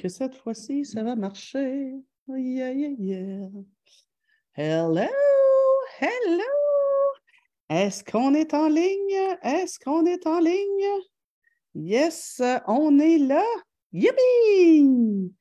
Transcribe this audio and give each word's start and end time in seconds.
que 0.00 0.08
cette 0.08 0.34
fois-ci, 0.34 0.86
ça 0.86 1.02
va 1.02 1.14
marcher? 1.14 1.92
Yeah, 2.26 2.72
yeah, 2.72 2.94
yeah. 2.98 3.48
Hello, 4.54 5.06
hello. 6.00 6.44
Est-ce 7.68 8.02
qu'on 8.02 8.32
est 8.34 8.54
en 8.54 8.68
ligne? 8.68 9.36
Est-ce 9.42 9.78
qu'on 9.78 10.06
est 10.06 10.26
en 10.26 10.40
ligne? 10.40 10.88
Yes, 11.74 12.40
on 12.66 12.98
est 12.98 13.18
là. 13.18 13.44
Yippee! 13.92 15.32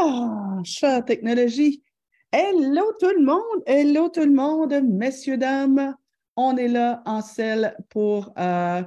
Ah, 0.00 0.58
chat 0.64 1.02
technologie. 1.02 1.84
Hello 2.32 2.92
tout 2.98 3.12
le 3.16 3.24
monde, 3.24 3.62
hello 3.64 4.08
tout 4.08 4.24
le 4.24 4.32
monde, 4.32 4.74
messieurs, 4.82 5.38
dames. 5.38 5.94
On 6.34 6.56
est 6.56 6.68
là 6.68 7.00
en 7.06 7.20
selle 7.20 7.76
pour 7.90 8.32
euh, 8.38 8.82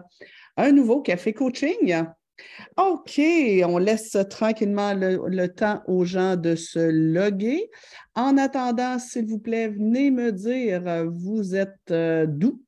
un 0.57 0.71
nouveau 0.73 1.01
café 1.01 1.33
coaching. 1.33 2.03
OK, 2.77 3.21
on 3.65 3.77
laisse 3.77 4.17
tranquillement 4.29 4.93
le, 4.93 5.47
temps 5.47 5.83
aux 5.87 6.05
gens 6.05 6.35
de 6.35 6.55
se 6.55 6.79
loguer. 6.79 7.69
En 8.15 8.37
attendant, 8.37 8.97
s'il 8.99 9.25
vous 9.25 9.39
plaît, 9.39 9.67
venez 9.69 10.11
me 10.11 10.31
dire, 10.31 10.87
euh, 10.87 11.05
vous 11.09 11.55
êtes 11.55 11.91
euh, 11.91 12.25
d'où? 12.27 12.61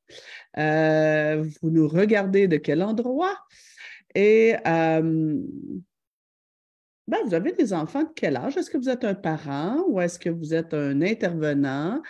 Euh, 0.57 1.43
vous 1.61 1.69
nous 1.69 1.87
regardez 1.87 2.47
de 2.47 2.57
quel 2.57 2.83
endroit? 2.83 3.37
Et 4.15 4.55
ben, 7.05 7.17
vous 7.25 7.33
avez 7.33 7.51
des 7.51 7.73
enfants 7.73 8.03
de 8.03 8.11
quel 8.15 8.37
âge? 8.37 8.55
Est-ce 8.55 8.69
que 8.69 8.77
vous 8.77 8.89
êtes 8.89 9.03
un 9.03 9.15
parent 9.15 9.83
ou 9.87 9.99
est-ce 9.99 10.19
que 10.19 10.29
vous 10.29 10.53
êtes 10.53 10.73
un 10.73 11.01
intervenant? 11.01 12.01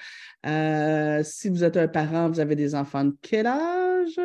si 1.23 1.49
vous 1.49 1.63
êtes 1.63 1.77
un 1.77 1.87
parent, 1.87 2.29
vous 2.29 2.39
avez 2.41 2.55
des 2.55 2.75
enfants 2.75 3.05
de 3.05 3.15
quel 3.21 3.47
âge? 3.47 4.19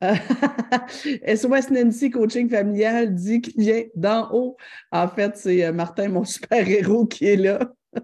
SOS 1.26 1.70
Nancy 1.70 2.10
Coaching 2.10 2.48
Familial 2.48 3.14
dit 3.14 3.42
qu'il 3.42 3.60
vient 3.62 3.82
d'en 3.94 4.32
haut. 4.32 4.56
En 4.92 5.08
fait, 5.08 5.36
c'est 5.36 5.64
euh, 5.64 5.72
Martin, 5.72 6.08
mon 6.08 6.24
super-héros, 6.24 7.06
qui 7.06 7.26
est 7.26 7.36
là. 7.36 7.72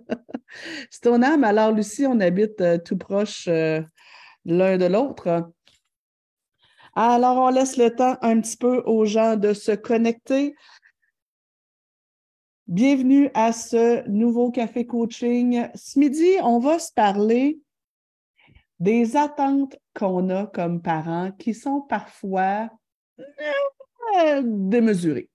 c'est 0.90 1.02
ton 1.02 1.22
âme. 1.22 1.44
Alors, 1.44 1.72
Lucie, 1.72 2.06
on 2.06 2.20
habite 2.20 2.60
euh, 2.60 2.78
tout 2.78 2.98
proche 2.98 3.48
euh, 3.48 3.80
l'un 4.44 4.76
de 4.76 4.86
l'autre. 4.86 5.50
Alors, 6.94 7.38
on 7.38 7.48
laisse 7.48 7.76
le 7.76 7.94
temps 7.94 8.16
un 8.20 8.40
petit 8.40 8.56
peu 8.56 8.82
aux 8.84 9.06
gens 9.06 9.36
de 9.36 9.54
se 9.54 9.72
connecter. 9.72 10.54
Bienvenue 12.66 13.30
à 13.32 13.52
ce 13.52 14.06
nouveau 14.08 14.50
café 14.50 14.86
coaching. 14.86 15.68
Ce 15.74 15.98
midi, 15.98 16.30
on 16.42 16.58
va 16.58 16.78
se 16.78 16.92
parler 16.92 17.60
des 18.78 19.16
attentes 19.16 19.76
qu'on 19.94 20.30
a 20.30 20.46
comme 20.46 20.82
parents 20.82 21.30
qui 21.32 21.54
sont 21.54 21.80
parfois 21.80 22.70
euh, 23.18 24.42
démesurées. 24.44 25.30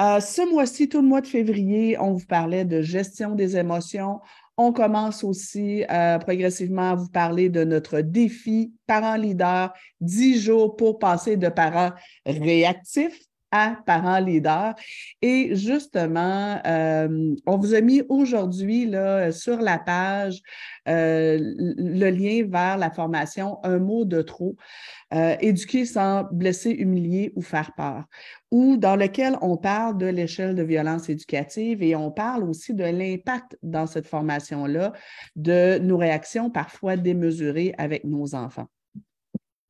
Euh, 0.00 0.20
ce 0.20 0.48
mois-ci, 0.50 0.88
tout 0.88 1.02
le 1.02 1.08
mois 1.08 1.20
de 1.20 1.26
février, 1.26 1.98
on 1.98 2.14
vous 2.14 2.26
parlait 2.26 2.64
de 2.64 2.80
gestion 2.80 3.34
des 3.34 3.56
émotions. 3.56 4.20
On 4.56 4.72
commence 4.72 5.22
aussi 5.24 5.84
euh, 5.90 6.18
progressivement 6.18 6.90
à 6.90 6.94
vous 6.94 7.08
parler 7.08 7.48
de 7.48 7.64
notre 7.64 8.00
défi 8.00 8.72
parent 8.86 9.16
leader, 9.16 9.72
10 10.00 10.40
jours 10.40 10.76
pour 10.76 10.98
passer 10.98 11.36
de 11.36 11.48
parents 11.48 11.92
réactifs 12.24 13.20
à 13.52 13.76
parents 13.86 14.18
leaders. 14.18 14.74
Et 15.20 15.54
justement, 15.54 16.60
euh, 16.66 17.34
on 17.46 17.58
vous 17.58 17.74
a 17.74 17.80
mis 17.80 18.02
aujourd'hui 18.08 18.90
sur 19.30 19.60
la 19.60 19.78
page 19.78 20.42
euh, 20.88 21.38
le 21.38 22.10
lien 22.10 22.44
vers 22.48 22.76
la 22.76 22.90
formation 22.90 23.58
Un 23.62 23.78
mot 23.78 24.04
de 24.04 24.20
trop, 24.20 24.56
euh, 25.14 25.36
éduquer 25.40 25.84
sans 25.84 26.24
blesser, 26.32 26.70
humilier 26.70 27.32
ou 27.36 27.42
faire 27.42 27.72
peur, 27.76 28.04
ou 28.50 28.76
dans 28.76 28.96
lequel 28.96 29.36
on 29.42 29.56
parle 29.56 29.96
de 29.98 30.06
l'échelle 30.06 30.56
de 30.56 30.62
violence 30.64 31.08
éducative 31.08 31.82
et 31.82 31.94
on 31.94 32.10
parle 32.10 32.42
aussi 32.42 32.74
de 32.74 32.84
l'impact 32.84 33.56
dans 33.62 33.86
cette 33.86 34.06
formation-là 34.06 34.92
de 35.36 35.78
nos 35.78 35.98
réactions 35.98 36.50
parfois 36.50 36.96
démesurées 36.96 37.74
avec 37.78 38.04
nos 38.04 38.34
enfants. 38.34 38.66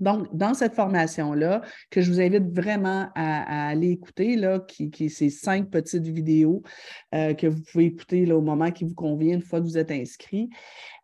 Donc, 0.02 0.26
dans 0.34 0.52
cette 0.52 0.74
formation-là, 0.74 1.62
que 1.90 2.00
je 2.00 2.10
vous 2.10 2.20
invite 2.20 2.52
vraiment 2.52 3.08
à, 3.14 3.68
aller 3.68 3.90
écouter, 3.90 4.34
là, 4.34 4.58
qui, 4.58 4.90
qui 4.90 5.08
ces 5.08 5.30
cinq 5.30 5.70
petites 5.70 6.06
vidéos 6.06 6.62
euh, 7.14 7.34
que 7.34 7.46
vous 7.46 7.62
pouvez 7.70 7.84
écouter 7.84 8.26
là, 8.26 8.36
au 8.36 8.40
moment 8.40 8.72
qui 8.72 8.84
vous 8.84 8.94
convient 8.94 9.34
une 9.34 9.42
fois 9.42 9.60
que 9.60 9.64
vous 9.64 9.78
êtes 9.78 9.92
inscrit. 9.92 10.50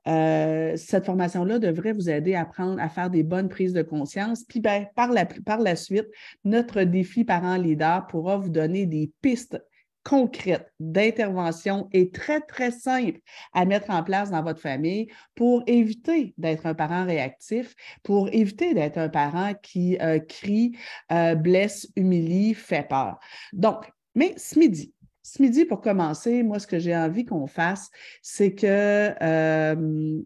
Euh, 0.09 0.75
cette 0.77 1.07
formation-là 1.07 1.61
devrait 1.61 1.93
vous 1.93 2.11
aider 2.11 2.35
à 2.35 2.41
apprendre 2.41 2.81
à 2.81 2.89
faire 2.89 3.09
des 3.09 3.23
bonnes 3.23 3.49
prises 3.49 3.73
de 3.73 3.83
conscience. 3.83 4.43
Puis 4.43 4.59
ben, 4.59 4.87
par, 4.97 5.13
la, 5.13 5.27
par 5.27 5.61
la 5.61 5.77
suite, 5.77 6.09
notre 6.45 6.83
défi 6.83 7.25
parent 7.25 7.57
leader 7.57 8.07
pourra 8.09 8.37
vous 8.37 8.49
donner 8.49 8.85
des 8.85 9.13
pistes 9.23 9.63
concrète 10.05 10.73
d'intervention 10.81 11.89
et 11.93 12.11
très, 12.11 12.41
très 12.41 12.71
simple 12.71 13.21
à 13.53 13.65
mettre 13.65 13.91
en 13.91 14.03
place 14.03 14.31
dans 14.31 14.43
votre 14.43 14.61
famille 14.61 15.09
pour 15.35 15.63
éviter 15.67 16.35
d'être 16.39 16.67
un 16.67 16.75
parent 16.75 17.05
réactif, 17.05 17.75
pour 18.03 18.29
éviter 18.33 18.75
d'être 18.75 18.99
un 18.99 19.09
parent 19.09 19.53
qui 19.63 19.99
euh, 20.01 20.19
crie, 20.19 20.77
euh, 21.13 21.35
blesse, 21.35 21.89
humilie, 21.97 22.55
fait 22.55 22.89
peur. 22.89 23.19
Donc, 23.53 23.91
mais 24.15 24.35
ce 24.37 24.59
midi, 24.59 24.95
ce 25.23 25.43
midi, 25.43 25.67
pour 25.67 25.83
commencer, 25.83 26.43
moi, 26.43 26.59
ce 26.59 26.67
que 26.67 26.79
j'ai 26.79 26.97
envie 26.97 27.27
qu'on 27.27 27.47
fasse, 27.47 27.91
c'est 28.23 28.55
que 28.55 29.13
euh, 29.23 30.23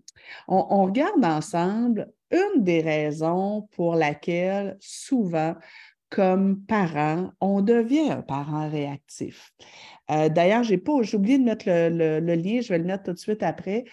on, 0.47 0.85
regarde 0.85 1.25
ensemble 1.25 2.13
une 2.31 2.63
des 2.63 2.81
raisons 2.81 3.69
pour 3.73 3.97
laquelle 3.97 4.77
souvent 4.81 5.57
comme 6.13 6.61
parent, 6.67 7.31
on 7.41 7.63
devient 7.63 8.11
un 8.11 8.21
parent 8.21 8.69
réactif. 8.69 9.55
Euh, 10.11 10.29
d'ailleurs, 10.29 10.63
j'ai 10.63 10.77
pas, 10.77 10.93
oublié 10.93 11.39
de 11.39 11.45
mettre 11.45 11.65
le, 11.67 12.35
lien, 12.35 12.61
je 12.61 12.69
vais 12.69 12.79
le 12.79 12.85
mettre 12.85 13.05
tout 13.05 13.15
de 13.15 13.19
suite 13.19 13.43
après, 13.43 13.85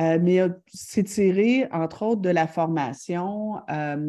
euh, 0.00 0.18
mais 0.20 0.40
euh, 0.40 0.48
c'est 0.66 1.04
tiré, 1.04 1.68
entre 1.70 2.02
autres, 2.02 2.20
de 2.20 2.30
la 2.30 2.48
formation 2.48 3.54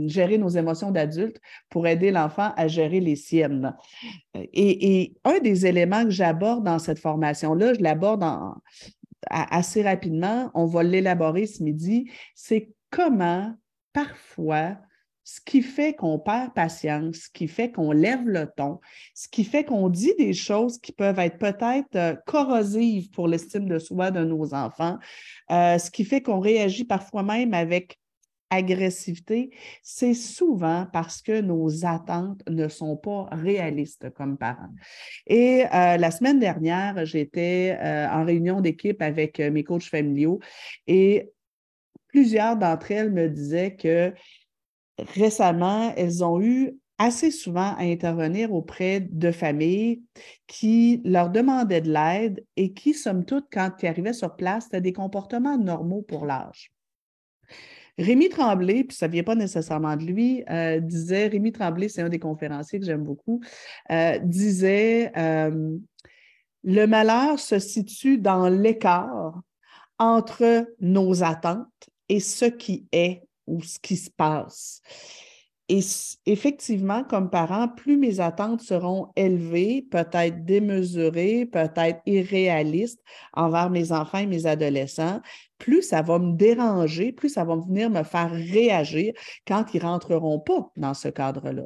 Gérer 0.08 0.40
nos 0.40 0.50
émotions 0.50 0.90
d'adultes 0.90 1.40
pour 1.70 1.86
aider 1.86 2.10
l'enfant 2.10 2.54
à 2.58 2.68
gérer 2.68 3.00
les 3.02 3.16
siennes. 3.16 3.76
Et, 4.34 5.14
un 5.24 5.40
des 5.40 5.68
éléments 5.68 6.06
que 6.06 6.10
j'aborde 6.10 6.64
dans 6.64 6.80
cette 6.80 7.00
formation-là, 7.00 7.76
je 7.76 7.82
l'aborde 7.82 8.26
assez 9.30 9.84
rapidement, 9.84 10.50
on 10.56 10.66
va 10.66 10.82
l'élaborer 10.82 11.46
ce 11.46 11.62
midi, 11.62 12.10
c'est 12.34 12.72
comment 12.90 13.54
parfois 13.94 14.78
ce 15.30 15.40
qui 15.46 15.62
fait 15.62 15.94
qu'on 15.94 16.18
perd 16.18 16.56
patience, 16.56 17.18
ce 17.18 17.30
qui 17.30 17.48
fait 17.48 17.72
qu'on 17.72 17.92
lève 17.92 18.28
le 18.28 18.48
ton, 18.58 18.80
ce 19.14 19.28
qui 19.28 19.44
fait 19.44 19.64
qu'on 19.64 19.88
dit 19.88 20.16
des 20.18 20.34
choses 20.34 20.80
qui 20.80 20.92
peuvent 20.92 21.20
être 21.20 21.38
peut-être 21.38 21.96
euh, 21.96 22.16
corrosives 22.26 23.12
pour 23.12 23.28
l'estime 23.28 23.70
de 23.70 23.78
soi 23.78 24.10
de 24.10 24.24
nos 24.24 24.56
enfants, 24.56 24.98
euh, 25.52 25.78
ce 25.78 25.92
qui 25.92 26.04
fait 26.04 26.22
qu'on 26.22 26.40
réagit 26.40 26.84
parfois 26.84 27.22
même 27.22 27.54
avec 27.54 28.00
agressivité, 28.50 29.52
c'est 29.84 30.16
souvent 30.16 30.88
parce 30.92 31.22
que 31.22 31.42
nos 31.42 31.86
attentes 31.86 32.42
ne 32.50 32.68
sont 32.68 32.98
pas 32.98 33.28
réalistes 33.32 34.10
comme 34.16 34.36
parents. 34.36 34.74
Et 35.28 35.66
euh, 35.66 35.98
la 35.98 36.10
semaine 36.10 36.40
dernière, 36.40 37.06
j'étais 37.06 37.78
en 38.12 38.26
réunion 38.26 38.62
d'équipe 38.62 39.04
avec 39.04 39.38
mes 39.38 39.64
coachs 39.64 39.84
familiaux 39.84 40.40
et 40.88 41.30
plusieurs 42.08 42.58
d'entre 42.58 42.92
elles 42.92 43.12
me 43.12 43.30
disaient 43.30 43.76
que 43.76 44.12
récemment, 45.14 45.94
elles 45.96 46.24
ont 46.24 46.42
eu 46.42 46.78
assez 47.00 47.32
souvent 47.32 47.76
à 47.78 47.84
intervenir 47.84 48.54
auprès 48.54 49.00
de 49.00 49.32
familles 49.32 50.04
qui 50.48 51.02
leur 51.06 51.30
demandaient 51.30 51.82
de 51.82 51.92
l'aide 51.92 52.46
et 52.58 52.74
qui, 52.74 52.94
somme 52.94 53.24
toute, 53.24 53.46
quand 53.52 53.72
ils 53.82 53.88
arrivaient 53.88 54.14
sur 54.14 54.36
place, 54.36 54.66
c'était 54.66 54.82
des 54.82 54.94
comportements 54.94 55.58
normaux 55.58 56.02
pour 56.02 56.26
l'âge. 56.26 56.72
Rémi 57.98 58.30
Tremblay, 58.30 58.84
puis 58.84 58.96
ça 58.96 59.08
ne 59.08 59.14
vient 59.14 59.24
pas 59.24 59.36
nécessairement 59.36 59.96
de 59.96 60.04
lui, 60.04 60.44
euh, 60.50 60.80
disait, 60.80 61.28
Rémi 61.28 61.52
Tremblay, 61.52 61.90
c'est 61.90 62.02
un 62.02 62.10
des 62.10 62.20
conférenciers 62.20 62.80
que 62.80 62.86
j'aime 62.86 63.04
beaucoup, 63.04 63.42
euh, 63.92 64.20
disait 64.20 65.12
euh, 65.18 65.78
Le 66.64 66.86
malheur 66.86 67.40
se 67.40 67.60
situe 67.60 68.18
dans 68.18 68.48
l'écart 68.48 69.42
entre 69.98 70.66
nos 70.80 71.24
attentes 71.24 71.90
et 72.08 72.22
ce 72.22 72.46
qui 72.46 72.88
est 72.94 73.22
ou 73.50 73.62
ce 73.62 73.80
qui 73.80 73.98
se 73.98 74.10
passe. 74.10 74.82
Et 75.68 75.82
effectivement, 76.26 77.04
comme 77.04 77.30
parent, 77.30 77.68
plus 77.68 77.96
mes 77.96 78.20
attentes 78.20 78.62
seront 78.62 79.10
élevées, 79.16 79.86
peut-être 79.92 80.44
démesurées, 80.44 81.46
peut-être 81.46 82.02
irréalistes 82.08 83.04
envers 83.34 83.70
mes 83.70 83.92
enfants 83.92 84.18
et 84.18 84.26
mes 84.26 84.48
adolescents, 84.48 85.22
plus 85.60 85.84
ça 85.84 86.02
va 86.02 86.18
me 86.18 86.34
déranger, 86.34 87.12
plus 87.12 87.30
ça 87.30 87.44
va 87.44 87.56
venir 87.56 87.90
me 87.90 88.04
faire 88.04 88.32
réagir 88.32 89.14
quand 89.46 89.66
ils 89.74 89.82
rentreront 89.82 90.40
pas 90.40 90.72
dans 90.78 90.94
ce 90.94 91.10
cadre-là. 91.10 91.64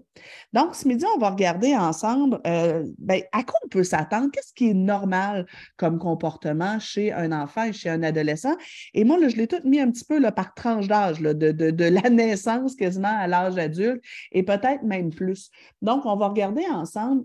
Donc, 0.51 0.75
ce 0.75 0.87
midi, 0.87 1.05
on 1.15 1.19
va 1.19 1.29
regarder 1.29 1.75
ensemble 1.75 2.41
euh, 2.45 2.83
ben, 2.97 3.21
à 3.31 3.43
quoi 3.43 3.59
on 3.63 3.67
peut 3.69 3.83
s'attendre, 3.83 4.29
qu'est-ce 4.31 4.53
qui 4.53 4.71
est 4.71 4.73
normal 4.73 5.45
comme 5.77 5.99
comportement 5.99 6.79
chez 6.79 7.13
un 7.13 7.31
enfant 7.31 7.63
et 7.63 7.73
chez 7.73 7.89
un 7.89 8.03
adolescent? 8.03 8.55
Et 8.93 9.03
moi, 9.03 9.19
là, 9.19 9.29
je 9.29 9.37
l'ai 9.37 9.47
tout 9.47 9.61
mis 9.63 9.79
un 9.79 9.91
petit 9.91 10.05
peu 10.05 10.19
par 10.31 10.53
tranche 10.55 10.87
d'âge, 10.87 11.21
de, 11.21 11.33
de, 11.33 11.71
de 11.71 11.85
la 11.85 12.01
naissance 12.09 12.75
quasiment 12.75 13.15
à 13.15 13.27
l'âge 13.27 13.57
adulte 13.57 14.03
et 14.31 14.43
peut-être 14.43 14.83
même 14.83 15.11
plus. 15.11 15.51
Donc, 15.81 16.05
on 16.05 16.15
va 16.15 16.29
regarder 16.29 16.65
ensemble 16.69 17.23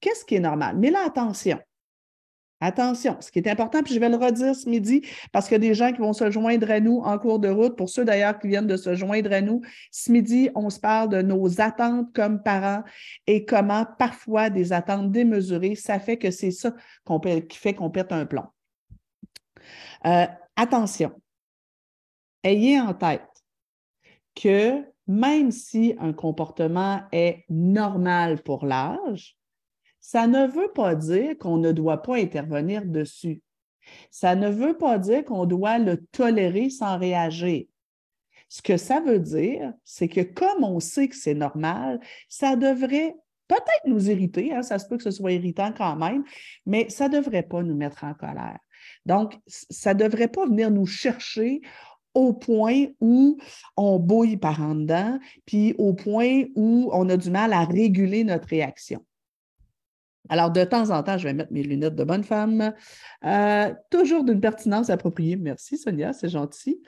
qu'est-ce 0.00 0.24
qui 0.24 0.36
est 0.36 0.40
normal. 0.40 0.76
Mais 0.78 0.90
là, 0.90 1.00
attention, 1.06 1.58
Attention, 2.64 3.18
ce 3.20 3.30
qui 3.30 3.40
est 3.40 3.48
important, 3.50 3.82
puis 3.82 3.92
je 3.92 4.00
vais 4.00 4.08
le 4.08 4.16
redire 4.16 4.54
ce 4.54 4.66
midi, 4.66 5.06
parce 5.32 5.48
qu'il 5.48 5.52
y 5.52 5.56
a 5.56 5.68
des 5.68 5.74
gens 5.74 5.92
qui 5.92 5.98
vont 5.98 6.14
se 6.14 6.30
joindre 6.30 6.70
à 6.70 6.80
nous 6.80 6.96
en 7.00 7.18
cours 7.18 7.38
de 7.38 7.50
route. 7.50 7.76
Pour 7.76 7.90
ceux 7.90 8.06
d'ailleurs 8.06 8.38
qui 8.38 8.48
viennent 8.48 8.66
de 8.66 8.78
se 8.78 8.94
joindre 8.94 9.30
à 9.34 9.42
nous, 9.42 9.60
ce 9.90 10.10
midi, 10.10 10.48
on 10.54 10.70
se 10.70 10.80
parle 10.80 11.10
de 11.10 11.20
nos 11.20 11.60
attentes 11.60 12.10
comme 12.14 12.42
parents 12.42 12.82
et 13.26 13.44
comment 13.44 13.84
parfois 13.98 14.48
des 14.48 14.72
attentes 14.72 15.12
démesurées, 15.12 15.74
ça 15.74 15.98
fait 15.98 16.16
que 16.16 16.30
c'est 16.30 16.52
ça 16.52 16.72
qui 17.50 17.58
fait 17.58 17.74
qu'on 17.74 17.90
pète 17.90 18.12
un 18.12 18.24
plomb. 18.24 18.46
Euh, 20.06 20.24
attention, 20.56 21.12
ayez 22.42 22.80
en 22.80 22.94
tête 22.94 23.28
que 24.34 24.82
même 25.06 25.50
si 25.50 25.94
un 25.98 26.14
comportement 26.14 27.02
est 27.12 27.44
normal 27.50 28.42
pour 28.42 28.64
l'âge, 28.64 29.36
ça 30.04 30.26
ne 30.26 30.46
veut 30.46 30.70
pas 30.74 30.94
dire 30.94 31.38
qu'on 31.38 31.56
ne 31.56 31.72
doit 31.72 32.02
pas 32.02 32.16
intervenir 32.16 32.84
dessus. 32.84 33.40
Ça 34.10 34.36
ne 34.36 34.50
veut 34.50 34.76
pas 34.76 34.98
dire 34.98 35.24
qu'on 35.24 35.46
doit 35.46 35.78
le 35.78 35.96
tolérer 35.96 36.68
sans 36.68 36.98
réagir. 36.98 37.64
Ce 38.50 38.60
que 38.60 38.76
ça 38.76 39.00
veut 39.00 39.18
dire, 39.18 39.72
c'est 39.82 40.08
que 40.08 40.20
comme 40.20 40.62
on 40.62 40.78
sait 40.78 41.08
que 41.08 41.16
c'est 41.16 41.32
normal, 41.32 42.00
ça 42.28 42.54
devrait 42.54 43.16
peut-être 43.48 43.86
nous 43.86 44.10
irriter, 44.10 44.52
hein, 44.52 44.60
ça 44.60 44.78
se 44.78 44.86
peut 44.86 44.98
que 44.98 45.02
ce 45.02 45.10
soit 45.10 45.32
irritant 45.32 45.72
quand 45.74 45.96
même, 45.96 46.22
mais 46.66 46.90
ça 46.90 47.08
ne 47.08 47.16
devrait 47.16 47.42
pas 47.42 47.62
nous 47.62 47.74
mettre 47.74 48.04
en 48.04 48.12
colère. 48.12 48.58
Donc, 49.06 49.38
ça 49.46 49.94
ne 49.94 50.00
devrait 50.00 50.28
pas 50.28 50.44
venir 50.44 50.70
nous 50.70 50.86
chercher 50.86 51.62
au 52.12 52.34
point 52.34 52.88
où 53.00 53.38
on 53.78 53.98
bouille 53.98 54.36
par 54.36 54.60
en 54.60 54.74
dedans, 54.74 55.18
puis 55.46 55.74
au 55.78 55.94
point 55.94 56.42
où 56.56 56.90
on 56.92 57.08
a 57.08 57.16
du 57.16 57.30
mal 57.30 57.54
à 57.54 57.64
réguler 57.64 58.22
notre 58.22 58.48
réaction. 58.48 59.02
Alors, 60.30 60.50
de 60.50 60.64
temps 60.64 60.90
en 60.90 61.02
temps, 61.02 61.18
je 61.18 61.24
vais 61.24 61.34
mettre 61.34 61.52
mes 61.52 61.62
lunettes 61.62 61.96
de 61.96 62.04
bonne 62.04 62.24
femme. 62.24 62.72
Euh, 63.24 63.74
toujours 63.90 64.24
d'une 64.24 64.40
pertinence 64.40 64.88
appropriée. 64.88 65.36
Merci, 65.36 65.76
Sonia, 65.76 66.14
c'est 66.14 66.30
gentil. 66.30 66.80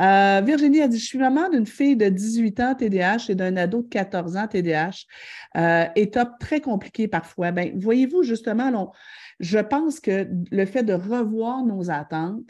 Euh, 0.00 0.40
Virginie 0.44 0.80
a 0.80 0.88
dit 0.88 0.98
Je 0.98 1.04
suis 1.04 1.18
maman 1.18 1.50
d'une 1.50 1.66
fille 1.66 1.96
de 1.96 2.08
18 2.08 2.60
ans 2.60 2.74
TDAH 2.74 3.26
et 3.28 3.34
d'un 3.34 3.56
ado 3.58 3.82
de 3.82 3.88
14 3.88 4.36
ans 4.36 4.46
TDAH. 4.46 5.04
Euh, 5.56 5.86
étape 5.94 6.38
très 6.40 6.60
compliquée 6.60 7.06
parfois. 7.06 7.52
Ben, 7.52 7.78
voyez-vous, 7.78 8.22
justement, 8.22 8.92
je 9.40 9.58
pense 9.58 10.00
que 10.00 10.26
le 10.50 10.64
fait 10.64 10.82
de 10.82 10.94
revoir 10.94 11.62
nos 11.64 11.90
attentes, 11.90 12.48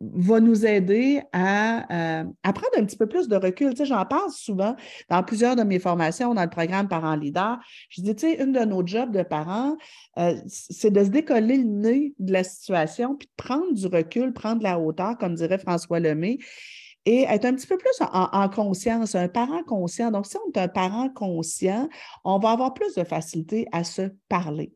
va 0.00 0.40
nous 0.40 0.64
aider 0.64 1.22
à, 1.32 2.20
euh, 2.20 2.24
prendre 2.42 2.78
un 2.78 2.84
petit 2.84 2.96
peu 2.96 3.06
plus 3.06 3.28
de 3.28 3.36
recul. 3.36 3.70
Tu 3.70 3.78
sais, 3.78 3.84
j'en 3.84 4.04
parle 4.06 4.30
souvent 4.30 4.74
dans 5.08 5.22
plusieurs 5.22 5.56
de 5.56 5.62
mes 5.62 5.78
formations 5.78 6.32
dans 6.32 6.42
le 6.42 6.50
programme 6.50 6.88
Parents 6.88 7.16
Leader. 7.16 7.58
Je 7.90 8.00
dis, 8.00 8.14
tu 8.14 8.26
sais, 8.26 8.42
une 8.42 8.52
de 8.52 8.60
nos 8.60 8.86
jobs 8.86 9.10
de 9.14 9.22
parents, 9.22 9.76
euh, 10.18 10.36
c'est 10.46 10.90
de 10.90 11.04
se 11.04 11.10
décoller 11.10 11.58
le 11.58 11.64
nez 11.64 12.14
de 12.18 12.32
la 12.32 12.44
situation, 12.44 13.14
puis 13.14 13.28
de 13.28 13.42
prendre 13.42 13.72
du 13.74 13.86
recul, 13.86 14.32
prendre 14.32 14.62
la 14.62 14.78
hauteur, 14.78 15.18
comme 15.18 15.34
dirait 15.34 15.58
François 15.58 16.00
Lemay, 16.00 16.38
et 17.04 17.22
être 17.22 17.44
un 17.44 17.54
petit 17.54 17.66
peu 17.66 17.76
plus 17.76 18.00
en, 18.00 18.28
en, 18.32 18.48
conscience, 18.48 19.14
un 19.14 19.28
parent 19.28 19.62
conscient. 19.64 20.10
Donc, 20.10 20.26
si 20.26 20.36
on 20.36 20.50
est 20.50 20.58
un 20.58 20.68
parent 20.68 21.08
conscient, 21.10 21.88
on 22.24 22.38
va 22.38 22.50
avoir 22.50 22.74
plus 22.74 22.94
de 22.94 23.04
facilité 23.04 23.66
à 23.72 23.84
se 23.84 24.10
parler. 24.28 24.72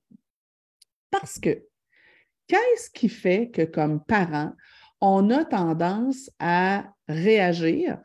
Parce 1.10 1.38
que, 1.38 1.64
qu'est-ce 2.46 2.90
qui 2.90 3.08
fait 3.08 3.50
que 3.50 3.62
comme 3.62 4.02
parent, 4.02 4.52
on 5.06 5.28
a 5.28 5.44
tendance 5.44 6.30
à 6.38 6.86
réagir 7.08 7.98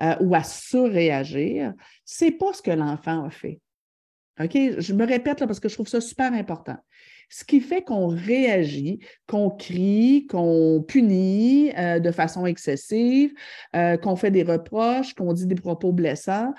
euh, 0.00 0.14
ou 0.20 0.36
à 0.36 0.44
surréagir, 0.44 1.74
c'est 2.04 2.30
pas 2.30 2.52
ce 2.52 2.62
que 2.62 2.70
l'enfant 2.70 3.24
a 3.24 3.30
fait. 3.30 3.60
OK? 4.40 4.52
Je 4.78 4.92
me 4.92 5.04
répète 5.04 5.40
là 5.40 5.48
parce 5.48 5.58
que 5.58 5.68
je 5.68 5.74
trouve 5.74 5.88
ça 5.88 6.00
super 6.00 6.32
important. 6.32 6.76
Ce 7.28 7.44
qui 7.44 7.60
fait 7.60 7.82
qu'on 7.82 8.06
réagit, 8.06 9.00
qu'on 9.26 9.50
crie, 9.50 10.26
qu'on 10.28 10.84
punit 10.86 11.72
euh, 11.76 11.98
de 11.98 12.10
façon 12.12 12.46
excessive, 12.46 13.32
euh, 13.74 13.96
qu'on 13.96 14.14
fait 14.14 14.30
des 14.30 14.44
reproches, 14.44 15.14
qu'on 15.14 15.32
dit 15.32 15.46
des 15.46 15.54
propos 15.56 15.92
blessants, 15.92 16.52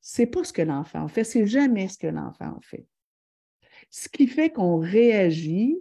c'est 0.00 0.26
pas 0.26 0.44
ce 0.44 0.52
que 0.52 0.62
l'enfant 0.62 1.08
fait, 1.08 1.24
c'est 1.24 1.46
jamais 1.46 1.88
ce 1.88 1.98
que 1.98 2.06
l'enfant 2.06 2.56
fait. 2.62 2.86
Ce 3.90 4.08
qui 4.08 4.28
fait 4.28 4.50
qu'on 4.50 4.78
réagit, 4.78 5.76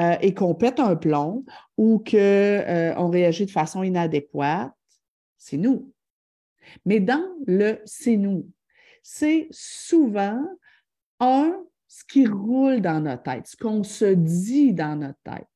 euh, 0.00 0.16
et 0.22 0.32
qu'on 0.32 0.54
pète 0.54 0.80
un 0.80 0.96
plomb 0.96 1.44
ou 1.76 1.98
qu'on 1.98 2.16
euh, 2.16 3.06
réagit 3.08 3.44
de 3.44 3.50
façon 3.50 3.82
inadéquate, 3.82 4.72
c'est 5.36 5.58
nous. 5.58 5.92
Mais 6.86 7.00
dans 7.00 7.24
le 7.46 7.80
c'est 7.84 8.16
nous, 8.16 8.48
c'est 9.02 9.48
souvent 9.50 10.42
un, 11.18 11.62
ce 11.86 12.02
qui 12.04 12.26
roule 12.26 12.80
dans 12.80 13.00
notre 13.00 13.24
tête, 13.24 13.46
ce 13.46 13.56
qu'on 13.56 13.82
se 13.82 14.06
dit 14.06 14.72
dans 14.72 14.98
notre 14.98 15.18
tête. 15.22 15.49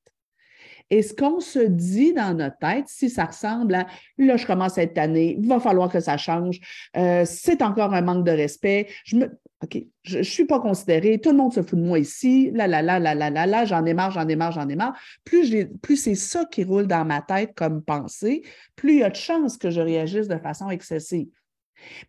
Et 0.90 1.02
ce 1.02 1.14
qu'on 1.14 1.40
se 1.40 1.58
dit 1.58 2.12
dans 2.12 2.34
notre 2.36 2.58
tête, 2.58 2.84
si 2.88 3.08
ça 3.08 3.24
ressemble 3.24 3.74
à 3.74 3.86
là, 4.18 4.36
je 4.36 4.46
commence 4.46 4.74
cette 4.74 4.98
année, 4.98 5.36
il 5.38 5.48
va 5.48 5.60
falloir 5.60 5.90
que 5.90 6.00
ça 6.00 6.16
change, 6.16 6.60
euh, 6.96 7.24
c'est 7.26 7.62
encore 7.62 7.94
un 7.94 8.02
manque 8.02 8.24
de 8.24 8.30
respect, 8.30 8.88
je 9.04 9.16
OK, 9.62 9.82
je 10.02 10.18
ne 10.18 10.22
suis 10.22 10.44
pas 10.44 10.60
considérée, 10.60 11.18
tout 11.18 11.30
le 11.30 11.38
monde 11.38 11.54
se 11.54 11.62
fout 11.62 11.78
de 11.78 11.84
moi 11.84 11.98
ici, 11.98 12.50
là, 12.52 12.66
là, 12.66 12.82
là, 12.82 12.98
là, 12.98 13.14
là, 13.14 13.30
là, 13.30 13.46
là, 13.46 13.64
j'en 13.64 13.84
ai 13.86 13.94
marre, 13.94 14.10
j'en 14.10 14.28
ai 14.28 14.36
marre, 14.36 14.52
j'en 14.52 14.68
ai 14.68 14.76
marre. 14.76 14.94
Plus, 15.24 15.96
c'est 15.96 16.14
ça 16.14 16.44
qui 16.44 16.64
roule 16.64 16.86
dans 16.86 17.04
ma 17.06 17.22
tête 17.22 17.52
comme 17.54 17.82
pensée, 17.82 18.42
plus 18.76 18.94
il 18.94 18.98
y 18.98 19.02
a 19.04 19.10
de 19.10 19.16
chances 19.16 19.56
que 19.56 19.70
je 19.70 19.80
réagisse 19.80 20.28
de 20.28 20.36
façon 20.36 20.68
excessive. 20.68 21.28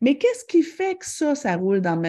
Mais 0.01 0.17
qu'est-ce 0.17 0.43
qui 0.45 0.63
fait 0.63 0.95
que 0.95 1.05
ça, 1.05 1.33
ça 1.35 1.55
roule 1.55 1.79
dans, 1.79 2.01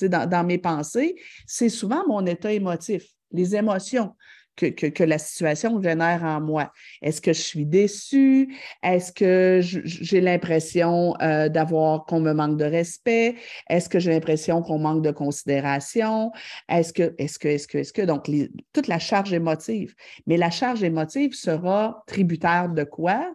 dans 0.00 0.44
mes 0.46 0.58
pensées? 0.58 1.16
C'est 1.46 1.68
souvent 1.68 2.06
mon 2.06 2.24
état 2.26 2.52
émotif, 2.52 3.04
les 3.32 3.56
émotions 3.56 4.14
que, 4.56 5.04
la 5.04 5.18
situation 5.18 5.80
génère 5.82 6.22
en 6.24 6.40
moi. 6.40 6.72
Est-ce 7.00 7.20
que 7.20 7.32
je 7.32 7.40
suis 7.40 7.66
déçue? 7.66 8.54
Est-ce 8.82 9.12
que 9.12 9.60
j'ai 9.62 10.20
l'impression 10.20 11.14
euh, 11.20 11.48
d'avoir 11.48 12.04
qu'on 12.06 12.20
me 12.20 12.32
manque 12.32 12.58
de 12.58 12.64
respect? 12.64 13.36
Est-ce 13.68 13.88
que 13.88 13.98
j'ai 13.98 14.12
l'impression 14.12 14.62
qu'on 14.62 14.78
manque 14.78 15.02
de 15.02 15.10
considération? 15.10 16.30
Est-ce 16.68 16.92
que, 16.92 17.14
est-ce 17.18 17.38
que, 17.38 17.48
est-ce 17.48 17.66
que, 17.66 17.78
est-ce 17.78 17.92
que, 17.92 18.02
donc 18.02 18.28
toute 18.72 18.86
la 18.88 18.98
charge 18.98 19.32
émotive. 19.32 19.94
Mais 20.26 20.36
la 20.36 20.50
charge 20.50 20.82
émotive 20.82 21.34
sera 21.34 22.02
tributaire 22.06 22.68
de 22.68 22.84
quoi? 22.84 23.34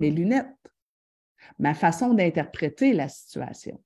Mes 0.00 0.10
lunettes, 0.10 0.46
ma 1.58 1.74
façon 1.74 2.14
d'interpréter 2.14 2.92
la 2.92 3.08
situation. 3.08 3.80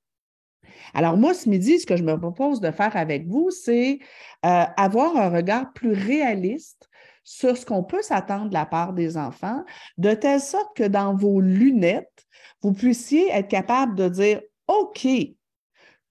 Alors 0.95 1.17
moi, 1.17 1.35
ce 1.35 1.49
midi, 1.49 1.79
ce 1.79 1.87
que 1.87 1.97
je 1.97 2.03
me 2.03 2.19
propose 2.19 2.61
de 2.61 2.71
faire 2.71 2.97
avec 2.97 3.27
vous, 3.27 3.51
c'est 3.51 3.99
euh, 4.47 4.65
avoir 4.77 5.17
un 5.17 5.29
regard 5.31 5.73
plus 5.73 5.93
réaliste 5.93 6.89
sur 7.25 7.57
ce 7.57 7.67
qu'on 7.67 7.85
peut 7.85 8.03
s'attendre 8.03 8.49
de 8.49 8.55
la 8.55 8.67
part 8.67 8.93
des 8.93 9.17
enfants, 9.17 9.63
de 9.99 10.15
telle 10.15 10.41
sorte 10.41 10.75
que 10.77 10.85
dans 10.85 11.15
vos 11.15 11.41
lunettes, 11.41 12.27
vous 12.63 12.73
puissiez 12.73 13.31
être 13.31 13.49
capable 13.49 13.95
de 13.95 14.09
dire, 14.09 14.41
OK, 14.67 15.07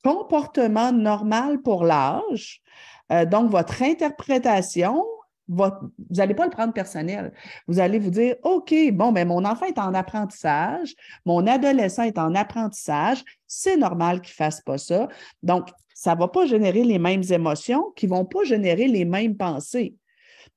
comportement 0.04 0.92
normal 0.92 1.62
pour 1.62 1.84
l'âge, 1.84 2.62
euh, 3.12 3.26
donc 3.26 3.50
votre 3.50 3.82
interprétation 3.82 5.04
vous 5.48 5.64
n'allez 6.10 6.34
pas 6.34 6.46
le 6.46 6.52
prendre 6.52 6.74
personnel. 6.74 7.34
Vous 7.68 7.80
allez 7.80 8.00
vous 8.00 8.10
dire, 8.10 8.36
OK, 8.44 8.74
bon, 8.92 9.12
ben 9.12 9.28
mon 9.28 9.46
enfant 9.46 9.66
est 9.66 9.80
en 9.80 9.94
apprentissage, 9.94 10.94
mon 11.26 11.48
adolescent 11.48 12.04
est 12.04 12.18
en 12.18 12.36
apprentissage, 12.36 13.24
c'est 13.48 13.78
normal 13.78 14.22
qu'il 14.22 14.32
ne 14.32 14.46
fasse 14.46 14.62
pas 14.62 14.78
ça. 14.78 15.08
Donc, 15.44 15.70
ça 15.94 16.14
ne 16.14 16.20
va 16.20 16.28
pas 16.28 16.46
générer 16.46 16.84
les 16.84 17.00
mêmes 17.00 17.24
émotions, 17.32 17.92
qui 17.96 18.06
ne 18.06 18.12
vont 18.12 18.26
pas 18.26 18.44
générer 18.44 18.88
les 18.88 19.06
mêmes 19.06 19.36
pensées. 19.36 19.96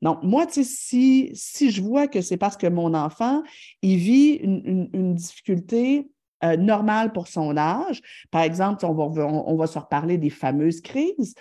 Donc, 0.03 0.23
moi, 0.23 0.47
si, 0.51 1.31
si 1.35 1.71
je 1.71 1.83
vois 1.83 2.09
que 2.09 2.21
c'est 2.21 2.37
parce 2.37 2.57
que 2.57 2.67
mon 2.67 2.95
enfant, 2.95 3.43
il 3.83 3.97
vit 3.97 4.33
une, 4.35 5.15
difficulté 5.15 6.09
euh, 6.43 6.57
normale 6.57 7.13
pour 7.13 7.29
son 7.29 7.57
âge. 7.57 8.01
Par 8.31 8.43
exemple, 8.43 8.85
on 8.87 8.95
va, 8.95 9.27
on, 9.27 9.57
va 9.57 9.67
se 9.67 9.79
reparler 9.79 10.17
des 10.17 10.31
fameuses 10.31 10.81
crises. 10.81 11.35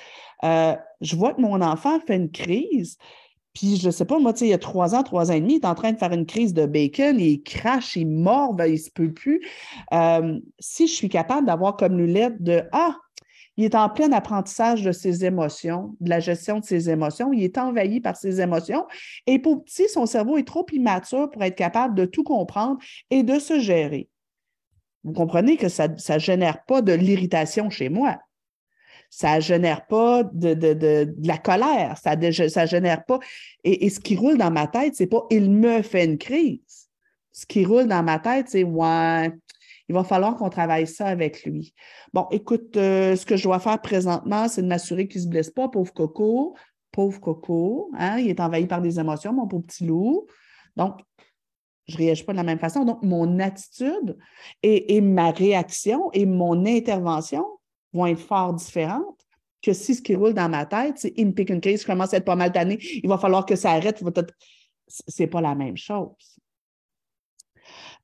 Euh, 0.44 0.76
je 1.00 1.16
vois 1.16 1.34
que 1.34 1.42
mon 1.42 1.62
enfant 1.62 2.00
fait 2.02 2.18
une 2.18 2.32
crise. 2.32 2.98
Puis, 3.54 3.78
je 3.78 3.90
sais 3.90 4.06
pas, 4.06 4.20
moi, 4.20 4.34
tu 4.34 4.40
sais, 4.40 4.46
il 4.46 4.50
y 4.50 4.54
a 4.54 4.60
trois 4.60 4.96
ans, 4.96 5.04
trois 5.04 5.32
ans 5.32 5.34
et 5.34 5.42
demi, 5.42 5.56
il 5.56 5.62
est 5.62 5.66
en 5.66 5.76
train 5.76 5.92
de 5.92 5.98
faire 5.98 6.14
une 6.14 6.26
crise 6.26 6.54
de 6.54 6.66
bacon, 6.66 7.20
il 7.20 7.42
crache, 7.42 7.96
il 7.96 8.08
mord, 8.08 8.54
ben, 8.54 8.66
il 8.66 8.80
se 8.80 8.92
peut 8.92 9.12
plus. 9.12 9.42
Euh, 9.94 10.40
si 10.60 10.88
je 10.88 10.94
suis 10.94 11.10
capable 11.10 11.48
d'avoir 11.48 11.76
comme 11.76 11.98
lunette 11.98 12.42
de 12.42 12.64
Ah, 12.72 12.96
il 13.58 13.66
est 13.66 13.76
en 13.76 13.90
plein 13.90 14.12
apprentissage 14.14 14.84
de 14.84 14.94
ses 14.94 15.26
émotions, 15.26 15.96
de 16.00 16.10
la 16.10 16.22
gestion 16.22 16.60
de 16.60 16.64
ses 16.64 16.90
émotions, 16.90 17.34
il 17.34 17.44
est 17.44 17.58
envahi 17.58 18.00
par 18.00 18.16
ses 18.16 18.40
émotions. 18.40 18.86
Et 19.28 19.40
pour 19.40 19.66
petit, 19.66 19.90
son 19.90 20.06
cerveau 20.06 20.38
est 20.38 20.48
trop 20.48 20.66
immature 20.72 21.30
pour 21.30 21.44
être 21.44 21.58
capable 21.58 21.94
de 21.96 22.06
tout 22.06 22.24
comprendre 22.24 22.78
et 23.10 23.24
de 23.24 23.38
se 23.38 23.60
gérer. 23.60 24.08
Vous 25.04 25.12
comprenez 25.12 25.58
que 25.58 25.68
ça 25.68 25.88
ne 25.90 26.20
génère 26.20 26.64
pas 26.66 26.82
de 26.82 26.94
l'irritation 26.94 27.70
chez 27.70 27.90
moi 27.90 28.18
ça 29.10 29.36
ne 29.36 29.42
génère 29.42 29.86
pas 29.88 30.24
de, 30.24 31.14
la 31.26 31.38
colère, 31.38 31.98
ça 31.98 32.16
ne 32.16 32.32
génère 32.32 33.06
pas. 33.06 33.20
Et, 33.64 33.90
ce 33.90 34.00
qui 34.00 34.16
roule 34.16 34.38
dans 34.38 34.52
ma 34.52 34.68
tête, 34.68 34.96
c'est 34.96 35.08
pas 35.08 35.26
il 35.30 35.50
me 35.52 35.82
fait 35.82 36.06
une 36.06 36.18
crise. 36.18 36.90
Ce 37.32 37.46
qui 37.46 37.66
roule 37.66 37.88
dans 37.88 38.04
ma 38.04 38.20
tête, 38.20 38.48
c'est 38.50 38.64
ouais, 38.64 39.32
il 39.90 39.96
va 39.96 40.04
falloir 40.04 40.36
qu'on 40.36 40.50
travaille 40.50 40.88
ça 40.88 41.08
avec 41.08 41.44
lui. 41.44 41.74
Bon, 42.14 42.28
écoute, 42.32 42.78
euh, 42.78 43.16
ce 43.16 43.26
que 43.26 43.36
je 43.36 43.44
dois 43.44 43.60
faire 43.60 43.82
présentement, 43.82 44.48
c'est 44.48 44.62
de 44.62 44.68
m'assurer 44.68 45.08
qu'il 45.08 45.22
ne 45.22 45.26
se 45.26 45.30
blesse 45.30 45.50
pas, 45.50 45.68
pauvre 45.68 45.94
Coco. 45.94 46.56
pauvre 46.92 47.20
coco, 47.20 47.90
hein, 47.98 48.20
il 48.20 48.30
est 48.30 48.40
envahi 48.40 48.68
par 48.68 48.82
des 48.82 49.00
émotions, 49.00 49.34
mon 49.34 49.48
pauvre 49.48 49.64
petit 49.64 49.86
loup. 49.86 50.28
Donc, 50.76 51.00
je 51.88 51.96
ne 51.96 51.98
réagis 51.98 52.24
pas 52.24 52.34
de 52.34 52.38
la 52.38 52.44
même 52.44 52.60
façon. 52.60 52.86
Donc, 52.86 53.02
mon 53.04 53.40
attitude 53.40 54.18
et, 54.62 55.02
ma 55.02 55.32
réaction 55.32 56.12
et 56.14 56.26
mon 56.26 56.66
intervention 56.66 57.46
vont 57.94 58.06
être 58.06 58.20
fort 58.20 58.54
différentes 58.54 59.20
que 59.62 59.74
si 59.74 59.96
ce 59.96 60.02
qui 60.02 60.16
roule 60.16 60.34
dans 60.34 60.50
ma 60.50 60.66
tête, 60.66 60.96
c'est 60.98 61.14
in 61.18 61.32
pick 61.32 61.52
and 61.52 61.60
case, 61.60 61.82
je 61.82 61.86
commence 61.86 62.14
à 62.14 62.18
être 62.18 62.26
pas 62.26 62.36
mal 62.36 62.52
tanné, 62.52 62.80
il 62.82 63.10
va 63.10 63.18
falloir 63.18 63.46
que 63.46 63.56
ça 63.56 63.72
arrête. 63.72 64.02
Ce 64.88 65.22
n'est 65.22 65.28
pas 65.28 65.42
la 65.42 65.56
même 65.56 65.78
chose. 65.78 66.40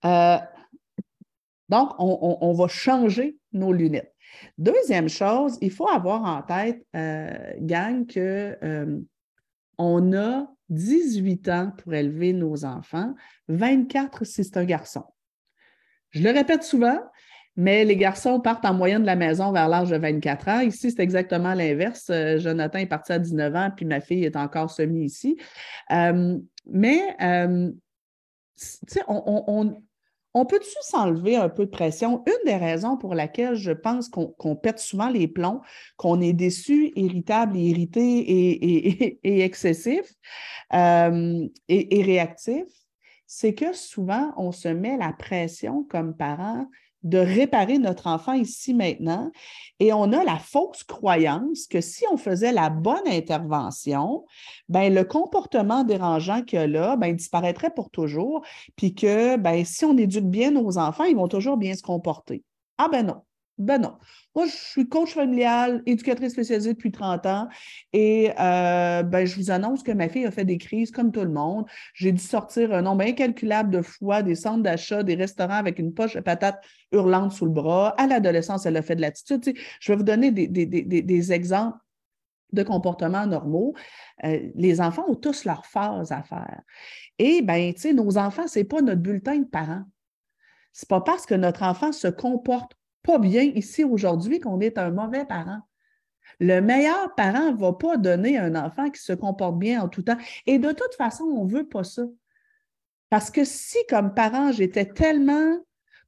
Euh, 0.04 0.38
donc, 1.70 1.94
on, 1.98 2.54
va 2.54 2.68
changer 2.68 3.38
nos 3.54 3.72
lunettes. 3.72 4.14
Deuxième 4.58 5.10
chose, 5.10 5.58
il 5.62 5.72
faut 5.72 5.88
avoir 5.88 6.24
en 6.24 6.42
tête, 6.44 6.86
euh, 6.96 7.54
gang, 7.60 8.06
que 8.06 8.58
euh, 8.62 9.00
on 9.78 10.14
a 10.14 10.48
18 10.70 11.50
ans 11.50 11.72
pour 11.78 11.94
élever 11.94 12.34
nos 12.34 12.66
enfants, 12.66 13.16
24 13.48 14.26
si 14.26 14.44
c'est 14.44 14.58
un 14.58 14.66
garçon. 14.66 15.04
Je 16.12 16.22
le 16.22 16.32
répète 16.32 16.64
souvent, 16.64 17.00
mais 17.56 17.86
les 17.86 17.96
garçons 17.96 18.40
partent 18.40 18.66
en 18.66 18.74
moyenne 18.74 19.02
de 19.02 19.06
la 19.06 19.16
maison 19.16 19.52
vers 19.52 19.70
l'âge 19.70 19.90
de 19.90 19.98
24 19.98 20.48
ans. 20.50 20.60
Ici, 20.60 20.92
c'est 20.92 21.02
exactement 21.02 21.54
l'inverse. 21.54 22.08
Euh, 22.10 22.38
Jonathan 22.38 22.80
est 22.80 22.86
parti 22.86 23.14
à 23.14 23.20
19 23.20 23.56
ans, 23.56 23.70
puis 23.76 23.86
ma 23.86 24.02
fille 24.02 24.26
est 24.26 24.36
encore 24.36 24.70
semi 24.70 25.06
ici. 25.06 25.38
mais, 25.90 27.16
tu 27.18 28.66
sais, 28.88 29.02
on, 29.08 29.76
on 30.36 30.46
peut-tu 30.46 30.70
s'enlever 30.82 31.38
un 31.38 31.48
peu 31.48 31.66
de 31.66 31.72
pression? 31.72 32.22
Une 32.28 32.46
des 32.46 32.58
raisons 32.58 32.98
pour 32.98 33.16
laquelle 33.16 33.56
je 33.56 33.72
pense 33.72 34.10
qu'on 34.10 34.56
pète 34.58 34.80
souvent 34.80 35.08
les 35.08 35.30
plombs, 35.30 35.62
qu'on 35.96 36.20
est 36.20 36.34
déçu, 36.34 36.92
irritable, 36.98 37.56
irrité 37.56 38.20
et, 39.24 39.44
excessif 39.46 40.14
euh, 40.74 41.48
et, 41.70 42.04
réactif, 42.04 42.66
c'est 43.26 43.54
que 43.54 43.72
souvent, 43.72 44.34
on 44.36 44.52
se 44.52 44.68
met 44.68 44.98
la 44.98 45.14
pression 45.14 45.86
comme 45.90 46.14
parent 46.14 46.68
de 47.06 47.20
réparer 47.20 47.78
notre 47.78 48.08
enfant 48.08 48.34
ici 48.34 48.74
maintenant. 48.74 49.32
Et 49.80 49.94
on 49.94 50.12
a 50.12 50.24
la 50.24 50.38
fausse 50.38 50.84
croyance 50.84 51.68
que 51.68 51.80
si 51.80 52.04
on 52.12 52.18
faisait 52.18 52.52
la 52.52 52.70
bonne 52.70 53.08
intervention, 53.08 54.26
ben, 54.70 54.94
le 54.94 55.04
comportement 55.04 55.84
dérangeant 55.84 56.42
qu'il 56.42 56.60
y 56.60 56.62
a 56.64 56.68
là 56.68 56.98
ben, 56.98 57.16
disparaîtrait 57.16 57.72
pour 57.74 57.92
toujours, 57.92 58.44
puis 58.76 58.96
que 58.96 59.38
ben, 59.38 59.64
si 59.64 59.86
on 59.86 59.98
éduque 59.98 60.26
bien 60.26 60.52
nos 60.52 60.78
enfants, 60.78 61.06
ils 61.06 61.16
vont 61.16 61.28
toujours 61.28 61.58
bien 61.58 61.76
se 61.76 61.84
comporter. 61.84 62.44
Ah 62.78 62.90
ben 62.90 63.06
non. 63.06 63.25
Ben 63.58 63.82
non. 63.82 63.94
Moi, 64.36 64.48
je 64.48 64.52
suis 64.52 64.90
coach 64.90 65.14
familial, 65.14 65.82
éducatrice 65.86 66.34
spécialisée 66.34 66.74
depuis 66.74 66.92
30 66.92 67.26
ans 67.26 67.48
et 67.94 68.32
euh, 68.38 69.02
ben, 69.02 69.26
je 69.26 69.38
vous 69.38 69.50
annonce 69.50 69.82
que 69.82 69.94
ma 69.94 70.10
fille 70.10 70.26
a 70.26 70.32
fait 70.32 70.44
des 70.44 70.58
crises 70.58 70.92
comme 70.92 71.14
tout 71.14 71.22
le 71.22 71.32
monde. 71.32 71.66
J'ai 71.94 72.12
dû 72.12 72.22
sortir 72.22 72.74
un 72.74 72.82
nombre 72.82 73.06
incalculable 73.06 73.70
de 73.70 73.82
fois 73.82 74.24
des 74.24 74.36
centres 74.36 74.62
d'achat, 74.62 75.04
des 75.04 75.16
restaurants 75.16 75.56
avec 75.56 75.80
une 75.80 75.94
poche 75.94 76.16
de 76.16 76.20
patates 76.20 76.62
hurlante 76.92 77.32
sous 77.32 77.46
le 77.46 77.52
bras. 77.52 77.90
À 77.98 78.08
l'adolescence, 78.08 78.66
elle 78.66 78.76
a 78.76 78.82
fait 78.82 78.98
de 78.98 79.02
l'attitude. 79.02 79.58
je 79.80 79.92
vais 79.92 79.96
vous 79.96 80.04
donner 80.04 80.32
des, 80.32 81.32
exemples 81.32 81.78
de 82.52 82.64
comportements 82.64 83.26
normaux. 83.26 83.74
Euh, 84.26 84.50
les 84.56 84.82
enfants 84.82 85.06
ont 85.08 85.16
tous 85.16 85.46
leur 85.46 85.66
phase 85.66 86.12
à 86.12 86.24
faire. 86.24 86.62
Et 87.20 87.42
bien, 87.42 87.72
tu 87.74 87.82
sais, 87.82 87.94
nos 87.94 88.18
enfants, 88.18 88.48
ce 88.50 88.60
n'est 88.60 88.66
pas 88.66 88.82
notre 88.82 89.02
bulletin 89.02 89.38
de 89.38 89.46
parents. 89.46 89.84
Ce 90.74 90.84
n'est 90.84 90.88
pas 90.90 91.00
parce 91.00 91.26
que 91.26 91.36
notre 91.36 91.64
enfant 91.64 91.94
se 91.94 92.10
comporte 92.10 92.74
pas 93.06 93.20
bien 93.20 93.44
ici 93.44 93.84
aujourd'hui 93.84 94.40
qu'on 94.40 94.60
est 94.60 94.78
un 94.78 94.92
mauvais 94.92 95.26
parent. 95.26 95.62
Le 96.40 96.60
meilleur 96.60 97.14
parent 97.16 97.52
ne 97.52 97.58
va 97.58 97.74
pas 97.74 97.98
donner 97.98 98.38
un 98.38 98.56
enfant 98.56 98.90
qui 98.90 99.02
se 99.02 99.14
comporte 99.14 99.58
bien 99.58 99.82
en 99.82 99.88
tout 99.88 100.02
temps. 100.02 100.18
Et 100.46 100.58
de 100.60 100.72
toute 100.72 100.96
façon, 100.98 101.24
on 101.24 101.46
ne 101.46 101.52
veut 101.52 101.68
pas 101.68 101.84
ça. 101.84 102.04
Parce 103.10 103.30
que 103.30 103.46
si, 103.46 103.78
comme 103.88 104.14
parent, 104.14 104.52
j'étais 104.52 104.86
tellement 104.86 105.58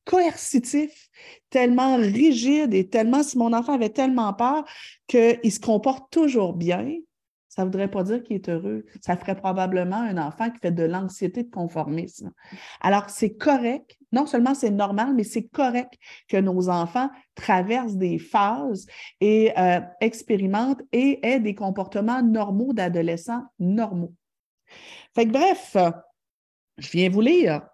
coercitif, 0.06 1.10
tellement 1.50 1.98
rigide 1.98 2.74
et 2.74 2.90
tellement, 2.90 3.24
si 3.24 3.38
mon 3.38 3.54
enfant 3.54 3.74
avait 3.74 3.90
tellement 3.90 4.34
peur 4.34 4.66
qu'il 5.08 5.52
se 5.52 5.60
comporte 5.60 6.12
toujours 6.12 6.54
bien, 6.54 6.90
ça 7.58 7.64
ne 7.64 7.70
voudrait 7.70 7.90
pas 7.90 8.04
dire 8.04 8.22
qu'il 8.22 8.36
est 8.36 8.50
heureux. 8.50 8.86
Ça 9.02 9.18
ferait 9.18 9.36
probablement 9.36 9.96
un 9.96 10.20
enfant 10.20 10.52
qui 10.52 10.60
fait 10.60 10.72
de 10.72 10.84
l'anxiété 10.84 11.42
de 11.42 11.50
conformisme. 11.50 12.32
Alors, 12.82 13.10
c'est 13.10 13.36
correct. 13.36 13.98
Non 14.12 14.28
seulement 14.28 14.54
c'est 14.54 14.70
normal, 14.70 15.16
mais 15.16 15.24
c'est 15.24 15.48
correct 15.48 15.96
que 16.28 16.38
nos 16.38 16.70
enfants 16.70 17.10
traversent 17.34 17.96
des 17.96 18.20
phases 18.20 18.86
et 19.22 19.58
euh, 19.58 19.80
expérimentent 20.02 20.84
et 20.92 21.20
aient 21.28 21.40
des 21.40 21.56
comportements 21.56 22.22
normaux 22.22 22.74
d'adolescents 22.74 23.46
normaux. 23.58 24.14
Fait 25.16 25.26
que 25.26 25.32
bref, 25.32 25.76
je 26.78 26.92
viens 26.92 27.10
vous 27.10 27.22
lire. 27.22 27.68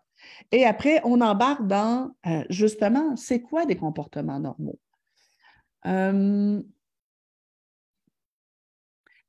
Et 0.53 0.63
après, 0.63 1.01
on 1.03 1.19
embarque 1.19 1.67
dans, 1.67 2.09
euh, 2.25 2.45
justement, 2.49 3.17
c'est 3.17 3.41
quoi 3.41 3.65
des 3.65 3.75
comportements 3.75 4.39
normaux? 4.39 4.79
Euh, 5.87 6.63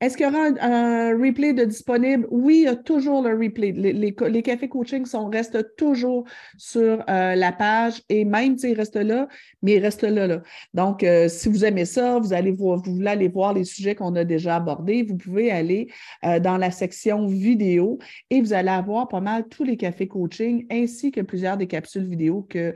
est-ce 0.04 0.16
qu'il 0.16 0.26
y 0.26 0.28
aura 0.28 0.49
un, 0.61 1.18
replay 1.18 1.54
de 1.54 1.64
disponible? 1.64 2.26
Oui, 2.30 2.58
il 2.58 2.62
y 2.64 2.68
a 2.68 2.76
toujours 2.76 3.23
le 3.23 3.34
replay. 3.34 3.73
Les, 3.73 4.42
cafés 4.42 4.68
coaching 4.68 5.06
sont, 5.06 5.28
restent 5.28 5.76
toujours 5.76 6.25
sur 6.58 7.02
euh, 7.08 7.34
la 7.34 7.52
page 7.52 8.02
et 8.08 8.25
même, 8.25 8.56
ils 8.62 8.75
restent 8.75 8.96
là, 8.96 9.28
mais 9.62 9.75
ils 9.75 9.78
restent 9.78 10.02
là. 10.02 10.26
là. 10.26 10.42
Donc, 10.75 11.02
euh, 11.02 11.28
si 11.28 11.49
vous 11.49 11.64
aimez 11.64 11.87
ça, 11.87 12.18
vous, 12.18 12.32
allez 12.32 12.50
voir, 12.50 12.82
vous 12.82 12.96
voulez 12.96 13.08
aller 13.08 13.28
voir 13.28 13.54
les 13.54 13.64
sujets 13.64 13.94
qu'on 13.94 14.14
a 14.16 14.25
déjà 14.25 14.56
abordés, 14.56 15.02
vous 15.02 15.16
pouvez 15.16 15.50
aller 15.50 15.88
euh, 16.25 16.38
dans 16.38 16.58
la 16.58 16.70
section 16.70 17.26
vidéo 17.26 17.99
et 18.30 18.40
vous 18.40 18.52
allez 18.52 18.68
avoir 18.68 19.08
pas 19.08 19.20
mal 19.20 19.49
tous 19.49 19.64
les 19.64 19.76
cafés 19.76 20.08
coaching 20.08 20.66
ainsi 20.70 21.12
que 21.12 21.23
plusieurs 21.23 21.56
des 21.56 21.66
capsules 21.66 22.06
vidéo 22.06 22.46
que, 22.49 22.75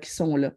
qui 0.00 0.10
sont 0.10 0.36
là. 0.36 0.52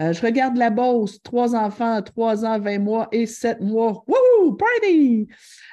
Euh, 0.00 0.12
je 0.12 0.22
regarde 0.22 0.56
la 0.56 0.70
bosse, 0.70 1.20
trois 1.22 1.56
enfants, 1.56 2.00
trois 2.02 2.44
ans, 2.44 2.58
20 2.60 2.78
mois 2.78 3.08
et 3.10 3.26
sept 3.26 3.60
mois. 3.60 4.04
Wouhou! 4.06 4.56
Party! 4.56 5.28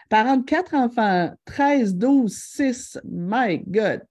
Parents 0.10 0.42
quatre 0.42 0.74
enfants, 0.74 1.32
13, 1.46 1.96
12, 1.96 2.34
6. 2.34 3.00
My 3.04 3.60
God! 3.68 4.02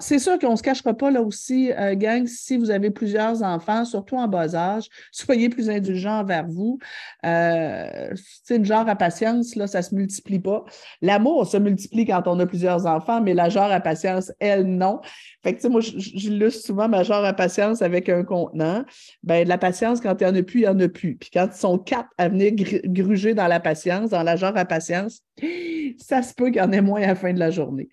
C'est 0.00 0.18
sûr 0.18 0.38
qu'on 0.38 0.52
ne 0.52 0.56
se 0.56 0.62
cachera 0.62 0.94
pas 0.94 1.10
là 1.10 1.22
aussi, 1.22 1.72
euh, 1.72 1.94
gang, 1.94 2.26
si 2.26 2.56
vous 2.56 2.70
avez 2.70 2.90
plusieurs 2.90 3.42
enfants, 3.42 3.84
surtout 3.84 4.16
en 4.16 4.28
bas 4.28 4.54
âge, 4.54 4.88
soyez 5.12 5.48
plus 5.48 5.70
indulgents 5.70 6.20
envers 6.20 6.46
vous. 6.46 6.78
Euh, 7.24 8.12
une 8.48 8.64
genre 8.64 8.88
à 8.88 8.96
patience, 8.96 9.54
là, 9.56 9.66
ça 9.66 9.78
ne 9.78 9.82
se 9.84 9.94
multiplie 9.94 10.38
pas. 10.38 10.64
L'amour 11.02 11.46
se 11.46 11.56
multiplie 11.56 12.06
quand 12.06 12.26
on 12.26 12.38
a 12.40 12.46
plusieurs 12.46 12.86
enfants, 12.86 13.20
mais 13.20 13.34
la 13.34 13.48
genre 13.48 13.70
à 13.70 13.80
patience, 13.80 14.32
elle, 14.40 14.64
non. 14.64 15.00
Fait 15.42 15.54
que, 15.54 15.68
moi, 15.68 15.80
j'illustre 15.80 16.64
souvent 16.66 16.88
ma 16.88 17.02
genre 17.02 17.24
à 17.24 17.32
patience 17.32 17.82
avec 17.82 18.08
un 18.08 18.24
contenant. 18.24 18.84
Ben, 19.22 19.46
la 19.46 19.58
patience, 19.58 20.00
quand 20.00 20.20
il 20.20 20.26
n'y 20.26 20.30
en 20.30 20.36
a 20.36 20.42
plus, 20.42 20.60
il 20.60 20.62
n'y 20.62 20.68
en 20.68 20.80
a 20.80 20.88
plus. 20.88 21.16
Puis 21.16 21.30
quand 21.32 21.48
ils 21.52 21.58
sont 21.58 21.78
quatre 21.78 22.08
à 22.18 22.28
venir 22.28 22.52
gruger 22.84 23.34
dans 23.34 23.46
la 23.46 23.60
patience, 23.60 24.10
dans 24.10 24.22
la 24.22 24.36
genre 24.36 24.56
à 24.56 24.64
patience, 24.64 25.22
ça 25.98 26.22
se 26.22 26.34
peut 26.34 26.46
qu'il 26.46 26.56
y 26.56 26.60
en 26.60 26.72
ait 26.72 26.80
moins 26.80 27.02
à 27.02 27.08
la 27.08 27.14
fin 27.14 27.32
de 27.32 27.38
la 27.38 27.50
journée. 27.50 27.88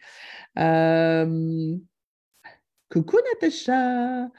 Euh, 0.57 1.77
coucou 2.89 3.17
Natacha. 3.33 4.29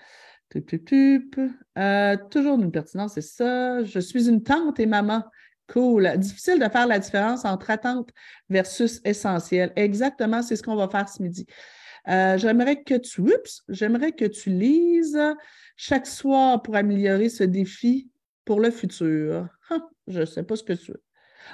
Euh, 0.57 2.17
toujours 2.31 2.59
une 2.59 2.73
pertinence, 2.73 3.15
c'est 3.15 3.21
ça. 3.21 3.83
Je 3.85 4.01
suis 4.01 4.29
une 4.29 4.43
tante 4.43 4.81
et 4.81 4.87
maman. 4.87 5.25
Cool. 5.69 6.11
Difficile 6.17 6.59
de 6.59 6.69
faire 6.69 6.87
la 6.87 6.99
différence 6.99 7.45
entre 7.45 7.71
attente 7.71 8.11
versus 8.49 9.01
essentiel. 9.05 9.73
Exactement, 9.77 10.43
c'est 10.43 10.57
ce 10.57 10.63
qu'on 10.63 10.77
va 10.77 10.89
faire 10.89 11.09
ce 11.09 11.23
midi. 11.23 11.47
Euh, 12.09 12.39
j'aimerais 12.39 12.83
que 12.83 12.95
tu, 12.95 13.23
j'aimerais 13.69 14.13
que 14.13 14.25
tu 14.25 14.49
lises 14.49 15.21
chaque 15.77 16.07
soir 16.07 16.63
pour 16.63 16.75
améliorer 16.75 17.29
ce 17.29 17.45
défi 17.45 18.11
pour 18.47 18.61
le 18.61 18.71
futur. 18.71 19.47
je 20.07 20.21
ne 20.21 20.25
sais 20.25 20.43
pas 20.43 20.57
ce 20.57 20.63
que 20.63 20.73
tu 20.73 20.93
veux. 20.93 21.03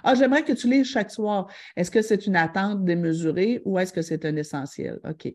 Ah, 0.02 0.14
j'aimerais 0.14 0.42
que 0.42 0.52
tu 0.52 0.68
lises 0.68 0.86
chaque 0.86 1.10
soir. 1.10 1.48
Est-ce 1.76 1.90
que 1.90 2.02
c'est 2.02 2.26
une 2.26 2.36
attente 2.36 2.84
démesurée 2.84 3.62
ou 3.64 3.78
est-ce 3.78 3.92
que 3.92 4.02
c'est 4.02 4.24
un 4.24 4.36
essentiel? 4.36 5.00
OK. 5.08 5.32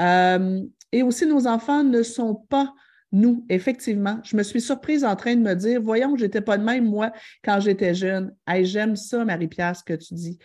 Euh, 0.00 0.62
et 0.92 1.02
aussi, 1.02 1.26
nos 1.26 1.46
enfants 1.46 1.82
ne 1.82 2.02
sont 2.02 2.34
pas 2.34 2.72
nous, 3.12 3.44
effectivement. 3.48 4.20
Je 4.24 4.36
me 4.36 4.42
suis 4.42 4.60
surprise 4.60 5.04
en 5.04 5.16
train 5.16 5.36
de 5.36 5.40
me 5.40 5.54
dire, 5.54 5.80
voyons, 5.80 6.16
je 6.16 6.24
n'étais 6.24 6.40
pas 6.40 6.58
de 6.58 6.64
même, 6.64 6.84
moi, 6.84 7.12
quand 7.44 7.60
j'étais 7.60 7.94
jeune. 7.94 8.34
Hey, 8.46 8.64
j'aime 8.64 8.96
ça, 8.96 9.24
Marie-Pierre, 9.24 9.76
ce 9.76 9.84
que 9.84 9.94
tu 9.94 10.14
dis. 10.14 10.38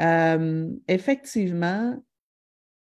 Euh, 0.00 0.68
effectivement, 0.88 1.96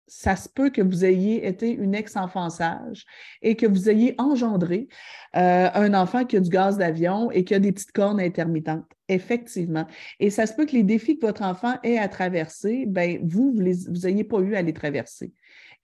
ça 0.07 0.35
se 0.35 0.49
peut 0.49 0.69
que 0.69 0.81
vous 0.81 1.05
ayez 1.05 1.47
été 1.47 1.71
une 1.71 1.95
ex-enfant 1.95 2.49
sage 2.49 3.05
et 3.41 3.55
que 3.55 3.65
vous 3.65 3.89
ayez 3.89 4.13
engendré 4.17 4.87
euh, 5.35 5.69
un 5.73 5.93
enfant 5.93 6.25
qui 6.25 6.37
a 6.37 6.39
du 6.39 6.49
gaz 6.49 6.77
d'avion 6.77 7.31
et 7.31 7.43
qui 7.43 7.55
a 7.55 7.59
des 7.59 7.71
petites 7.71 7.93
cornes 7.93 8.19
intermittentes. 8.19 8.85
Effectivement. 9.13 9.85
Et 10.19 10.29
ça 10.29 10.47
se 10.47 10.53
peut 10.53 10.65
que 10.65 10.71
les 10.71 10.83
défis 10.83 11.19
que 11.19 11.25
votre 11.25 11.43
enfant 11.43 11.75
ait 11.83 11.99
à 11.99 12.07
traverser, 12.07 12.85
ben, 12.87 13.19
vous, 13.23 13.53
vous 13.53 14.07
n'ayez 14.07 14.23
pas 14.23 14.39
eu 14.39 14.55
à 14.55 14.61
les 14.61 14.73
traverser. 14.73 15.31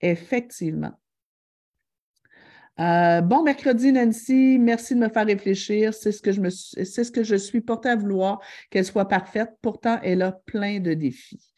Effectivement. 0.00 0.92
Euh, 2.80 3.20
bon 3.20 3.42
mercredi, 3.42 3.92
Nancy. 3.92 4.58
Merci 4.58 4.94
de 4.94 5.00
me 5.00 5.08
faire 5.08 5.26
réfléchir. 5.26 5.94
C'est 5.94 6.12
ce 6.12 7.10
que 7.10 7.22
je 7.22 7.36
suis 7.36 7.60
portée 7.60 7.90
à 7.90 7.96
vouloir, 7.96 8.40
qu'elle 8.70 8.84
soit 8.84 9.06
parfaite. 9.06 9.50
Pourtant, 9.62 10.00
elle 10.02 10.22
a 10.22 10.32
plein 10.32 10.80
de 10.80 10.94
défis. 10.94 11.52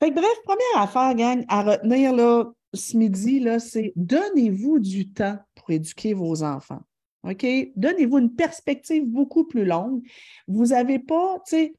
Bref, 0.00 0.38
première 0.44 0.82
affaire, 0.82 1.14
gang, 1.14 1.44
à 1.48 1.62
retenir 1.62 2.14
là, 2.14 2.44
ce 2.72 2.96
midi, 2.96 3.40
là, 3.40 3.58
c'est 3.58 3.92
donnez-vous 3.96 4.78
du 4.78 5.10
temps 5.10 5.38
pour 5.54 5.70
éduquer 5.70 6.14
vos 6.14 6.42
enfants. 6.42 6.82
OK? 7.24 7.46
Donnez-vous 7.76 8.18
une 8.18 8.34
perspective 8.34 9.06
beaucoup 9.06 9.44
plus 9.44 9.64
longue. 9.64 10.02
Vous 10.46 10.66
n'avez 10.66 10.98
pas, 10.98 11.38
tu 11.46 11.56
sais, 11.56 11.74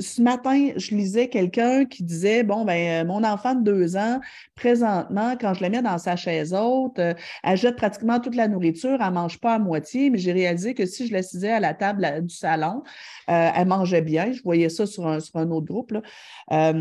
ce 0.00 0.20
matin, 0.20 0.72
je 0.76 0.94
lisais 0.94 1.28
quelqu'un 1.28 1.84
qui 1.84 2.02
disait 2.02 2.42
Bon, 2.42 2.64
ben, 2.64 3.04
euh, 3.04 3.08
mon 3.08 3.22
enfant 3.24 3.54
de 3.54 3.62
deux 3.62 3.96
ans, 3.96 4.20
présentement, 4.56 5.36
quand 5.40 5.54
je 5.54 5.62
la 5.62 5.70
mets 5.70 5.82
dans 5.82 5.98
sa 5.98 6.16
chaise 6.16 6.52
haute, 6.54 6.98
euh, 6.98 7.14
elle 7.44 7.56
jette 7.56 7.76
pratiquement 7.76 8.18
toute 8.18 8.34
la 8.34 8.48
nourriture, 8.48 8.98
elle 9.00 9.06
ne 9.06 9.14
mange 9.14 9.38
pas 9.38 9.54
à 9.54 9.58
moitié, 9.58 10.10
mais 10.10 10.18
j'ai 10.18 10.32
réalisé 10.32 10.74
que 10.74 10.86
si 10.86 11.06
je 11.06 11.12
l'assisais 11.12 11.52
à 11.52 11.60
la 11.60 11.74
table 11.74 12.26
du 12.26 12.34
salon, 12.34 12.82
euh, 13.30 13.50
elle 13.54 13.68
mangeait 13.68 14.02
bien. 14.02 14.32
Je 14.32 14.42
voyais 14.42 14.68
ça 14.68 14.86
sur 14.86 15.06
un, 15.06 15.20
sur 15.20 15.36
un 15.36 15.50
autre 15.50 15.66
groupe. 15.66 15.92
Là. 15.92 16.72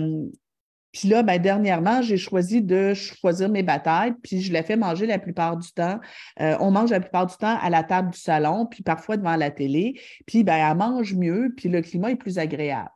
Puis 0.92 1.08
là, 1.08 1.22
ben, 1.22 1.40
dernièrement, 1.40 2.02
j'ai 2.02 2.18
choisi 2.18 2.62
de 2.62 2.94
choisir 2.94 3.50
mes 3.50 3.64
batailles, 3.64 4.14
puis 4.24 4.42
je 4.42 4.52
la 4.52 4.64
fais 4.64 4.76
manger 4.76 5.06
la 5.06 5.20
plupart 5.20 5.58
du 5.58 5.72
temps. 5.72 6.00
Euh, 6.40 6.56
on 6.60 6.72
mange 6.72 6.90
la 6.90 7.00
plupart 7.00 7.28
du 7.28 7.36
temps 7.36 7.58
à 7.62 7.70
la 7.70 7.84
table 7.84 8.12
du 8.12 8.20
salon, 8.20 8.66
puis 8.66 8.82
parfois 8.82 9.18
devant 9.18 9.36
la 9.36 9.52
télé. 9.52 10.00
Puis 10.26 10.44
ben, 10.44 10.56
elle 10.56 10.78
mange 10.78 11.14
mieux, 11.14 11.54
puis 11.56 11.70
le 11.70 11.82
climat 11.82 12.12
est 12.12 12.16
plus 12.16 12.40
agréable. 12.40 12.90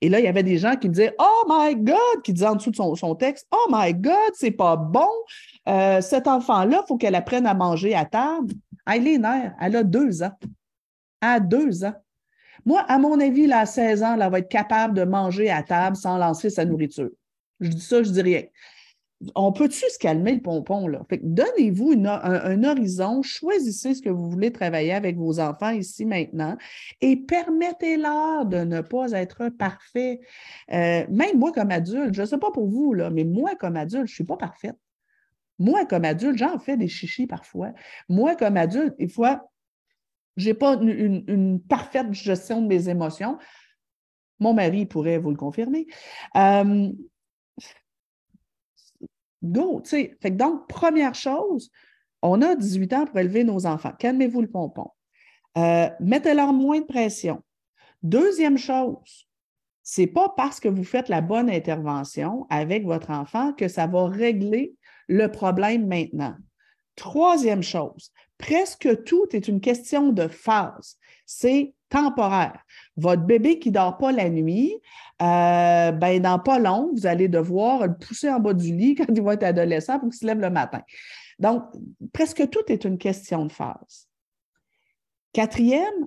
Et 0.00 0.08
là, 0.08 0.20
il 0.20 0.24
y 0.24 0.28
avait 0.28 0.42
des 0.42 0.58
gens 0.58 0.76
qui 0.76 0.88
me 0.88 0.94
disaient 0.94 1.14
Oh 1.18 1.44
my 1.48 1.74
God, 1.74 2.22
qui 2.22 2.32
disaient 2.32 2.46
en 2.46 2.54
dessous 2.56 2.70
de 2.70 2.76
son, 2.76 3.14
texte 3.14 3.46
Oh 3.50 3.66
my 3.70 3.94
God, 3.94 4.32
c'est 4.34 4.52
pas 4.52 4.76
bon. 4.76 5.08
Euh, 5.68 6.00
cet 6.00 6.28
enfant-là, 6.28 6.82
il 6.84 6.86
faut 6.86 6.96
qu'elle 6.96 7.14
apprenne 7.14 7.46
à 7.46 7.54
manger 7.54 7.94
à 7.94 8.04
table. 8.04 8.52
Elle 8.86 9.08
est 9.08 9.18
nerfs, 9.18 9.54
elle 9.60 9.76
a 9.76 9.82
deux 9.82 10.22
ans. 10.22 10.32
À 11.20 11.40
deux 11.40 11.84
ans. 11.84 11.94
Moi, 12.64 12.80
à 12.88 12.98
mon 12.98 13.18
avis, 13.18 13.46
là, 13.46 13.60
à 13.60 13.66
16 13.66 14.02
ans, 14.02 14.18
elle 14.20 14.30
va 14.30 14.38
être 14.38 14.48
capable 14.48 14.94
de 14.94 15.04
manger 15.04 15.50
à 15.50 15.62
table 15.62 15.96
sans 15.96 16.18
lancer 16.18 16.50
sa 16.50 16.64
nourriture. 16.64 17.10
Je 17.60 17.70
dis 17.70 17.80
ça, 17.80 18.02
je 18.02 18.10
dis 18.10 18.22
rien. 18.22 18.42
On 19.34 19.52
peut-tu 19.52 19.84
se 19.90 19.98
calmer 19.98 20.36
le 20.36 20.40
pompon, 20.40 20.88
donnez-vous 21.22 21.94
un, 22.06 22.62
horizon, 22.62 23.20
choisissez 23.22 23.94
ce 23.94 24.02
que 24.02 24.10
vous 24.10 24.30
voulez 24.30 24.52
travailler 24.52 24.92
avec 24.92 25.16
vos 25.16 25.40
enfants 25.40 25.70
ici 25.70 26.06
maintenant 26.06 26.56
et 27.00 27.16
permettez-leur 27.16 28.46
de 28.46 28.58
ne 28.58 28.80
pas 28.80 29.10
être 29.10 29.48
parfait. 29.48 30.20
Euh, 30.72 31.04
même 31.10 31.36
moi, 31.36 31.50
comme 31.50 31.72
adulte, 31.72 32.14
je 32.14 32.20
ne 32.20 32.26
sais 32.26 32.38
pas 32.38 32.52
pour 32.52 32.68
vous, 32.68 32.94
mais 33.12 33.24
moi, 33.24 33.56
comme 33.56 33.76
adulte, 33.76 34.06
je 34.06 34.12
ne 34.12 34.14
suis 34.14 34.24
pas 34.24 34.36
parfaite. 34.36 34.76
Moi, 35.58 35.84
comme 35.86 36.04
adulte, 36.04 36.38
j'en 36.38 36.60
fais 36.60 36.76
des 36.76 36.86
chichis 36.86 37.26
parfois. 37.26 37.72
Moi, 38.08 38.36
comme 38.36 38.56
adulte, 38.56 38.96
des 38.98 39.08
fois, 39.08 39.50
je 40.36 40.46
n'ai 40.46 40.54
pas 40.54 40.74
une, 40.74 41.60
parfaite 41.68 42.12
gestion 42.12 42.62
de 42.62 42.68
mes 42.68 42.88
émotions. 42.88 43.36
Mon 44.38 44.54
mari 44.54 44.86
pourrait 44.86 45.18
vous 45.18 45.30
le 45.30 45.36
confirmer. 45.36 45.88
Euh, 46.36 46.92
go, 49.42 49.80
tu 49.82 49.90
sais. 49.90 50.30
Donc, 50.30 50.68
première 50.68 51.14
chose, 51.14 51.70
on 52.22 52.42
a 52.42 52.54
18 52.54 52.92
ans 52.94 53.06
pour 53.06 53.18
élever 53.18 53.44
nos 53.44 53.66
enfants. 53.66 53.92
Calmez-vous 53.98 54.42
le 54.42 54.50
pompon. 54.50 54.90
Euh, 55.56 55.88
mettez-leur 56.00 56.52
moins 56.52 56.80
de 56.80 56.86
pression. 56.86 57.42
Deuxième 58.02 58.58
chose, 58.58 59.28
c'est 59.82 60.06
pas 60.06 60.28
parce 60.36 60.60
que 60.60 60.68
vous 60.68 60.84
faites 60.84 61.08
la 61.08 61.20
bonne 61.20 61.50
intervention 61.50 62.46
avec 62.50 62.84
votre 62.84 63.10
enfant 63.10 63.52
que 63.52 63.68
ça 63.68 63.86
va 63.86 64.06
régler 64.06 64.74
le 65.08 65.28
problème 65.28 65.86
maintenant. 65.86 66.36
Troisième 66.94 67.62
chose, 67.62 68.12
presque 68.36 69.04
tout 69.04 69.26
est 69.32 69.48
une 69.48 69.60
question 69.60 70.12
de 70.12 70.28
phase. 70.28 70.96
C'est 71.26 71.74
temporaire. 71.88 72.64
Votre 72.96 73.22
bébé 73.22 73.58
qui 73.58 73.70
ne 73.70 73.74
dort 73.74 73.98
pas 73.98 74.12
la 74.12 74.28
nuit, 74.28 74.74
euh, 75.22 75.92
ben, 75.92 76.20
dans 76.20 76.38
pas 76.38 76.58
long, 76.58 76.90
vous 76.94 77.06
allez 77.06 77.28
devoir 77.28 77.86
le 77.86 77.94
pousser 77.94 78.30
en 78.30 78.40
bas 78.40 78.54
du 78.54 78.74
lit 78.74 78.94
quand 78.96 79.06
il 79.08 79.22
va 79.22 79.34
être 79.34 79.44
adolescent 79.44 79.98
pour 79.98 80.08
qu'il 80.08 80.18
se 80.18 80.26
lève 80.26 80.40
le 80.40 80.50
matin. 80.50 80.82
Donc, 81.38 81.64
presque 82.12 82.48
tout 82.50 82.64
est 82.68 82.84
une 82.84 82.98
question 82.98 83.46
de 83.46 83.52
phase. 83.52 84.08
Quatrième, 85.32 86.06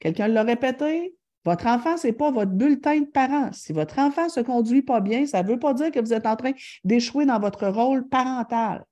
quelqu'un 0.00 0.28
l'a 0.28 0.42
répété, 0.42 1.14
votre 1.46 1.66
enfant, 1.68 1.96
ce 1.96 2.08
n'est 2.08 2.12
pas 2.12 2.32
votre 2.32 2.50
bulletin 2.50 3.00
de 3.00 3.06
parent. 3.06 3.52
Si 3.52 3.72
votre 3.72 4.00
enfant 4.00 4.24
ne 4.24 4.30
se 4.30 4.40
conduit 4.40 4.82
pas 4.82 5.00
bien, 5.00 5.26
ça 5.26 5.42
ne 5.42 5.48
veut 5.48 5.58
pas 5.60 5.74
dire 5.74 5.92
que 5.92 6.00
vous 6.00 6.12
êtes 6.12 6.26
en 6.26 6.34
train 6.34 6.50
d'échouer 6.82 7.24
dans 7.24 7.38
votre 7.38 7.68
rôle 7.68 8.08
parental. 8.08 8.84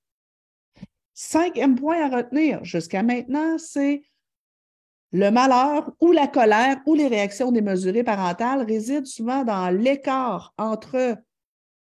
Cinquième 1.15 1.75
point 1.75 2.01
à 2.01 2.17
retenir 2.17 2.65
jusqu'à 2.65 3.03
maintenant, 3.03 3.59
c'est 3.59 4.03
le 5.15 5.31
malheur 5.31 5.93
ou 6.01 6.11
la 6.11 6.27
colère 6.27 6.83
ou 6.87 6.97
les 6.97 7.07
réactions 7.07 7.53
démesurées 7.53 8.03
parentales 8.03 8.63
résident 8.63 9.05
souvent 9.05 9.45
dans 9.45 9.71
l'écart 9.71 10.53
entre 10.59 11.17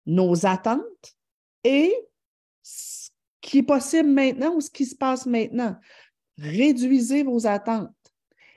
nos 0.06 0.46
attentes 0.46 1.18
et 1.62 1.94
ce 2.62 3.10
qui 3.42 3.58
est 3.58 3.62
possible 3.62 4.08
maintenant 4.08 4.54
ou 4.54 4.62
ce 4.62 4.70
qui 4.70 4.86
se 4.86 4.96
passe 4.96 5.26
maintenant. 5.26 5.76
Réduisez 6.38 7.22
vos 7.22 7.46
attentes. 7.46 7.90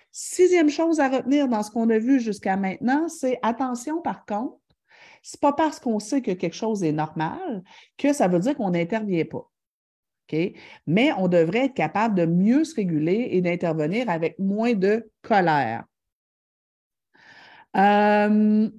Sixième 0.10 0.70
chose 0.70 1.02
à 1.02 1.10
retenir 1.10 1.50
dans 1.50 1.64
ce 1.64 1.72
qu'on 1.72 1.90
a 1.90 2.00
vu 2.00 2.22
jusqu'à 2.22 2.56
maintenant, 2.56 3.10
c'est 3.10 3.40
attention 3.42 4.02
par 4.02 4.26
contre, 4.26 4.58
ce 5.22 5.36
n'est 5.36 5.40
pas 5.42 5.52
parce 5.52 5.82
qu'on 5.82 6.00
sait 6.00 6.22
que 6.22 6.32
quelque 6.32 6.56
chose 6.56 6.82
est 6.82 6.94
normal 6.94 7.62
que 7.98 8.14
ça 8.14 8.30
veut 8.30 8.40
dire 8.40 8.56
qu'on 8.56 8.72
n'intervient 8.72 9.26
pas. 9.26 9.51
Mais 10.88 11.12
on 11.18 11.28
devrait 11.28 11.66
être 11.66 11.74
capable 11.74 12.16
de 12.16 12.26
mieux 12.26 12.64
se 12.64 12.76
réguler 12.76 13.30
et 13.32 13.42
d'intervenir 13.42 14.10
avec 14.10 14.38
moins 14.40 14.74
de 14.74 15.10
colère. 15.22 15.84
Euh, 17.78 18.70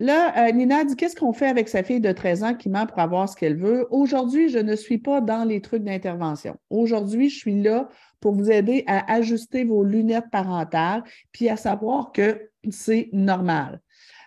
Là, 0.00 0.46
euh, 0.46 0.52
Nina 0.52 0.84
dit 0.84 0.94
qu'est-ce 0.94 1.16
qu'on 1.16 1.32
fait 1.32 1.48
avec 1.48 1.68
sa 1.68 1.82
fille 1.82 2.00
de 2.00 2.12
13 2.12 2.44
ans 2.44 2.54
qui 2.54 2.68
ment 2.68 2.86
pour 2.86 3.00
avoir 3.00 3.28
ce 3.28 3.34
qu'elle 3.34 3.56
veut? 3.56 3.88
Aujourd'hui, 3.90 4.48
je 4.48 4.58
ne 4.58 4.76
suis 4.76 4.98
pas 4.98 5.20
dans 5.20 5.42
les 5.42 5.60
trucs 5.60 5.82
d'intervention. 5.82 6.56
Aujourd'hui, 6.70 7.28
je 7.30 7.36
suis 7.36 7.60
là 7.60 7.88
pour 8.20 8.32
vous 8.32 8.48
aider 8.48 8.84
à 8.86 9.12
ajuster 9.12 9.64
vos 9.64 9.82
lunettes 9.82 10.30
parentales 10.30 11.02
puis 11.32 11.48
à 11.48 11.56
savoir 11.56 12.12
que 12.12 12.48
c'est 12.70 13.08
normal. 13.12 13.80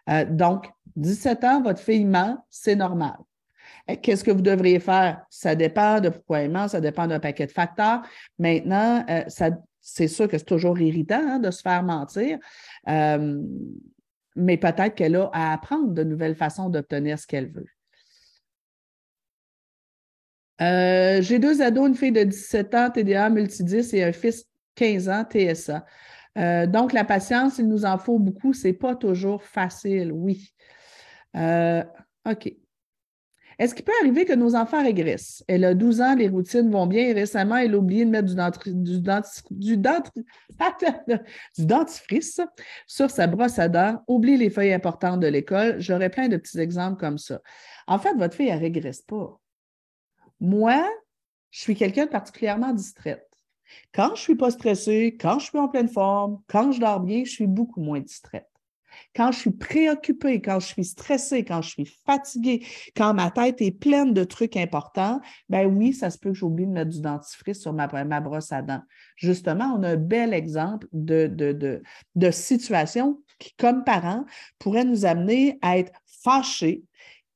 Euh, 0.10 0.26
donc, 0.26 0.70
17 0.96 1.44
ans, 1.44 1.62
votre 1.62 1.80
fille 1.80 2.06
ment, 2.06 2.46
c'est 2.50 2.76
normal. 2.76 3.18
Qu'est-ce 4.02 4.24
que 4.24 4.32
vous 4.32 4.42
devriez 4.42 4.80
faire? 4.80 5.26
Ça 5.30 5.56
dépend 5.56 6.00
de 6.00 6.10
pourquoi 6.10 6.40
elle 6.40 6.52
ment, 6.52 6.68
ça 6.68 6.82
dépend 6.82 7.08
d'un 7.08 7.20
paquet 7.20 7.48
de 7.48 7.52
facteurs. 7.52 8.02
Maintenant, 8.40 9.04
euh, 9.10 9.24
c'est 9.82 10.08
sûr 10.08 10.28
que 10.28 10.38
c'est 10.38 10.46
toujours 10.46 10.80
irritant 10.80 11.22
hein, 11.22 11.40
de 11.40 11.52
se 11.52 11.62
faire 11.62 11.84
mentir, 11.84 12.38
euh, 12.88 13.42
mais 14.36 14.58
peut-être 14.58 14.96
qu'elle 14.96 15.16
a 15.16 15.30
à 15.34 15.54
apprendre 15.54 15.94
de 15.94 16.04
nouvelles 16.04 16.36
façons 16.36 16.70
d'obtenir 16.70 17.18
ce 17.20 17.28
qu'elle 17.28 17.52
veut. 17.52 17.68
J'ai 20.60 21.40
deux 21.40 21.64
ados, 21.64 21.88
une 21.88 21.96
fille 21.96 22.12
de 22.12 22.24
17 22.24 22.76
ans, 22.76 22.92
TDA 22.92 23.32
multidis, 23.32 23.96
et 23.96 24.04
un 24.04 24.12
fils 24.12 24.46
15 24.76 25.10
ans, 25.10 25.24
TSA. 25.24 25.86
Euh, 26.38 26.66
donc, 26.66 26.94
la 26.94 27.04
patience, 27.04 27.58
il 27.58 27.68
nous 27.68 27.86
en 27.86 27.98
faut 27.98 28.20
beaucoup. 28.20 28.54
Ce 28.54 28.68
n'est 28.68 28.74
pas 28.74 28.96
toujours 28.96 29.44
facile, 29.44 30.12
oui. 30.12 30.54
Euh, 31.36 31.84
OK. 32.30 32.54
Est-ce 33.60 33.76
qu'il 33.76 33.86
peut 33.86 33.92
arriver 34.02 34.26
que 34.26 34.34
nos 34.34 34.56
enfants 34.56 34.82
régressent? 34.82 35.44
Elle 35.48 35.64
a 35.66 35.76
12 35.76 36.02
ans, 36.02 36.16
les 36.16 36.30
routines 36.30 36.72
vont 36.72 36.88
bien 36.88 37.10
et 37.10 37.14
récemment, 37.14 37.58
elle 37.58 37.76
a 37.76 37.78
oublié 37.78 38.06
de 38.06 38.10
mettre 38.10 38.34
du, 38.72 39.78
dentifrice 41.60 42.42
sur 42.88 43.12
sa 43.12 43.28
brosse 43.28 43.60
à 43.60 43.70
dents, 43.70 44.04
oublie 44.08 44.36
les 44.38 44.50
feuilles 44.50 44.74
importantes 44.74 45.20
de 45.20 45.28
l'école. 45.28 45.80
J'aurais 45.80 46.10
plein 46.10 46.28
de 46.28 46.38
petits 46.38 46.60
exemples 46.60 47.00
comme 47.00 47.20
ça. 47.20 47.40
En 47.86 48.00
fait, 48.00 48.16
votre 48.16 48.36
fille, 48.36 48.48
elle 48.48 48.56
ne 48.56 48.62
régresse 48.62 49.02
pas. 49.04 49.40
Moi, 50.40 50.84
je 51.52 51.60
suis 51.60 51.76
quelqu'un 51.76 52.06
de 52.06 52.10
particulièrement 52.10 52.74
distraite. 52.74 53.31
Quand 53.94 54.08
je 54.08 54.12
ne 54.12 54.18
suis 54.18 54.36
pas 54.36 54.52
stressée, 54.52 55.18
quand 55.20 55.40
je 55.40 55.46
suis 55.46 55.58
en 55.58 55.68
pleine 55.68 55.90
forme, 55.90 56.40
quand 56.48 56.72
je 56.72 56.80
dors 56.80 57.00
bien, 57.00 57.24
je 57.26 57.32
suis 57.32 57.48
beaucoup 57.48 57.82
moins 57.82 58.00
distraite. 58.00 58.48
Quand 59.16 59.32
je 59.32 59.40
suis 59.40 59.52
préoccupée, 59.52 60.42
quand 60.42 60.60
je 60.60 60.68
suis 60.68 60.86
stressée, 60.86 61.44
quand 61.44 61.62
je 61.62 61.70
suis 61.70 61.86
fatiguée, 61.86 62.66
quand 62.96 63.14
ma 63.14 63.32
tête 63.32 63.62
est 63.62 63.72
pleine 63.72 64.14
de 64.14 64.24
trucs 64.24 64.56
importants, 64.56 65.20
ben 65.50 65.66
oui, 65.66 65.94
ça 65.94 66.10
se 66.10 66.18
peut 66.18 66.30
que 66.30 66.36
j'oublie 66.36 66.66
de 66.66 66.72
mettre 66.72 66.92
du 66.92 67.02
dentifrice 67.02 67.62
sur 67.62 67.74
ma, 67.74 67.88
brosse 67.88 68.52
à 68.52 68.62
dents. 68.62 68.82
Justement, 69.16 69.76
on 69.78 69.84
a 69.84 69.90
un 69.90 69.98
bel 69.98 70.34
exemple 70.34 70.88
de, 70.94 71.28
de, 71.28 72.32
situation 72.32 73.22
qui, 73.40 73.54
comme 73.58 73.84
parents, 73.84 74.26
pourrait 74.60 74.86
nous 74.86 75.06
amener 75.06 75.58
à 75.62 75.78
être 75.78 75.92
fâchés, 76.06 76.84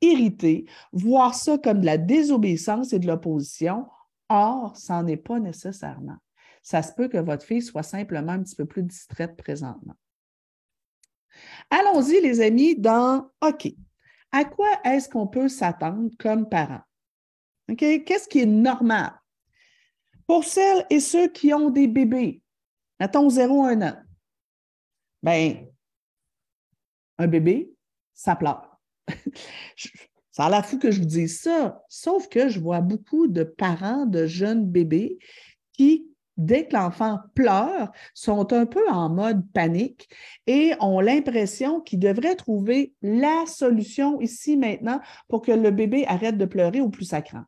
irrités, 0.01 0.65
voir 0.93 1.33
ça 1.33 1.57
comme 1.57 1.81
de 1.81 1.85
la 1.85 1.97
désobéissance 1.97 2.93
et 2.93 2.99
de 2.99 3.07
l'opposition. 3.07 3.85
Or, 4.29 4.75
ça 4.75 5.01
n'en 5.01 5.07
est 5.07 5.17
pas 5.17 5.39
nécessairement 5.39 6.17
ça 6.65 6.81
se 6.81 6.91
peut 6.93 7.07
que 7.07 7.19
votre 7.19 7.45
fille 7.45 7.61
soit 7.61 7.83
simplement 7.83 8.31
un 8.31 8.41
petit 8.41 8.55
peu 8.55 8.65
plus 8.65 8.81
distraite 8.81 9.37
présentement. 9.37 9.93
Allons-y, 11.69 12.19
les 12.21 12.41
amis, 12.41 12.75
dans 12.75 13.29
OK. 13.39 13.67
à 14.31 14.45
quoi 14.45 14.71
est-ce 14.83 15.07
qu'on 15.07 15.27
peut 15.27 15.47
s'attendre 15.47 16.09
comme 16.17 16.49
parent? 16.49 16.81
Qu'est-ce 17.77 18.27
qui 18.27 18.39
est 18.39 18.47
normal? 18.47 19.13
Pour 20.25 20.43
celles 20.43 20.87
et 20.89 20.99
ceux 20.99 21.27
qui 21.27 21.53
ont 21.53 21.69
des 21.69 21.85
bébés, 21.85 22.41
mettons 22.99 23.29
0 23.29 23.63
1 23.63 23.81
an, 23.83 23.97
ben, 25.21 25.67
un 27.19 27.27
bébé, 27.27 27.75
ça 28.15 28.35
pleure. 28.35 28.81
ça 30.31 30.45
a 30.45 30.49
l'air 30.49 30.65
fou 30.65 30.79
que 30.79 30.89
je 30.89 30.99
vous 30.99 31.05
dise 31.05 31.41
ça, 31.41 31.83
sauf 31.89 32.27
que 32.27 32.49
je 32.49 32.59
vois 32.59 32.81
beaucoup 32.81 33.27
de 33.27 33.43
parents 33.43 34.07
de 34.07 34.25
jeunes 34.25 34.65
bébés 34.65 35.19
qui, 35.71 36.09
dès 36.37 36.67
que 36.67 36.75
l'enfant 36.75 37.19
pleure, 37.33 37.91
sont 38.13 38.53
un 38.53 38.65
peu 38.65 38.87
en 38.89 39.09
mode 39.09 39.49
panique 39.51 40.09
et 40.47 40.73
ont 40.79 40.99
l'impression 40.99 41.81
qu'ils 41.81 41.99
devraient 41.99 42.35
trouver 42.35 42.93
la 43.01 43.45
solution 43.47 44.19
ici 44.21 44.57
maintenant 44.57 44.99
pour 45.27 45.41
que 45.41 45.51
le 45.51 45.71
bébé 45.71 46.05
arrête 46.07 46.37
de 46.37 46.45
pleurer 46.45 46.81
au 46.81 46.89
plus 46.89 47.05
sacrant. 47.05 47.43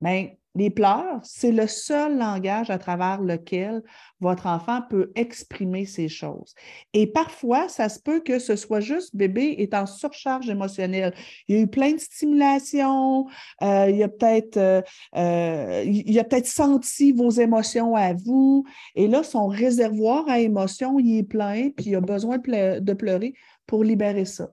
Mais 0.00 0.38
les 0.56 0.70
pleurs, 0.70 1.20
c'est 1.22 1.52
le 1.52 1.66
seul 1.66 2.16
langage 2.16 2.70
à 2.70 2.78
travers 2.78 3.20
lequel 3.20 3.82
votre 4.20 4.46
enfant 4.46 4.80
peut 4.88 5.12
exprimer 5.14 5.84
ces 5.84 6.08
choses. 6.08 6.54
Et 6.94 7.06
parfois, 7.06 7.68
ça 7.68 7.90
se 7.90 8.00
peut 8.00 8.20
que 8.20 8.38
ce 8.38 8.56
soit 8.56 8.80
juste 8.80 9.14
bébé 9.14 9.56
est 9.58 9.74
en 9.74 9.84
surcharge 9.84 10.48
émotionnelle. 10.48 11.14
Il 11.46 11.56
y 11.56 11.58
a 11.58 11.62
eu 11.62 11.66
plein 11.66 11.92
de 11.92 11.98
stimulations, 11.98 13.26
euh, 13.62 13.90
il 13.90 14.02
a 14.02 14.08
peut-être 14.08 14.56
euh, 14.56 14.80
euh, 15.16 15.84
il 15.84 16.18
a 16.18 16.24
peut-être 16.24 16.46
senti 16.46 17.12
vos 17.12 17.30
émotions 17.30 17.94
à 17.94 18.14
vous, 18.14 18.64
et 18.94 19.08
là, 19.08 19.22
son 19.22 19.48
réservoir 19.48 20.26
à 20.26 20.40
émotions, 20.40 20.98
il 20.98 21.18
est 21.18 21.22
plein, 21.22 21.68
puis 21.68 21.90
il 21.90 21.96
a 21.96 22.00
besoin 22.00 22.38
de 22.38 22.92
pleurer 22.94 23.34
pour 23.66 23.84
libérer 23.84 24.24
ça. 24.24 24.48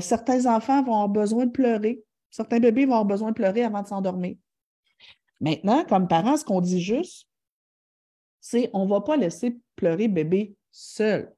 certains 0.00 0.44
enfants 0.46 0.82
vont 0.82 0.92
avoir 0.92 1.08
besoin 1.08 1.46
de 1.46 1.52
pleurer. 1.52 2.02
Certains 2.30 2.60
bébés 2.60 2.84
vont 2.84 2.92
avoir 2.92 3.06
besoin 3.06 3.30
de 3.30 3.34
pleurer 3.34 3.62
avant 3.62 3.82
de 3.82 3.86
s'endormir. 3.86 4.36
Maintenant, 5.40 5.84
comme 5.84 6.08
parents, 6.08 6.36
ce 6.36 6.44
qu'on 6.44 6.60
dit 6.60 6.80
juste, 6.80 7.26
c'est 8.40 8.70
on 8.72 8.84
ne 8.84 8.90
va 8.90 9.00
pas 9.00 9.16
laisser 9.16 9.58
pleurer 9.74 10.08
bébé 10.08 10.56
seul. 10.70 11.34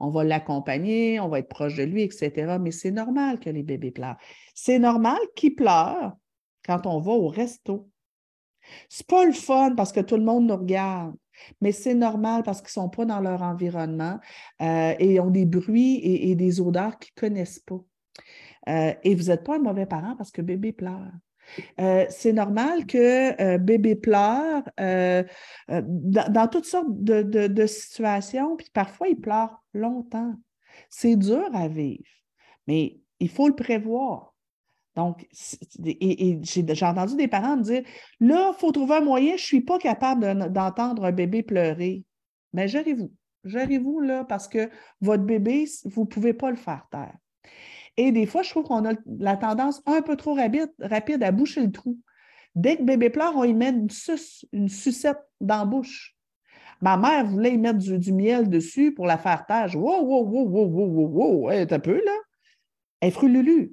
On 0.00 0.10
va 0.10 0.22
l'accompagner, 0.22 1.18
on 1.18 1.28
va 1.28 1.40
être 1.40 1.48
proche 1.48 1.74
de 1.74 1.82
lui, 1.82 2.02
etc. 2.02 2.58
Mais 2.60 2.70
c'est 2.70 2.92
normal 2.92 3.40
que 3.40 3.50
les 3.50 3.62
bébés 3.62 3.90
pleurent. 3.90 4.16
C'est 4.54 4.78
normal 4.78 5.18
qu'ils 5.34 5.56
pleurent 5.56 6.16
quand 6.64 6.86
on 6.86 7.00
va 7.00 7.12
au 7.12 7.28
resto. 7.28 7.90
C'est 8.88 9.06
pas 9.06 9.24
le 9.24 9.32
fun 9.32 9.74
parce 9.74 9.92
que 9.92 10.00
tout 10.00 10.16
le 10.16 10.24
monde 10.24 10.46
nous 10.46 10.56
regarde, 10.56 11.14
mais 11.60 11.72
c'est 11.72 11.94
normal 11.94 12.42
parce 12.42 12.60
qu'ils 12.60 12.80
ne 12.80 12.84
sont 12.84 12.88
pas 12.88 13.04
dans 13.04 13.20
leur 13.20 13.42
environnement 13.42 14.20
euh, 14.60 14.94
et 14.98 15.18
ont 15.20 15.30
des 15.30 15.46
bruits 15.46 16.00
et, 16.02 16.34
des 16.34 16.60
odeurs 16.60 16.98
qu'ils 16.98 17.12
ne 17.16 17.28
connaissent 17.28 17.60
pas. 17.60 17.80
Euh, 18.68 18.94
et 19.02 19.14
vous 19.14 19.24
n'êtes 19.24 19.44
pas 19.44 19.56
un 19.56 19.60
mauvais 19.60 19.86
parent 19.86 20.14
parce 20.16 20.30
que 20.30 20.42
bébé 20.42 20.72
pleure. 20.72 21.10
Euh, 21.80 22.06
c'est 22.10 22.32
normal 22.32 22.86
que 22.86 23.40
euh, 23.40 23.58
bébé 23.58 23.94
pleure 23.94 24.62
euh, 24.80 25.22
dans, 25.68 26.48
toutes 26.50 26.66
sortes 26.66 26.86
de, 26.90 27.66
situations, 27.66 28.56
puis 28.56 28.68
parfois 28.72 29.08
il 29.08 29.20
pleure 29.20 29.62
longtemps. 29.74 30.34
C'est 30.88 31.16
dur 31.16 31.48
à 31.54 31.68
vivre, 31.68 32.04
mais 32.66 32.98
il 33.20 33.28
faut 33.28 33.48
le 33.48 33.54
prévoir. 33.54 34.34
Donc, 34.96 35.28
j'ai 35.80 36.84
entendu 36.84 37.14
des 37.16 37.28
parents 37.28 37.56
me 37.56 37.62
dire 37.62 37.82
Là, 38.18 38.52
il 38.52 38.58
faut 38.58 38.72
trouver 38.72 38.96
un 38.96 39.00
moyen, 39.00 39.36
je 39.36 39.42
ne 39.42 39.46
suis 39.46 39.60
pas 39.60 39.78
capable 39.78 40.50
d'entendre 40.52 41.04
un 41.04 41.12
bébé 41.12 41.42
pleurer. 41.42 42.04
Mais 42.52 42.66
gérez-vous. 42.66 43.12
Gérez-vous 43.44 44.00
là, 44.00 44.24
parce 44.24 44.48
que 44.48 44.68
votre 45.00 45.22
bébé, 45.22 45.66
vous 45.84 46.02
ne 46.02 46.06
pouvez 46.06 46.34
pas 46.34 46.50
le 46.50 46.56
faire 46.56 46.86
taire. 46.90 47.16
Et 47.98 48.12
des 48.12 48.26
fois, 48.26 48.42
je 48.42 48.50
trouve 48.50 48.62
qu'on 48.62 48.88
a 48.88 48.92
la 49.18 49.36
tendance 49.36 49.82
un 49.84 50.02
peu 50.02 50.14
trop 50.14 50.34
rapide, 50.34 51.22
à 51.22 51.32
boucher 51.32 51.62
le 51.62 51.72
trou. 51.72 51.98
Dès 52.54 52.76
que 52.76 52.84
bébé 52.84 53.10
pleure, 53.10 53.34
on 53.36 53.42
y 53.42 53.52
met 53.52 53.70
une, 53.70 53.88
une 54.52 54.68
sucette 54.68 55.18
dans 55.40 55.58
la 55.58 55.64
bouche. 55.64 56.16
Ma 56.80 56.96
mère 56.96 57.26
voulait 57.26 57.54
y 57.54 57.58
mettre 57.58 57.78
du, 57.78 58.12
miel 58.12 58.48
dessus 58.48 58.94
pour 58.94 59.04
la 59.04 59.18
faire 59.18 59.44
taire. 59.46 59.74
Wow, 59.74 60.04
wow, 60.04 60.24
wow, 60.24 60.48
wow, 60.48 60.66
wow, 60.66 60.86
wow, 60.86 61.08
wow, 61.08 61.50
est 61.50 61.72
un 61.72 61.80
peu 61.80 62.00
là. 62.04 62.12
Elle 63.00 63.08
est 63.08 63.22
Lulu. 63.22 63.72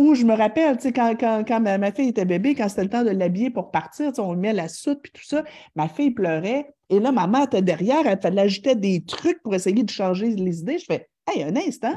Ou 0.00 0.16
je 0.16 0.24
me 0.24 0.34
rappelle, 0.34 0.80
sais, 0.80 0.92
quand, 0.92 1.14
quand, 1.16 1.60
ma, 1.60 1.92
fille 1.92 2.08
était 2.08 2.24
bébé, 2.24 2.56
quand 2.56 2.68
c'était 2.68 2.82
le 2.82 2.90
temps 2.90 3.04
de 3.04 3.10
l'habiller 3.10 3.50
pour 3.50 3.70
partir, 3.70 4.10
on 4.18 4.34
met 4.34 4.52
la 4.52 4.66
soude 4.66 4.98
puis 5.00 5.12
tout 5.12 5.24
ça, 5.24 5.44
ma 5.76 5.88
fille 5.88 6.10
pleurait. 6.10 6.74
Et 6.90 6.98
là, 6.98 7.12
ma 7.12 7.28
mère 7.28 7.44
était 7.44 7.62
derrière, 7.62 8.06
elle, 8.08 8.18
elle 8.24 8.38
ajoutait 8.40 8.74
des 8.74 9.04
trucs 9.04 9.40
pour 9.42 9.54
essayer 9.54 9.84
de 9.84 9.90
changer 9.90 10.30
les 10.30 10.60
idées. 10.60 10.78
Je 10.78 10.84
fais, 10.84 11.08
hey, 11.28 11.44
un 11.44 11.56
instant, 11.56 11.94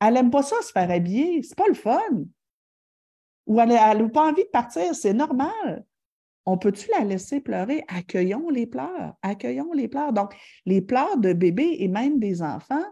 elle 0.00 0.14
n'aime 0.14 0.30
pas 0.30 0.42
ça, 0.42 0.60
se 0.62 0.72
faire 0.72 0.90
habiller. 0.90 1.42
C'est 1.42 1.56
pas 1.56 1.68
le 1.68 1.74
fun. 1.74 2.00
Ou 3.46 3.60
elle 3.60 3.68
n'a 3.68 4.08
pas 4.08 4.28
envie 4.28 4.44
de 4.44 4.50
partir, 4.50 4.94
c'est 4.94 5.14
normal. 5.14 5.84
On 6.46 6.56
peut-tu 6.56 6.88
la 6.90 7.04
laisser 7.04 7.40
pleurer? 7.40 7.84
Accueillons 7.88 8.48
les 8.48 8.66
pleurs. 8.66 9.14
Accueillons 9.22 9.72
les 9.72 9.88
pleurs. 9.88 10.12
Donc, 10.12 10.34
les 10.64 10.80
pleurs 10.80 11.18
de 11.18 11.32
bébés 11.32 11.76
et 11.80 11.88
même 11.88 12.18
des 12.18 12.42
enfants 12.42 12.84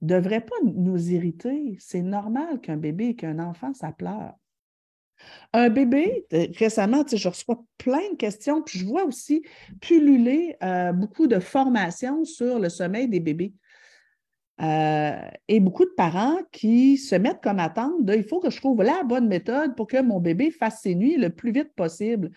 ne 0.00 0.08
devraient 0.08 0.44
pas 0.44 0.56
nous 0.64 1.10
irriter. 1.10 1.76
C'est 1.78 2.02
normal 2.02 2.60
qu'un 2.60 2.76
bébé 2.76 3.08
et 3.08 3.16
qu'un 3.16 3.38
enfant, 3.38 3.74
ça 3.74 3.92
pleure. 3.92 4.34
Un 5.52 5.68
bébé, 5.68 6.26
euh, 6.32 6.46
récemment, 6.56 7.04
je 7.12 7.28
reçois 7.28 7.62
plein 7.76 8.10
de 8.12 8.16
questions, 8.16 8.62
puis 8.62 8.78
je 8.78 8.86
vois 8.86 9.04
aussi 9.04 9.42
pulluler 9.80 10.56
euh, 10.62 10.92
beaucoup 10.92 11.26
de 11.26 11.38
formations 11.38 12.24
sur 12.24 12.58
le 12.58 12.68
sommeil 12.68 13.08
des 13.08 13.20
bébés. 13.20 13.52
Euh, 14.60 15.20
et 15.48 15.58
beaucoup 15.58 15.84
de 15.84 15.94
parents 15.96 16.38
qui 16.52 16.98
se 16.98 17.14
mettent 17.14 17.42
comme 17.42 17.60
attente 17.60 18.04
de 18.04 18.14
il 18.14 18.24
faut 18.24 18.40
que 18.40 18.50
je 18.50 18.58
trouve 18.58 18.82
la 18.82 19.02
bonne 19.04 19.26
méthode 19.26 19.74
pour 19.74 19.86
que 19.86 20.02
mon 20.02 20.20
bébé 20.20 20.50
fasse 20.50 20.82
ses 20.82 20.94
nuits 20.94 21.16
le 21.16 21.30
plus 21.30 21.50
vite 21.50 21.72
possible. 21.74 22.30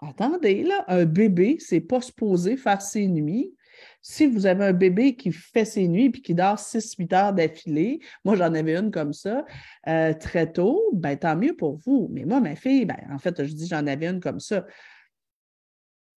Attendez, 0.00 0.62
là, 0.62 0.84
un 0.88 1.04
bébé, 1.04 1.56
c'est 1.60 1.80
pas 1.80 2.00
supposé 2.00 2.56
faire 2.56 2.80
ses 2.80 3.06
nuits. 3.06 3.54
Si 4.00 4.26
vous 4.26 4.46
avez 4.46 4.66
un 4.66 4.72
bébé 4.72 5.16
qui 5.16 5.32
fait 5.32 5.64
ses 5.64 5.88
nuits 5.88 6.06
et 6.06 6.12
qui 6.12 6.34
dort 6.34 6.58
6-8 6.58 7.14
heures 7.14 7.32
d'affilée, 7.32 8.00
moi 8.24 8.36
j'en 8.36 8.54
avais 8.54 8.76
une 8.76 8.90
comme 8.90 9.12
ça, 9.12 9.44
euh, 9.88 10.14
très 10.14 10.52
tôt, 10.52 10.82
ben, 10.92 11.16
tant 11.16 11.36
mieux 11.36 11.54
pour 11.56 11.76
vous. 11.76 12.08
Mais 12.12 12.24
moi, 12.24 12.40
ma 12.40 12.54
fille, 12.54 12.84
ben, 12.86 12.98
en 13.12 13.18
fait, 13.18 13.44
je 13.44 13.52
dis 13.52 13.66
j'en 13.66 13.86
avais 13.86 14.06
une 14.06 14.20
comme 14.20 14.40
ça. 14.40 14.64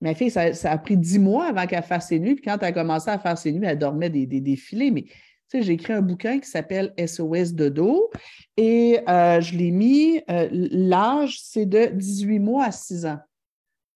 Ma 0.02 0.14
fille, 0.14 0.30
ça, 0.30 0.52
a 0.64 0.78
pris 0.78 0.96
dix 0.96 1.18
mois 1.18 1.48
avant 1.48 1.66
qu'elle 1.66 1.84
fasse 1.84 2.10
ses 2.10 2.20
nuits. 2.20 2.36
Puis 2.36 2.44
quand 2.44 2.58
elle 2.62 2.68
a 2.68 2.72
commencé 2.72 3.10
à 3.10 3.18
faire 3.18 3.38
ses 3.38 3.52
nuits, 3.52 3.66
elle 3.66 3.80
dormait 3.80 4.10
des, 4.10 4.26
des 4.26 4.42
défilés. 4.42 4.92
Mais 4.92 5.06
j'ai 5.54 5.74
écrit 5.74 5.94
un 5.94 6.02
bouquin 6.02 6.40
qui 6.40 6.50
s'appelle 6.50 6.94
SOS 6.98 7.54
de 7.54 7.70
dos 7.70 8.10
et 8.58 9.00
euh, 9.08 9.40
je 9.42 9.56
l'ai 9.56 9.72
mis, 9.72 10.22
euh, 10.30 10.48
l'âge, 10.52 11.40
c'est 11.42 11.66
de 11.66 11.88
18 11.94 12.40
mois 12.40 12.66
à 12.66 12.72
6 12.72 13.06
ans. 13.06 13.20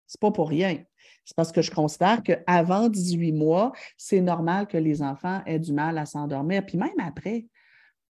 C'est 0.08 0.20
pas 0.20 0.32
pour 0.32 0.50
rien. 0.50 0.78
C'est 1.26 1.36
parce 1.36 1.52
que 1.52 1.62
je 1.62 1.72
considère 1.72 2.24
qu'avant 2.24 2.90
18 2.90 3.32
mois, 3.32 3.72
c'est 3.98 4.22
normal 4.22 4.68
que 4.68 4.78
les 4.78 5.02
enfants 5.02 5.42
aient 5.46 5.60
du 5.60 5.74
mal 5.74 5.98
à 5.98 6.06
s'endormir. 6.06 6.66
Puis 6.66 6.78
même 6.78 6.90
après, 7.00 7.46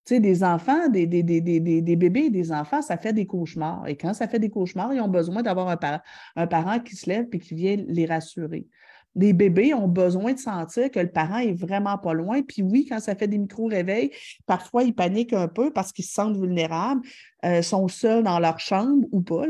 tu 0.06 0.20
des 0.20 0.44
enfants, 0.44 0.90
des, 0.90 1.06
des, 1.06 1.24
bébés 1.96 2.26
et 2.26 2.30
des 2.30 2.52
enfants, 2.52 2.82
ça 2.82 2.98
fait 2.98 3.14
des 3.14 3.26
cauchemars. 3.26 3.88
Et 3.88 3.96
quand 3.96 4.14
ça 4.14 4.28
fait 4.28 4.40
des 4.40 4.50
cauchemars, 4.50 4.94
ils 4.94 5.02
ont 5.02 5.08
besoin 5.08 5.44
d'avoir 5.44 5.70
un, 5.70 6.02
un, 6.36 6.48
parent 6.48 6.80
qui 6.80 6.96
se 6.96 7.10
lève 7.10 7.28
et 7.32 7.40
qui 7.40 7.54
vient 7.54 7.78
les 7.88 8.06
rassurer. 8.06 8.68
Les 9.14 9.34
bébés 9.34 9.74
ont 9.74 9.90
besoin 9.90 10.34
de 10.34 10.40
sentir 10.40 10.90
que 10.90 11.00
le 11.00 11.12
parent 11.12 11.40
est 11.40 11.54
vraiment 11.54 11.98
pas 11.98 12.14
loin. 12.14 12.42
Puis 12.42 12.62
oui, 12.62 12.88
quand 12.88 13.00
ça 13.00 13.14
fait 13.14 13.28
des 13.28 13.38
micro-réveils, 13.38 14.12
parfois 14.46 14.84
ils 14.84 14.96
paniquent 14.96 15.34
un 15.34 15.50
peu 15.50 15.72
parce 15.72 15.92
qu'ils 15.92 16.06
se 16.06 16.14
sentent 16.14 16.38
vulnérables, 16.38 17.02
euh, 17.44 17.62
sont 17.62 17.88
seuls 17.90 18.24
dans 18.24 18.40
leur 18.40 18.60
chambre 18.60 19.06
ou 19.12 19.22
pas, 19.22 19.46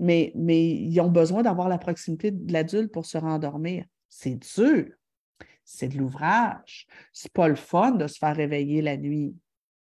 mais, 0.00 0.32
mais 0.34 0.68
ils 0.68 1.00
ont 1.00 1.10
besoin 1.10 1.42
d'avoir 1.42 1.68
la 1.68 1.78
proximité 1.78 2.32
de 2.32 2.52
l'adulte 2.52 2.92
pour 2.92 3.06
se 3.06 3.16
rendormir. 3.16 3.84
C'est 4.08 4.36
dur. 4.56 4.86
C'est 5.64 5.88
de 5.88 5.96
l'ouvrage. 5.96 6.86
C'est 7.12 7.32
pas 7.32 7.48
le 7.48 7.54
fun 7.54 7.92
de 7.92 8.06
se 8.06 8.18
faire 8.18 8.36
réveiller 8.36 8.82
la 8.82 8.96
nuit 8.96 9.34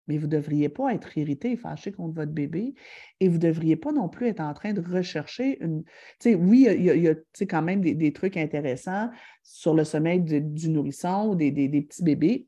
mais 0.08 0.18
vous 0.18 0.28
ne 0.28 0.32
devriez 0.32 0.70
pas 0.70 0.94
être 0.94 1.18
irrité 1.18 1.52
et 1.52 1.58
fâché 1.58 1.92
contre 1.92 2.16
votre 2.16 2.32
bébé 2.32 2.74
et 3.20 3.28
vous 3.28 3.36
ne 3.36 3.42
devriez 3.42 3.76
pas 3.76 3.92
non 3.92 4.10
plus 4.10 4.28
être 4.28 4.42
en 4.42 4.54
train 4.54 4.74
de 4.74 4.82
rechercher 4.82 5.64
une. 5.64 5.84
Oui, 6.26 6.68
il 6.70 6.84
y 6.84 7.08
a, 7.08 7.16
quand 7.46 7.62
même 7.62 7.82
des, 7.82 8.14
trucs 8.14 8.38
intéressants 8.38 9.10
sur 9.44 9.74
le 9.74 9.84
sommeil 9.84 10.22
du 10.22 10.70
nourrisson 10.70 11.30
ou 11.30 11.36
des, 11.36 11.52
petits 11.52 12.04
bébés. 12.04 12.48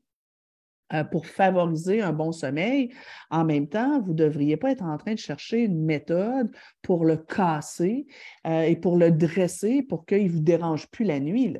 Euh, 0.92 1.02
pour 1.02 1.26
favoriser 1.26 2.00
un 2.00 2.12
bon 2.12 2.30
sommeil. 2.30 2.92
En 3.28 3.44
même 3.44 3.68
temps, 3.68 4.00
vous 4.00 4.12
ne 4.12 4.18
devriez 4.18 4.56
pas 4.56 4.70
être 4.70 4.84
en 4.84 4.96
train 4.96 5.14
de 5.14 5.18
chercher 5.18 5.64
une 5.64 5.84
méthode 5.84 6.48
pour 6.80 7.04
le 7.04 7.16
casser 7.16 8.06
euh, 8.46 8.62
et 8.62 8.76
pour 8.76 8.96
le 8.96 9.10
dresser 9.10 9.82
pour 9.82 10.06
qu'il 10.06 10.26
ne 10.26 10.30
vous 10.30 10.38
dérange 10.38 10.86
plus 10.86 11.04
la 11.04 11.18
nuit. 11.18 11.56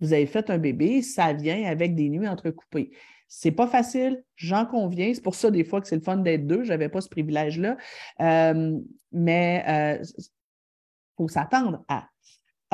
Vous 0.00 0.12
avez 0.12 0.26
fait 0.26 0.50
un 0.50 0.58
bébé, 0.58 1.00
ça 1.00 1.32
vient 1.32 1.64
avec 1.64 1.94
des 1.94 2.08
nuits 2.08 2.26
entrecoupées. 2.26 2.90
C'est 3.28 3.50
pas 3.50 3.66
facile, 3.66 4.22
j'en 4.36 4.66
conviens. 4.66 5.12
C'est 5.12 5.22
pour 5.22 5.34
ça, 5.34 5.50
des 5.50 5.64
fois, 5.64 5.80
que 5.80 5.88
c'est 5.88 5.96
le 5.96 6.02
fun 6.02 6.16
d'être 6.18 6.46
deux. 6.46 6.62
Je 6.62 6.68
n'avais 6.68 6.88
pas 6.88 7.00
ce 7.00 7.08
privilège-là. 7.08 7.76
Euh, 8.20 8.78
mais 9.12 9.64
il 9.66 10.00
euh, 10.00 10.04
faut 11.16 11.28
s'attendre 11.28 11.84
à. 11.88 12.08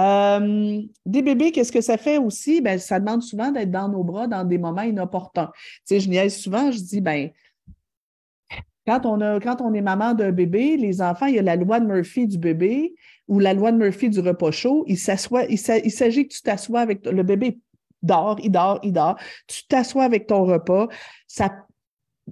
Euh, 0.00 0.80
des 1.04 1.22
bébés, 1.22 1.52
qu'est-ce 1.52 1.72
que 1.72 1.80
ça 1.80 1.98
fait 1.98 2.18
aussi? 2.18 2.60
Ben, 2.60 2.78
ça 2.78 2.98
demande 2.98 3.22
souvent 3.22 3.50
d'être 3.50 3.70
dans 3.70 3.88
nos 3.88 4.02
bras 4.04 4.26
dans 4.26 4.44
des 4.44 4.58
moments 4.58 4.82
inopportuns. 4.82 5.50
Tu 5.86 6.00
je 6.00 6.08
niaise 6.08 6.36
souvent, 6.36 6.70
je 6.70 6.78
dis, 6.78 7.00
ben, 7.00 7.30
quand 8.86 9.06
on, 9.06 9.18
quand 9.40 9.60
on 9.60 9.74
est 9.74 9.82
maman 9.82 10.14
d'un 10.14 10.32
bébé, 10.32 10.76
les 10.76 11.02
enfants, 11.02 11.26
il 11.26 11.36
y 11.36 11.38
a 11.38 11.42
la 11.42 11.56
loi 11.56 11.78
de 11.78 11.86
Murphy 11.86 12.26
du 12.26 12.38
bébé 12.38 12.94
ou 13.28 13.38
la 13.38 13.54
loi 13.54 13.70
de 13.70 13.76
Murphy 13.76 14.10
du 14.10 14.20
repas 14.20 14.50
chaud. 14.50 14.84
Il, 14.88 14.98
s'agit 14.98 16.28
que 16.28 16.34
tu 16.34 16.42
t'assois 16.42 16.80
avec 16.80 17.06
le 17.06 17.22
bébé 17.22 17.60
dort, 18.02 18.38
il 18.42 18.50
dort, 18.50 18.80
il 18.82 18.92
dort. 18.92 19.18
Tu 19.46 19.66
t'assois 19.66 20.04
avec 20.04 20.26
ton 20.26 20.44
repas. 20.44 20.88
Ça, 21.26 21.50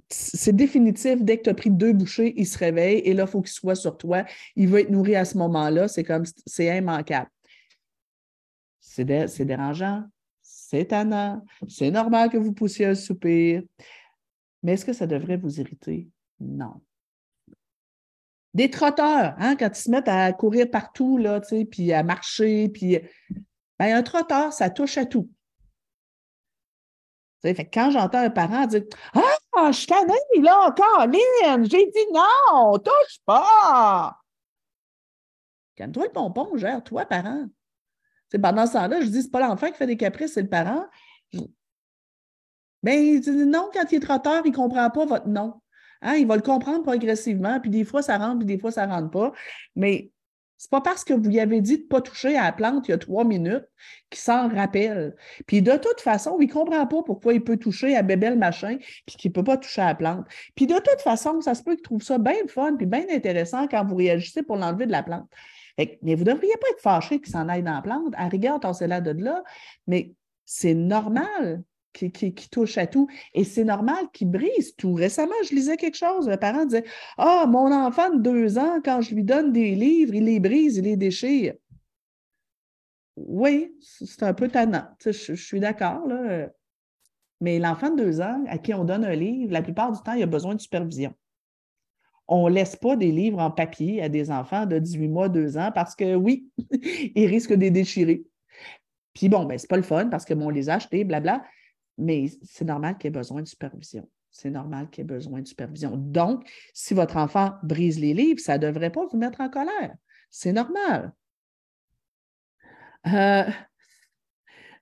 c'est 0.09 0.55
définitif. 0.55 1.21
Dès 1.21 1.37
que 1.37 1.43
tu 1.43 1.49
as 1.49 1.53
pris 1.53 1.69
deux 1.69 1.93
bouchées, 1.93 2.33
il 2.37 2.45
se 2.45 2.57
réveille 2.57 2.99
et 2.99 3.13
là, 3.13 3.23
il 3.23 3.29
faut 3.29 3.41
qu'il 3.41 3.51
soit 3.51 3.75
sur 3.75 3.97
toi. 3.97 4.23
Il 4.55 4.67
veut 4.67 4.79
être 4.79 4.89
nourri 4.89 5.15
à 5.15 5.25
ce 5.25 5.37
moment-là. 5.37 5.87
C'est 5.87 6.03
comme, 6.03 6.23
c'est 6.45 6.77
immanquable. 6.77 7.29
C'est, 8.79 9.05
dérangeant, 9.45 10.03
c'est 10.41 10.85
tannant, 10.85 11.45
c'est 11.69 11.91
normal 11.91 12.29
que 12.29 12.37
vous 12.37 12.51
poussiez 12.51 12.87
un 12.87 12.95
soupir. 12.95 13.63
Mais 14.63 14.73
est-ce 14.73 14.83
que 14.83 14.91
ça 14.91 15.07
devrait 15.07 15.37
vous 15.37 15.61
irriter? 15.61 16.09
Non. 16.41 16.81
Des 18.53 18.69
trotteurs, 18.69 19.33
hein, 19.37 19.55
quand 19.55 19.69
ils 19.69 19.81
se 19.81 19.89
mettent 19.89 20.09
à 20.09 20.33
courir 20.33 20.69
partout, 20.69 21.17
là, 21.17 21.39
puis 21.71 21.93
à 21.93 22.03
marcher, 22.03 22.67
puis 22.67 22.99
ben, 23.79 23.95
un 23.95 24.03
trotteur, 24.03 24.51
ça 24.51 24.69
touche 24.69 24.97
à 24.97 25.05
tout. 25.05 25.29
Fait 27.41 27.69
quand 27.73 27.91
j'entends 27.91 28.19
un 28.19 28.29
parent 28.29 28.65
dire 28.67 28.83
Ah, 29.13 29.71
je 29.71 29.77
suis 29.77 29.87
tannée, 29.87 30.13
là, 30.41 30.67
encore, 30.67 31.07
Lynn, 31.07 31.65
j'ai 31.69 31.85
dit 31.87 32.05
non, 32.13 32.77
touche 32.77 33.19
pas. 33.25 34.17
Calme-toi 35.75 36.05
le 36.05 36.11
pompon, 36.11 36.55
gère-toi, 36.57 37.05
parent. 37.05 37.45
C'est 38.29 38.39
pendant 38.39 38.65
ce 38.65 38.73
temps-là, 38.73 39.01
je 39.01 39.07
dis, 39.07 39.23
c'est 39.23 39.31
pas 39.31 39.41
l'enfant 39.41 39.67
qui 39.67 39.73
fait 39.73 39.87
des 39.87 39.97
caprices, 39.97 40.33
c'est 40.33 40.41
le 40.41 40.49
parent. 40.49 40.85
Bien, 42.83 43.19
non, 43.45 43.69
quand 43.73 43.91
il 43.91 43.95
est 43.95 43.99
trotteur, 43.99 44.41
il 44.45 44.51
ne 44.51 44.55
comprend 44.55 44.89
pas 44.89 45.05
votre 45.05 45.27
non. 45.27 45.61
Hein, 46.01 46.15
il 46.15 46.25
va 46.25 46.35
le 46.35 46.41
comprendre 46.41 46.83
progressivement, 46.83 47.59
puis 47.59 47.69
des 47.69 47.83
fois, 47.83 48.01
ça 48.01 48.17
rentre, 48.17 48.39
puis 48.39 48.45
des 48.45 48.57
fois, 48.57 48.71
ça 48.71 48.87
ne 48.87 48.91
rentre 48.91 49.11
pas. 49.11 49.31
Mais 49.75 50.11
c'est 50.61 50.69
pas 50.69 50.81
parce 50.81 51.03
que 51.03 51.13
vous 51.15 51.27
lui 51.27 51.39
avez 51.39 51.59
dit 51.59 51.77
de 51.77 51.83
ne 51.83 51.87
pas 51.87 52.01
toucher 52.01 52.37
à 52.37 52.43
la 52.43 52.51
plante 52.51 52.87
il 52.87 52.91
y 52.91 52.93
a 52.93 52.99
trois 52.99 53.23
minutes 53.23 53.67
qu'il 54.11 54.19
s'en 54.19 54.47
rappelle. 54.47 55.15
Puis 55.47 55.63
de 55.63 55.71
toute 55.71 56.01
façon, 56.01 56.37
il 56.39 56.47
ne 56.49 56.53
comprend 56.53 56.85
pas 56.85 57.01
pourquoi 57.01 57.33
il 57.33 57.43
peut 57.43 57.57
toucher 57.57 57.97
à 57.97 58.03
bébé 58.03 58.29
le 58.29 58.35
machin, 58.35 58.77
puis 59.07 59.15
qu'il 59.15 59.31
ne 59.31 59.33
peut 59.33 59.43
pas 59.43 59.57
toucher 59.57 59.81
à 59.81 59.87
la 59.87 59.95
plante. 59.95 60.27
Puis 60.53 60.67
de 60.67 60.75
toute 60.75 61.01
façon, 61.03 61.41
ça 61.41 61.55
se 61.55 61.63
peut 61.63 61.73
qu'il 61.73 61.81
trouve 61.81 62.03
ça 62.03 62.19
bien 62.19 62.35
fun, 62.47 62.75
puis 62.75 62.85
bien 62.85 63.05
intéressant 63.09 63.67
quand 63.67 63.83
vous 63.83 63.95
réagissez 63.95 64.43
pour 64.43 64.55
l'enlever 64.55 64.85
de 64.85 64.91
la 64.91 65.01
plante. 65.01 65.27
mais 65.79 66.13
vous 66.13 66.25
ne 66.25 66.31
devriez 66.31 66.53
pas 66.61 66.67
être 66.69 66.81
fâché 66.81 67.19
qu'il 67.19 67.31
s'en 67.31 67.49
aille 67.49 67.63
dans 67.63 67.73
la 67.73 67.81
plante. 67.81 68.13
À 68.15 68.27
rigueur, 68.27 68.59
là 68.81 69.01
de 69.01 69.19
là, 69.19 69.43
mais 69.87 70.13
c'est 70.45 70.75
normal 70.75 71.63
qui, 71.93 72.33
touche 72.49 72.77
à 72.77 72.87
tout. 72.87 73.07
Et 73.33 73.43
c'est 73.43 73.63
normal 73.63 74.05
qu'il 74.13 74.29
brise 74.29 74.75
tout. 74.75 74.93
Récemment, 74.93 75.33
je 75.47 75.55
lisais 75.55 75.77
quelque 75.77 75.97
chose. 75.97 76.27
Le 76.27 76.37
parent 76.37 76.65
disait 76.65 76.85
Ah, 77.17 77.45
mon 77.47 77.71
enfant 77.71 78.09
de 78.09 78.21
deux 78.21 78.57
ans, 78.57 78.79
quand 78.83 79.01
je 79.01 79.15
lui 79.15 79.23
donne 79.23 79.51
des 79.51 79.75
livres, 79.75 80.15
il 80.15 80.25
les 80.25 80.39
brise, 80.39 80.77
il 80.77 80.85
les 80.85 80.97
déchire. 80.97 81.53
Oui, 83.17 83.75
c'est 83.79 84.23
un 84.23 84.33
peu 84.33 84.47
tannant. 84.47 84.87
Je, 85.03 85.33
suis 85.33 85.59
d'accord. 85.59 86.07
Mais 87.39 87.59
l'enfant 87.59 87.89
de 87.89 88.03
deux 88.03 88.21
ans 88.21 88.43
à 88.47 88.57
qui 88.57 88.73
on 88.73 88.83
donne 88.83 89.03
un 89.03 89.15
livre, 89.15 89.51
la 89.51 89.61
plupart 89.61 89.91
du 89.91 90.01
temps, 90.01 90.13
il 90.13 90.23
a 90.23 90.27
besoin 90.27 90.55
de 90.55 90.61
supervision. 90.61 91.13
On 92.27 92.49
ne 92.49 92.53
laisse 92.53 92.75
pas 92.77 92.95
des 92.95 93.11
livres 93.11 93.39
en 93.39 93.51
papier 93.51 94.01
à 94.01 94.07
des 94.07 94.31
enfants 94.31 94.65
de 94.65 94.79
18 94.79 95.07
mois, 95.09 95.27
2 95.27 95.57
ans, 95.57 95.71
parce 95.73 95.95
que 95.95 96.15
oui, 96.15 96.47
ils 97.15 97.25
risquent 97.25 97.53
de 97.53 97.61
les 97.61 97.71
déchirer. 97.71 98.23
Puis 99.13 99.27
bon, 99.27 99.43
ben, 99.43 99.57
c'est 99.57 99.69
pas 99.69 99.75
le 99.75 99.83
fun 99.83 100.07
parce 100.07 100.23
que 100.23 100.33
bon, 100.33 100.45
on 100.45 100.49
les 100.49 100.69
a 100.69 100.75
achetés, 100.75 101.03
blabla 101.03 101.43
mais 101.97 102.31
c'est 102.43 102.65
normal 102.65 102.97
qu'il 102.97 103.09
ait 103.09 103.11
besoin 103.11 103.41
de 103.41 103.47
supervision. 103.47 104.07
C'est 104.31 104.49
normal 104.49 104.89
qu'il 104.89 105.01
ait 105.01 105.05
besoin 105.05 105.41
de 105.41 105.47
supervision. 105.47 105.97
Donc, 105.97 106.49
si 106.73 106.93
votre 106.93 107.17
enfant 107.17 107.55
brise 107.63 107.99
les 107.99 108.13
livres, 108.13 108.39
ça 108.39 108.57
ne 108.57 108.65
devrait 108.65 108.91
pas 108.91 109.05
vous 109.05 109.17
mettre 109.17 109.41
en 109.41 109.49
colère. 109.49 109.95
C'est 110.29 110.53
normal. 110.53 111.13
Euh, 113.07 113.43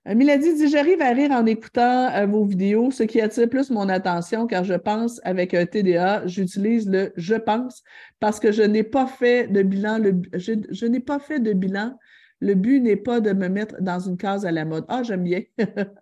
Milady 0.06 0.54
dit 0.54 0.68
J'arrive 0.68 1.02
à 1.02 1.10
rire 1.10 1.30
en 1.30 1.44
écoutant 1.46 2.10
euh, 2.12 2.26
vos 2.26 2.44
vidéos, 2.44 2.90
ce 2.90 3.02
qui 3.02 3.20
attire 3.20 3.48
plus 3.48 3.70
mon 3.70 3.88
attention 3.88 4.46
car 4.46 4.64
je 4.64 4.74
pense 4.74 5.20
avec 5.24 5.52
un 5.52 5.66
TDA, 5.66 6.26
j'utilise 6.26 6.88
le 6.88 7.12
je 7.16 7.34
pense 7.34 7.82
parce 8.18 8.40
que 8.40 8.50
je 8.50 8.62
n'ai 8.62 8.82
pas 8.82 9.06
fait 9.06 9.48
de 9.48 9.62
bilan. 9.62 10.00
je 10.34 10.86
n'ai 10.86 11.00
pas 11.00 11.18
fait 11.18 11.40
de 11.40 11.52
bilan 11.52 11.98
le 12.40 12.54
but 12.54 12.80
n'est 12.80 12.96
pas 12.96 13.20
de 13.20 13.32
me 13.32 13.48
mettre 13.48 13.80
dans 13.80 14.00
une 14.00 14.16
case 14.16 14.44
à 14.44 14.50
la 14.50 14.64
mode. 14.64 14.84
Ah, 14.88 15.02
j'aime 15.02 15.24
bien. 15.24 15.42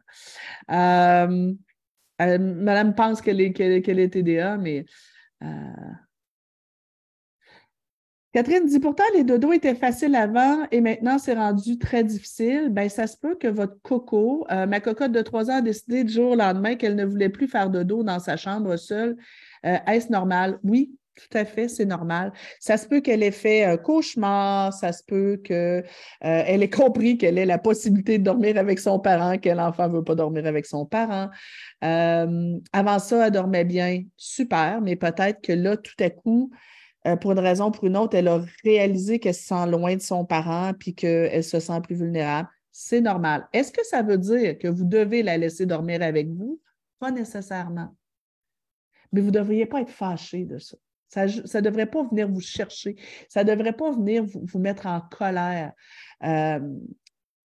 Euh, 0.71 1.53
euh, 2.21 2.39
madame 2.39 2.95
pense 2.95 3.21
qu'elle 3.21 3.41
est, 3.41 3.53
qu'elle, 3.53 4.11
TDA, 4.11 4.57
mais. 4.57 4.85
Euh, 5.43 5.47
Catherine 8.33 8.67
dit 8.67 8.81
pourtant 8.81 9.05
les 9.15 9.25
dodos 9.25 9.53
étaient 9.53 9.75
faciles 9.75 10.15
avant 10.15 10.67
et 10.71 10.81
maintenant 10.81 11.19
c'est 11.19 11.35
rendu 11.35 11.79
très 11.79 12.05
difficile. 12.05 12.69
Bien, 12.71 12.89
ça 12.89 13.07
se 13.07 13.17
peut 13.17 13.37
que 13.37 13.49
votre 13.49 13.81
coco, 13.83 14.47
ma 14.51 14.81
cocotte 14.81 15.13
de 15.13 15.23
trois 15.23 15.51
ans 15.51 15.59
a 15.59 15.63
décidé 15.63 16.05
du 16.05 16.13
jour 16.13 16.33
au 16.33 16.37
lendemain 16.37 16.75
qu'elle 16.75 16.97
ne 16.97 17.05
voulait 17.05 17.31
plus 17.31 17.49
faire 17.49 17.71
de 17.71 17.83
dos 17.83 18.03
dans 18.03 18.19
sa 18.19 18.37
chambre 18.37 18.77
seule. 18.77 19.17
est-ce 19.63 20.13
normal? 20.13 20.59
Oui, 20.63 20.99
tout 21.19 21.39
à 21.39 21.45
fait, 21.45 21.69
c'est 21.69 21.85
normal. 21.85 22.33
Ça 22.61 22.77
se 22.77 22.87
peut 22.87 23.01
qu'elle 23.01 23.23
ait 23.23 23.31
fait 23.31 23.65
un 23.65 23.77
cauchemar, 23.77 24.73
ça 24.73 24.93
se 24.93 25.03
peut 25.03 25.41
qu'elle 25.45 25.85
euh, 26.25 26.45
ait 26.45 26.71
compris 26.71 27.19
qu'elle 27.19 27.39
ait 27.39 27.47
la 27.47 27.59
possibilité 27.59 28.19
de 28.19 28.25
dormir 28.25 28.57
avec 28.57 28.79
son 28.79 28.99
parent, 29.01 29.39
que 29.39 29.49
l'enfant 29.49 29.89
ne 29.89 29.95
veut 29.95 30.05
pas 30.05 30.15
dormir 30.15 30.47
avec 30.47 30.67
son 30.67 30.87
parent. 30.87 31.29
Euh, 31.85 32.59
avant 32.73 32.99
ça, 32.99 33.27
elle 33.27 33.33
dormait 33.33 33.65
bien, 33.65 34.03
super, 34.17 34.81
mais 34.81 34.97
peut-être 34.97 35.41
que 35.43 35.53
là, 35.53 35.77
tout 35.77 35.97
à 36.01 36.11
coup, 36.11 36.51
euh, 37.07 37.17
pour 37.17 37.33
une 37.33 37.39
raison 37.41 37.67
ou 37.67 37.71
pour 37.71 37.85
une 37.85 37.97
autre, 37.97 38.17
elle 38.17 38.29
a 38.29 38.45
réalisé 38.65 39.19
qu'elle 39.19 39.35
se 39.35 39.45
sent 39.45 39.67
loin 39.67 39.97
de 39.97 40.01
son 40.01 40.25
parent 40.25 40.73
puis 40.79 40.95
qu'elle 40.95 41.45
se 41.45 41.61
sent 41.61 41.81
plus 41.83 41.97
vulnérable. 41.97 42.49
C'est 42.71 43.01
normal. 43.01 43.49
Est-ce 43.53 43.73
que 43.73 43.85
ça 43.85 44.03
veut 44.03 44.19
dire 44.19 44.57
que 44.59 44.69
vous 44.69 44.85
devez 44.85 45.23
la 45.23 45.37
laisser 45.37 45.67
dormir 45.67 46.03
avec 46.03 46.29
vous? 46.29 46.61
Pas 47.01 47.11
nécessairement. 47.11 47.95
Mais 49.13 49.21
vous 49.21 49.29
ne 49.29 49.33
devriez 49.33 49.67
pas 49.67 49.81
être 49.81 49.91
fâché 49.91 50.45
de 50.45 50.59
ça. 50.59 50.77
Ça 51.09 51.27
ne 51.27 51.61
devrait 51.61 51.87
pas 51.87 52.05
venir 52.05 52.29
vous 52.29 52.41
chercher. 52.41 52.97
Ça 53.29 53.43
ne 53.43 53.51
devrait 53.51 53.73
pas 53.73 53.93
venir 53.93 54.25
vous, 54.25 54.59
mettre 54.59 54.87
en 54.87 55.01
colère. 55.01 55.73
Euh, 56.25 56.61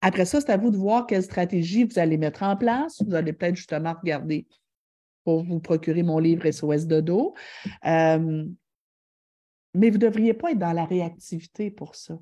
après 0.01 0.25
ça, 0.25 0.41
c'est 0.41 0.51
à 0.51 0.57
vous 0.57 0.69
de 0.69 0.77
voir 0.77 1.07
quelle 1.07 1.23
stratégie 1.23 1.85
vous 1.85 1.97
allez 1.97 2.17
mettre 2.17 2.43
en 2.43 2.57
place. 2.57 3.01
Vous 3.01 3.15
allez 3.15 3.31
peut-être 3.31 3.55
justement 3.55 3.93
regarder 3.93 4.45
pour 5.23 5.43
vous 5.43 5.59
procurer 5.59 6.03
mon 6.03 6.19
livre 6.19 6.49
SOS 6.49 6.87
de 6.87 6.99
dos. 6.99 7.33
Euh, 7.85 8.45
mais 9.73 9.89
vous 9.89 9.97
ne 9.97 10.01
devriez 10.01 10.33
pas 10.33 10.51
être 10.51 10.59
dans 10.59 10.73
la 10.73 10.85
réactivité 10.85 11.71
pour 11.71 11.95
ça. 11.95 12.19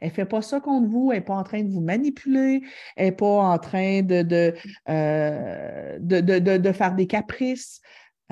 Elle 0.00 0.08
ne 0.08 0.14
fait 0.14 0.26
pas 0.26 0.42
ça 0.42 0.60
contre 0.60 0.88
vous, 0.88 1.10
elle 1.10 1.18
n'est 1.18 1.24
pas 1.24 1.36
en 1.36 1.42
train 1.42 1.62
de 1.62 1.70
vous 1.70 1.80
manipuler, 1.80 2.62
elle 2.96 3.06
n'est 3.06 3.12
pas 3.12 3.26
en 3.26 3.58
train 3.58 4.02
de, 4.02 4.22
de, 4.22 4.54
euh, 4.88 5.98
de 5.98 6.72
faire 6.72 6.94
des 6.94 7.06
caprices. 7.06 7.80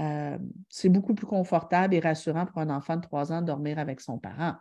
Euh, 0.01 0.39
c'est 0.69 0.89
beaucoup 0.89 1.15
plus 1.15 1.27
confortable 1.27 1.95
et 1.95 2.01
rassurant 2.01 2.47
pour 2.47 2.59
un 2.59 2.71
enfant 2.71 2.97
de 2.97 3.03
trois 3.03 3.33
ans 3.33 3.41
de 3.41 3.47
dormir 3.47 3.79
avec 3.79 4.01
son 4.01 4.19
parent. 4.19 4.55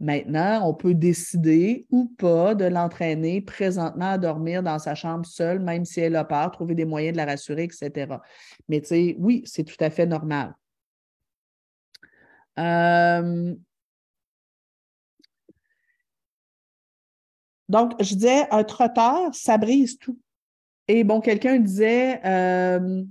Maintenant, 0.00 0.66
on 0.66 0.72
peut 0.72 0.94
décider 0.94 1.86
ou 1.90 2.06
pas 2.16 2.54
de 2.54 2.64
l'entraîner 2.64 3.42
présentement 3.42 4.12
à 4.12 4.18
dormir 4.18 4.62
dans 4.62 4.78
sa 4.78 4.94
chambre 4.94 5.26
seule, 5.26 5.60
même 5.60 5.84
si 5.84 6.00
elle 6.00 6.16
a 6.16 6.24
peur, 6.24 6.50
trouver 6.50 6.74
des 6.74 6.86
moyens 6.86 7.12
de 7.12 7.18
la 7.18 7.26
rassurer, 7.26 7.64
etc. 7.64 8.18
Mais 8.68 8.80
tu 8.80 8.86
sais, 8.88 9.16
oui, 9.18 9.42
c'est 9.44 9.64
tout 9.64 9.76
à 9.78 9.90
fait 9.90 10.06
normal. 10.06 10.54
Euh, 12.58 13.54
donc, 17.68 17.92
je 18.02 18.14
disais, 18.14 18.48
un 18.50 18.64
trotteur, 18.64 19.34
ça 19.34 19.58
brise 19.58 19.98
tout. 19.98 20.18
Et 20.88 21.04
bon, 21.04 21.20
quelqu'un 21.20 21.58
disait, 21.58 22.20
euh, 22.24 23.04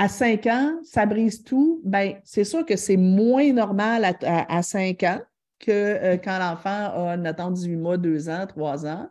à 0.00 0.08
5 0.08 0.46
ans, 0.46 0.78
ça 0.82 1.04
brise 1.04 1.44
tout, 1.44 1.82
ben, 1.84 2.14
c'est 2.24 2.44
sûr 2.44 2.64
que 2.64 2.74
c'est 2.74 2.96
moins 2.96 3.52
normal 3.52 4.16
à, 4.22 4.62
5 4.62 5.02
ans 5.02 5.20
que 5.58 5.70
euh, 5.70 6.16
quand 6.16 6.38
l'enfant 6.38 6.70
a, 7.10 7.18
notamment 7.18 7.50
18 7.50 7.76
mois, 7.76 7.98
2 7.98 8.30
ans, 8.30 8.46
3 8.46 8.86
ans. 8.86 9.10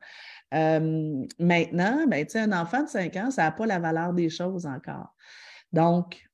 Euh, 0.55 1.23
maintenant, 1.37 2.07
ben, 2.07 2.25
un 2.33 2.51
enfant 2.59 2.81
de 2.81 2.89
5 2.89 3.15
ans, 3.17 3.29
ça 3.29 3.43
n'a 3.43 3.51
pas 3.51 3.67
la 3.67 3.77
valeur 3.77 4.13
des 4.13 4.31
choses 4.31 4.65
encore. 4.65 5.13
Donc, 5.71 6.27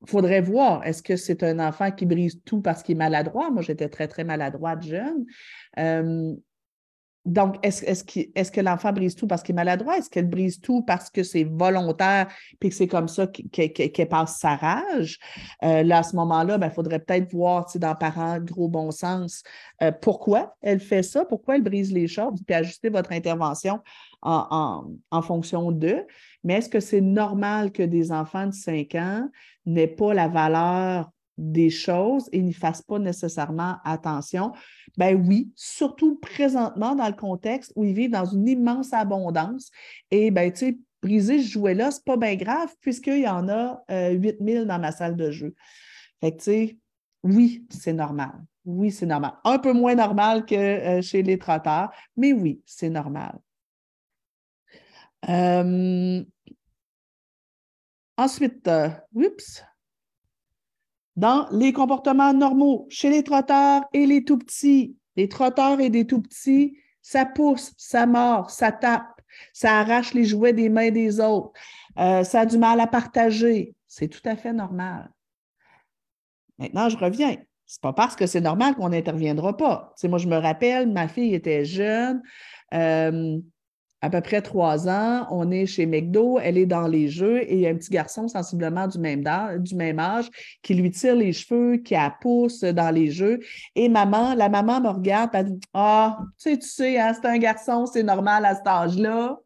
il 0.00 0.08
faudrait 0.08 0.40
voir, 0.40 0.82
est-ce 0.86 1.02
que 1.02 1.16
c'est 1.16 1.42
un 1.42 1.58
enfant 1.58 1.90
qui 1.90 2.06
brise 2.06 2.40
tout 2.46 2.62
parce 2.62 2.82
qu'il 2.82 2.94
est 2.94 2.98
maladroit? 2.98 3.50
Moi, 3.50 3.60
j'étais 3.60 3.90
très, 3.90 4.08
très 4.08 4.24
maladroite 4.24 4.82
jeune. 4.82 5.26
Euh, 5.78 6.34
donc, 7.24 7.56
est-ce 7.62 8.52
que 8.52 8.60
l'enfant 8.60 8.92
brise 8.92 9.14
tout 9.14 9.26
parce 9.26 9.42
qu'il 9.42 9.54
est 9.54 9.56
maladroit? 9.56 9.96
Est-ce 9.96 10.10
qu'elle 10.10 10.28
brise 10.28 10.60
tout 10.60 10.82
parce 10.82 11.08
que 11.08 11.22
c'est 11.22 11.44
volontaire 11.44 12.28
puis 12.60 12.68
que 12.68 12.74
c'est 12.74 12.86
comme 12.86 13.08
ça 13.08 13.26
qu'elle 13.26 14.08
passe 14.08 14.38
sa 14.38 14.56
rage? 14.56 15.18
Euh, 15.62 15.82
là, 15.82 15.98
à 15.98 16.02
ce 16.02 16.16
moment-là, 16.16 16.54
il 16.54 16.60
ben, 16.60 16.70
faudrait 16.70 16.98
peut-être 16.98 17.32
voir 17.32 17.66
dans 17.76 17.94
parents 17.94 18.38
gros 18.40 18.68
bon 18.68 18.90
sens 18.90 19.42
euh, 19.82 19.90
pourquoi 19.90 20.54
elle 20.60 20.80
fait 20.80 21.02
ça, 21.02 21.24
pourquoi 21.24 21.56
elle 21.56 21.62
brise 21.62 21.92
les 21.92 22.08
choses, 22.08 22.42
puis 22.46 22.54
ajuster 22.54 22.90
votre 22.90 23.12
intervention 23.12 23.80
en, 24.20 24.84
en 25.10 25.22
fonction 25.22 25.72
d'eux. 25.72 26.06
Mais 26.44 26.54
est-ce 26.54 26.68
que 26.68 26.80
c'est 26.80 27.00
normal 27.00 27.72
que 27.72 27.82
des 27.82 28.12
enfants 28.12 28.46
de 28.46 28.52
5 28.52 28.94
ans 28.96 29.28
n'aient 29.66 29.86
pas 29.86 30.12
la 30.12 30.28
valeur 30.28 31.10
des 31.36 31.70
choses 31.70 32.28
et 32.32 32.40
n'y 32.42 32.52
fassent 32.52 32.82
pas 32.82 32.98
nécessairement 32.98 33.76
attention? 33.84 34.52
Ben 34.96 35.20
oui, 35.26 35.52
surtout 35.56 36.16
présentement 36.16 36.94
dans 36.94 37.08
le 37.08 37.14
contexte 37.14 37.72
où 37.76 37.84
ils 37.84 37.94
vivent 37.94 38.10
dans 38.10 38.26
une 38.26 38.48
immense 38.48 38.92
abondance. 38.92 39.70
Et 40.10 40.30
ben, 40.30 40.52
tu 40.52 40.58
sais, 40.58 40.78
briser 41.02 41.42
ce 41.42 41.48
jouet-là, 41.48 41.90
c'est 41.90 42.04
pas 42.04 42.16
bien 42.16 42.34
grave 42.34 42.74
puisqu'il 42.80 43.20
y 43.20 43.28
en 43.28 43.48
a 43.48 43.82
euh, 43.90 44.10
8000 44.10 44.64
dans 44.66 44.78
ma 44.78 44.92
salle 44.92 45.16
de 45.16 45.30
jeu. 45.30 45.54
Fait 46.20 46.32
que, 46.32 46.38
tu 46.38 46.44
sais, 46.44 46.78
oui, 47.22 47.66
c'est 47.70 47.92
normal. 47.92 48.32
Oui, 48.64 48.90
c'est 48.90 49.06
normal. 49.06 49.34
Un 49.44 49.58
peu 49.58 49.72
moins 49.72 49.94
normal 49.94 50.46
que 50.46 50.54
euh, 50.54 51.02
chez 51.02 51.22
les 51.22 51.38
trotteurs, 51.38 51.90
mais 52.16 52.32
oui, 52.32 52.62
c'est 52.64 52.88
normal. 52.88 53.38
Euh, 55.28 56.24
ensuite, 58.16 58.68
euh, 58.68 58.88
oups, 59.14 59.64
dans 61.16 61.46
les 61.50 61.72
comportements 61.72 62.32
normaux 62.32 62.86
chez 62.90 63.10
les 63.10 63.22
trotteurs 63.22 63.82
et 63.92 64.06
les 64.06 64.24
tout 64.24 64.38
petits. 64.38 64.96
Les 65.16 65.28
trotteurs 65.28 65.80
et 65.80 65.90
des 65.90 66.06
tout 66.06 66.20
petits, 66.20 66.76
ça 67.00 67.24
pousse, 67.24 67.72
ça 67.76 68.06
mord, 68.06 68.50
ça 68.50 68.72
tape, 68.72 69.20
ça 69.52 69.78
arrache 69.78 70.14
les 70.14 70.24
jouets 70.24 70.52
des 70.52 70.68
mains 70.68 70.90
des 70.90 71.20
autres, 71.20 71.52
euh, 71.98 72.24
ça 72.24 72.40
a 72.40 72.46
du 72.46 72.58
mal 72.58 72.80
à 72.80 72.86
partager. 72.86 73.74
C'est 73.86 74.08
tout 74.08 74.22
à 74.24 74.34
fait 74.34 74.52
normal. 74.52 75.10
Maintenant, 76.58 76.88
je 76.88 76.96
reviens. 76.96 77.36
C'est 77.66 77.80
pas 77.80 77.92
parce 77.92 78.14
que 78.16 78.26
c'est 78.26 78.40
normal 78.40 78.74
qu'on 78.74 78.90
n'interviendra 78.90 79.56
pas. 79.56 79.94
moi, 80.04 80.18
je 80.18 80.28
me 80.28 80.36
rappelle, 80.36 80.90
ma 80.90 81.08
fille 81.08 81.34
était 81.34 81.64
jeune. 81.64 82.22
Euh, 82.74 83.38
à 84.04 84.10
peu 84.10 84.20
près 84.20 84.42
trois 84.42 84.86
ans, 84.86 85.26
on 85.30 85.50
est 85.50 85.64
chez 85.64 85.86
McDo, 85.86 86.38
elle 86.38 86.58
est 86.58 86.66
dans 86.66 86.86
les 86.86 87.08
jeux 87.08 87.38
et 87.38 87.54
il 87.54 87.60
y 87.60 87.66
a 87.66 87.70
un 87.70 87.74
petit 87.74 87.88
garçon 87.88 88.28
sensiblement 88.28 88.86
du 88.86 88.98
même, 88.98 89.26
âge 89.26 90.28
qui 90.62 90.74
lui 90.74 90.90
tire 90.90 91.16
les 91.16 91.32
cheveux, 91.32 91.78
qui 91.78 91.94
la 91.94 92.14
pousse 92.20 92.60
dans 92.60 92.94
les 92.94 93.10
jeux. 93.10 93.40
Et 93.74 93.88
maman, 93.88 94.34
la 94.34 94.50
maman 94.50 94.82
me 94.82 94.90
regarde 94.90 95.34
et 95.34 95.44
dit 95.44 95.58
Ah, 95.72 96.18
tu 96.38 96.50
sais, 96.50 96.58
tu 96.58 96.68
sais, 96.68 97.00
hein, 97.00 97.14
c'est 97.14 97.26
un 97.26 97.38
garçon, 97.38 97.86
c'est 97.86 98.02
normal 98.02 98.44
à 98.44 98.54
cet 98.54 98.66
âge-là. 98.66 99.38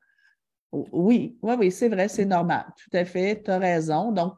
Oui, 0.73 1.39
oui, 1.41 1.55
oui, 1.57 1.71
c'est 1.71 1.89
vrai, 1.89 2.09
c'est 2.09 2.25
normal. 2.25 2.67
Tout 2.83 2.97
à 2.97 3.05
fait, 3.05 3.41
tu 3.45 3.53
as 3.53 3.59
raison. 3.59 4.11
Donc, 4.11 4.35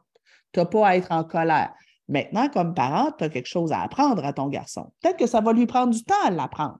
tu 0.51 0.59
n'as 0.59 0.67
pas 0.67 0.89
à 0.89 0.97
être 0.97 1.11
en 1.11 1.23
colère. 1.23 1.73
Maintenant, 2.07 2.47
comme 2.47 2.75
parent, 2.75 3.11
tu 3.17 3.23
as 3.23 3.29
quelque 3.29 3.49
chose 3.49 3.71
à 3.71 3.81
apprendre 3.81 4.23
à 4.23 4.33
ton 4.33 4.49
garçon. 4.49 4.93
Peut-être 5.01 5.17
que 5.17 5.25
ça 5.25 5.41
va 5.41 5.51
lui 5.51 5.65
prendre 5.65 5.91
du 5.91 6.03
temps 6.03 6.13
à 6.23 6.29
l'apprendre 6.29 6.77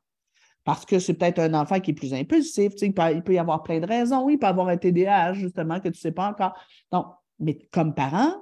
parce 0.64 0.86
que 0.86 1.00
c'est 1.00 1.16
peut-être 1.16 1.40
un 1.40 1.54
enfant 1.54 1.80
qui 1.80 1.92
est 1.92 1.96
plus 1.96 2.14
impulsif, 2.14 2.74
il 2.82 2.94
peut, 2.94 3.34
y 3.34 3.40
avoir 3.40 3.64
plein 3.64 3.80
de 3.80 3.88
raisons, 3.88 4.30
il 4.30 4.38
peut 4.38 4.48
avoir 4.48 4.68
un 4.68 4.78
TDAH, 4.78 5.34
justement, 5.34 5.80
que 5.80 5.90
tu 5.90 5.90
ne 5.90 5.94
sais 5.94 6.12
pas 6.12 6.30
encore. 6.30 6.54
Donc, 6.92 7.08
mais 7.40 7.58
comme 7.72 7.94
parent, 7.94 8.36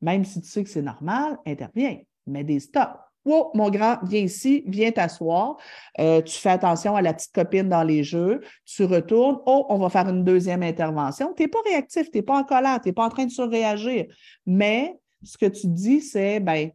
même 0.00 0.24
si 0.24 0.40
tu 0.40 0.48
sais 0.48 0.62
que 0.62 0.70
c'est 0.70 0.82
normal, 0.82 1.38
interviens, 1.46 1.98
mets 2.26 2.44
des 2.44 2.60
stops. 2.60 2.98
Oh, 3.24 3.52
mon 3.54 3.70
grand, 3.70 3.98
viens 4.02 4.22
ici, 4.22 4.64
viens 4.66 4.90
t'asseoir. 4.90 5.56
Euh, 6.00 6.22
tu 6.22 6.36
fais 6.36 6.50
attention 6.50 6.96
à 6.96 7.02
la 7.02 7.14
petite 7.14 7.32
copine 7.32 7.68
dans 7.68 7.84
les 7.84 8.02
jeux. 8.02 8.40
Tu 8.64 8.84
retournes. 8.84 9.38
Oh, 9.46 9.64
on 9.68 9.78
va 9.78 9.88
faire 9.90 10.08
une 10.08 10.24
deuxième 10.24 10.64
intervention. 10.64 11.32
Tu 11.36 11.42
n'es 11.42 11.48
pas 11.48 11.60
réactif, 11.64 12.10
tu 12.10 12.18
n'es 12.18 12.22
pas 12.22 12.38
en 12.38 12.42
colère, 12.42 12.80
tu 12.80 12.88
n'es 12.88 12.92
pas 12.92 13.04
en 13.04 13.10
train 13.10 13.24
de 13.26 13.30
surréagir. 13.30 14.06
Mais 14.44 14.98
ce 15.22 15.38
que 15.38 15.46
tu 15.46 15.68
dis, 15.68 16.00
c'est, 16.00 16.40
ben, 16.40 16.72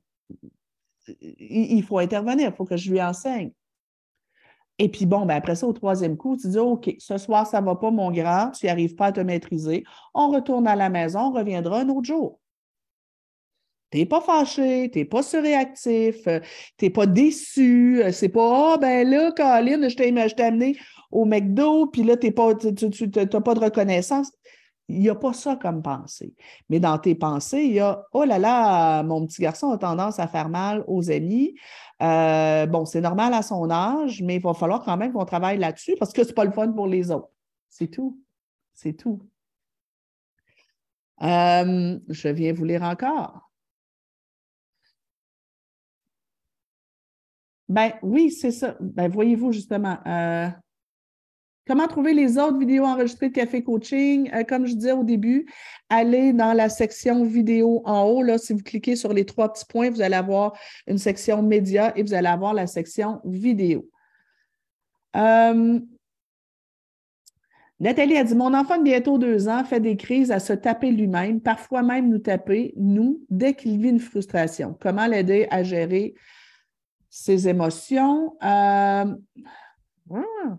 il 1.20 1.84
faut 1.84 1.98
intervenir, 1.98 2.50
il 2.50 2.56
faut 2.56 2.66
que 2.66 2.78
je 2.78 2.92
lui 2.92 3.02
enseigne. 3.02 3.52
Et 4.80 4.90
puis 4.90 5.06
bon, 5.06 5.26
ben 5.26 5.36
après 5.36 5.56
ça, 5.56 5.68
au 5.68 5.74
troisième 5.74 6.18
coup, 6.18 6.38
tu 6.38 6.50
dis 6.50 6.60
OK, 6.60 6.94
ce 7.00 7.18
soir, 7.18 7.48
ça 7.48 7.62
ne 7.62 7.66
va 7.66 7.76
pas, 7.76 7.90
mon 7.90 8.12
grand, 8.12 8.52
tu 8.52 8.66
n'y 8.66 8.70
arrives 8.70 8.96
pas 8.96 9.08
à 9.08 9.12
te 9.12 9.20
maîtriser. 9.22 9.84
On 10.14 10.30
retourne 10.30 10.68
à 10.68 10.76
la 10.76 10.90
maison, 10.90 11.20
on 11.20 11.32
reviendra 11.32 11.80
un 11.82 11.90
autre 11.90 12.06
jour. 12.06 12.40
Tu 13.92 14.00
n'es 14.00 14.06
pas 14.06 14.22
fâché, 14.22 14.90
tu 14.92 15.00
n'es 15.00 15.06
pas 15.06 15.24
surréactif, 15.24 16.28
euh, 16.28 16.42
tu 16.78 16.86
n'es 16.86 16.92
pas 16.92 17.06
déçu. 17.06 18.04
Euh, 18.04 18.12
c'est 18.12 18.30
pas 18.30 18.74
Ah, 18.74 18.78
ben 18.78 19.10
là, 19.10 19.32
Colin, 19.32 19.88
je 19.88 19.96
t'ai 19.96 20.44
amené 20.44 20.78
au 21.10 21.26
McDo, 21.26 21.88
puis 21.88 22.04
là, 22.04 22.18
tu 22.18 22.28
n'as 22.28 23.42
pas 23.42 23.54
de 23.54 23.60
reconnaissance. 23.60 24.32
Il 24.90 25.00
n'y 25.00 25.10
a 25.10 25.16
pas 25.16 25.34
ça 25.34 25.58
comme 25.58 25.82
pensée. 25.82 26.34
Mais 26.70 26.80
dans 26.80 26.98
tes 26.98 27.14
pensées, 27.16 27.64
il 27.64 27.74
y 27.74 27.80
a 27.80 28.06
Oh 28.14 28.24
là 28.24 28.40
là, 28.40 29.04
mon 29.04 29.26
petit 29.26 29.42
garçon 29.42 29.72
a 29.72 29.78
tendance 29.78 30.20
à 30.20 30.28
faire 30.28 30.50
mal 30.50 30.84
aux 30.88 31.12
amis. 31.12 31.56
Euh, 32.02 32.66
bon, 32.68 32.86
c'est 32.86 33.02
normal 33.02 33.34
à 33.34 33.42
son 33.42 33.70
âge, 33.70 34.22
mais 34.22 34.36
il 34.36 34.42
va 34.42 34.54
falloir 34.54 34.84
quand 34.84 34.96
même 34.98 35.12
qu'on 35.12 35.26
travaille 35.26 35.58
là-dessus 35.58 35.96
parce 36.00 36.14
que 36.14 36.24
ce 36.24 36.30
n'est 36.30 36.34
pas 36.34 36.46
le 36.46 36.52
fun 36.52 36.72
pour 36.72 36.88
les 36.88 37.12
autres. 37.12 37.30
C'est 37.70 37.88
tout. 37.88 38.22
C'est 38.74 38.94
tout. 38.94 39.22
Euh, 41.24 42.00
je 42.10 42.30
viens 42.30 42.54
vous 42.54 42.66
lire 42.66 42.84
encore. 42.84 43.52
Ben 47.70 47.94
oui, 48.02 48.32
c'est 48.32 48.52
ça. 48.52 48.78
Ben, 48.80 49.10
voyez-vous 49.10 49.52
justement. 49.52 49.98
Euh, 50.06 50.50
Comment 51.68 51.88
trouver 51.88 52.14
les 52.14 52.38
autres 52.38 52.58
vidéos 52.58 52.86
enregistrées 52.86 53.28
de 53.28 53.34
Café 53.34 53.62
Coaching? 53.62 54.32
Euh, 54.34 54.44
comme 54.44 54.66
je 54.66 54.74
disais 54.74 54.94
au 54.94 55.04
début, 55.04 55.46
allez 55.90 56.32
dans 56.32 56.54
la 56.54 56.70
section 56.70 57.26
vidéo 57.26 57.82
en 57.84 58.04
haut. 58.04 58.24
Là, 58.24 58.38
si 58.38 58.54
vous 58.54 58.64
cliquez 58.64 58.96
sur 58.96 59.12
les 59.12 59.26
trois 59.26 59.52
petits 59.52 59.66
points, 59.66 59.90
vous 59.90 60.02
allez 60.02 60.16
avoir 60.16 60.58
une 60.88 60.98
section 60.98 61.44
médias 61.44 61.92
et 61.98 62.04
vous 62.04 62.14
allez 62.14 62.30
avoir 62.30 62.54
la 62.54 62.68
section 62.68 63.20
vidéo. 63.26 63.90
Euh, 65.18 65.80
Nathalie 67.82 68.16
a 68.16 68.24
dit 68.24 68.36
Mon 68.36 68.54
enfant 68.54 68.78
de 68.78 68.84
bientôt 68.84 69.18
deux 69.18 69.50
ans 69.50 69.66
fait 69.66 69.82
des 69.82 69.98
crises 69.98 70.32
à 70.32 70.40
se 70.40 70.54
taper 70.54 70.92
lui-même, 70.92 71.42
parfois 71.42 71.84
même 71.84 72.08
nous 72.08 72.20
taper, 72.20 72.74
nous, 72.78 73.22
dès 73.30 73.54
qu'il 73.56 73.78
vit 73.82 73.90
une 73.90 74.00
frustration. 74.00 74.78
Comment 74.80 75.06
l'aider 75.06 75.48
à 75.52 75.64
gérer 75.64 76.16
ses 77.10 77.50
émotions? 77.50 78.38
Euh, 78.42 79.06
hmm. 80.10 80.56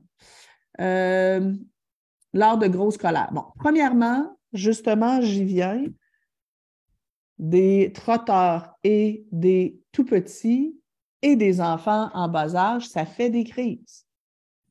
Euh, 0.81 1.53
lors 2.33 2.59
de 2.59 2.69
grosses 2.69 2.99
colères. 2.99 3.31
Bon, 3.33 3.45
premièrement, 3.57 4.37
justement, 4.53 5.21
j'y 5.21 5.45
viens. 5.45 5.85
Des 7.39 7.93
trotteurs 7.95 8.75
et 8.83 9.25
des 9.31 9.81
tout 9.93 10.05
petits 10.05 10.77
et 11.23 11.37
des 11.37 11.61
enfants 11.61 12.11
en 12.13 12.29
bas 12.29 12.57
âge, 12.57 12.89
ça 12.89 13.07
fait 13.07 13.31
des 13.31 13.45
crises. 13.45 14.07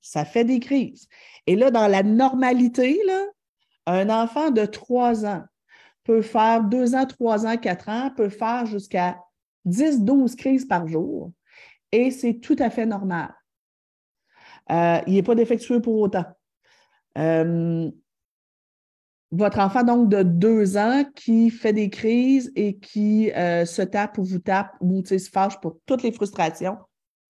Ça 0.02 0.26
fait 0.26 0.44
des 0.44 0.60
crises. 0.60 1.08
Et 1.46 1.56
là, 1.56 1.72
dans 1.72 1.88
la 1.88 2.04
normalité, 2.04 3.02
un 3.86 4.10
enfant 4.10 4.52
de 4.52 4.66
3 4.66 5.26
ans 5.26 5.44
peut 6.04 6.22
faire 6.22 6.64
2 6.64 6.96
ans, 6.96 7.06
3 7.06 7.46
ans, 7.46 7.58
4 7.58 7.90
ans, 7.90 8.12
peut 8.16 8.30
faire 8.30 8.66
jusqu'à 8.66 9.22
10, 9.66 10.04
12 10.04 10.36
crises 10.36 10.66
par 10.66 10.88
jour. 10.88 11.32
Et 11.92 12.12
c'est 12.12 12.36
tout 12.36 12.56
à 12.60 12.70
fait 12.70 12.86
normal. 12.86 13.34
Euh, 14.72 15.00
il 15.08 15.14
n'est 15.14 15.24
pas 15.24 15.36
défectueux 15.36 15.82
pour 15.82 16.00
autant. 16.00 16.26
Euh, 17.18 17.90
votre 19.32 19.60
enfant, 19.60 19.84
donc, 19.84 20.10
de 20.10 20.24
deux 20.24 20.78
ans 20.78 21.04
qui 21.16 21.50
fait 21.50 21.74
des 21.74 21.90
crises 21.90 22.52
et 22.56 22.78
qui 22.78 23.32
euh, 23.34 23.66
se 23.66 23.82
tape 23.82 24.18
ou 24.18 24.24
vous 24.24 24.40
tape 24.40 24.76
ou 24.80 25.04
se 25.06 25.18
fâche 25.18 25.60
pour 25.60 25.80
toutes 25.86 26.04
les 26.04 26.12
frustrations, 26.12 26.78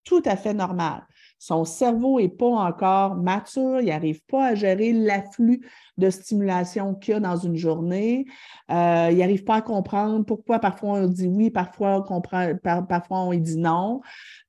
tout 0.03 0.21
à 0.25 0.35
fait 0.35 0.53
normal. 0.53 1.05
Son 1.39 1.65
cerveau 1.65 2.19
n'est 2.19 2.29
pas 2.29 2.47
encore 2.47 3.15
mature, 3.15 3.79
il 3.79 3.87
n'arrive 3.87 4.23
pas 4.25 4.47
à 4.47 4.55
gérer 4.55 4.91
l'afflux 4.91 5.61
de 5.97 6.09
stimulation 6.09 6.95
qu'il 6.95 7.13
y 7.13 7.17
a 7.17 7.19
dans 7.19 7.35
une 7.35 7.55
journée. 7.55 8.25
Euh, 8.71 9.09
il 9.11 9.17
n'arrive 9.17 9.43
pas 9.43 9.55
à 9.55 9.61
comprendre 9.61 10.25
pourquoi 10.25 10.59
parfois 10.59 10.93
on 10.99 11.07
dit 11.07 11.27
oui, 11.27 11.51
parfois 11.51 11.97
on, 11.97 12.01
comprend, 12.01 12.53
parfois 12.87 13.19
on 13.19 13.33
dit 13.33 13.57
non. 13.57 14.01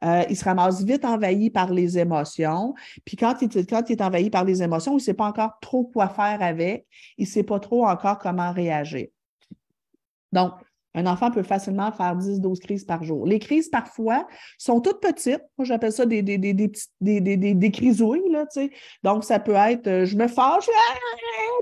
Euh, 0.05 0.25
il 0.31 0.37
se 0.37 0.45
ramasse 0.45 0.83
vite 0.83 1.05
envahi 1.05 1.51
par 1.51 1.73
les 1.73 1.99
émotions. 1.99 2.75
Puis 3.05 3.17
quand 3.17 3.43
il, 3.43 3.67
quand 3.67 3.91
il 3.91 3.93
est 3.93 4.03
envahi 4.03 4.31
par 4.31 4.45
les 4.45 4.63
émotions, 4.63 4.93
il 4.93 4.97
ne 4.97 5.01
sait 5.01 5.15
pas 5.15 5.27
encore 5.27 5.59
trop 5.61 5.85
quoi 5.85 6.09
faire 6.09 6.39
avec. 6.41 6.87
Il 7.19 7.25
ne 7.25 7.29
sait 7.29 7.43
pas 7.43 7.61
trop 7.61 7.87
encore 7.87 8.19
comment 8.19 8.53
réagir. 8.53 9.09
Donc, 10.33 10.53
un 10.99 11.07
enfant 11.07 11.31
peut 11.31 11.43
facilement 11.43 11.93
faire 11.93 12.17
10-12 12.17 12.59
crises 12.59 12.85
par 12.85 13.05
jour. 13.05 13.25
Les 13.25 13.39
crises, 13.39 13.69
parfois, 13.69 14.27
sont 14.59 14.81
toutes 14.81 15.01
petites. 15.01 15.43
Moi, 15.57 15.65
j'appelle 15.65 15.93
ça 15.93 16.07
des, 16.07 16.23
des, 16.23 16.39
des, 16.39 16.53
des, 17.01 17.21
des, 17.21 17.71
crisouilles. 17.71 18.29
Là, 18.31 18.47
Donc, 19.05 19.25
ça 19.25 19.39
peut 19.39 19.55
être 19.55 19.87
euh, 19.87 20.05
je 20.05 20.17
me 20.17 20.27
fâche, 20.27 20.69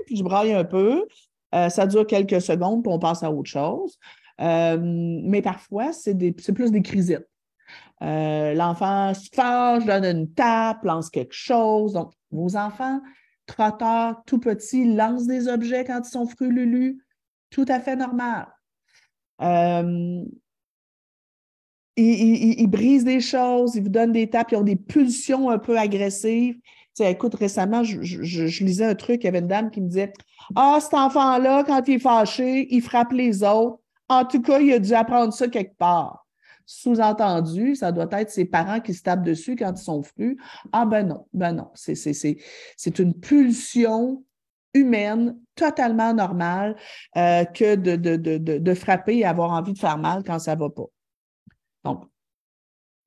puis 0.05 0.17
je 0.17 0.23
braille 0.23 0.53
un 0.53 0.63
peu. 0.63 1.05
Euh, 1.53 1.69
ça 1.69 1.85
dure 1.85 2.07
quelques 2.07 2.41
secondes, 2.41 2.83
puis 2.83 2.91
on 2.91 2.99
passe 2.99 3.21
à 3.23 3.31
autre 3.31 3.49
chose. 3.49 3.99
Euh, 4.41 4.77
mais 4.79 5.41
parfois, 5.41 5.93
c'est 5.93 6.15
plus 6.53 6.71
des 6.71 6.81
crisettes. 6.81 7.29
Euh, 8.01 8.53
l'enfant 8.53 9.13
se 9.13 9.29
fâche, 9.33 9.85
donne 9.85 10.05
une 10.05 10.33
tape, 10.33 10.83
lance 10.83 11.09
quelque 11.09 11.33
chose. 11.33 11.93
Donc, 11.93 12.11
vos 12.31 12.55
enfants, 12.55 13.01
trotteurs, 13.45 14.21
tout 14.25 14.39
petits, 14.39 14.93
lancent 14.95 15.27
des 15.27 15.47
objets 15.47 15.83
quand 15.85 16.01
ils 16.03 16.09
sont 16.09 16.27
frululus. 16.27 17.03
Tout 17.49 17.65
à 17.67 17.79
fait 17.79 17.95
normal. 17.95 18.47
Euh, 19.41 20.23
ils, 21.97 22.67
brisent 22.67 23.03
des 23.03 23.19
choses, 23.19 23.75
ils 23.75 23.83
vous 23.83 23.89
donnent 23.89 24.11
des 24.11 24.29
tapes, 24.29 24.51
ils 24.51 24.57
ont 24.57 24.61
des 24.61 24.75
pulsions 24.75 25.49
un 25.49 25.57
peu 25.57 25.77
agressives. 25.77 26.57
Tu 26.95 27.03
écoute, 27.03 27.35
récemment, 27.35 27.83
je, 27.83 28.01
je, 28.01 28.63
lisais 28.63 28.85
un 28.85 28.95
truc, 28.95 29.23
il 29.23 29.25
y 29.25 29.27
avait 29.27 29.39
une 29.39 29.47
dame 29.47 29.69
qui 29.69 29.81
me 29.81 29.87
disait 29.87 30.13
Ah, 30.55 30.79
cet 30.81 30.93
enfant-là, 30.93 31.63
quand 31.63 31.87
il 31.87 31.95
est 31.95 31.99
fâché, 31.99 32.67
il 32.73 32.81
frappe 32.81 33.11
les 33.11 33.43
autres. 33.43 33.79
En 34.09 34.25
tout 34.25 34.41
cas, 34.41 34.59
il 34.59 34.71
a 34.73 34.79
dû 34.79 34.93
apprendre 34.93 35.33
ça 35.33 35.47
quelque 35.47 35.77
part. 35.77 36.25
Sous-entendu, 36.65 37.75
ça 37.75 37.91
doit 37.91 38.07
être 38.11 38.29
ses 38.29 38.45
parents 38.45 38.79
qui 38.79 38.93
se 38.93 39.01
tapent 39.01 39.23
dessus 39.23 39.55
quand 39.55 39.71
ils 39.71 39.83
sont 39.83 40.03
frus. 40.03 40.37
Ah 40.71 40.85
ben 40.85 41.07
non, 41.07 41.25
ben 41.33 41.53
non. 41.53 41.71
C'est 41.75 42.99
une 42.99 43.13
pulsion 43.13 44.23
humaine 44.73 45.37
totalement 45.55 46.13
normale 46.13 46.75
euh, 47.17 47.45
que 47.45 47.75
de, 47.75 47.95
de, 47.95 48.73
frapper 48.73 49.17
et 49.17 49.25
avoir 49.25 49.51
envie 49.51 49.73
de 49.73 49.79
faire 49.79 49.97
mal 49.97 50.23
quand 50.23 50.39
ça 50.39 50.55
ne 50.55 50.59
va 50.59 50.69
pas. 50.69 50.85
Donc, 51.83 52.05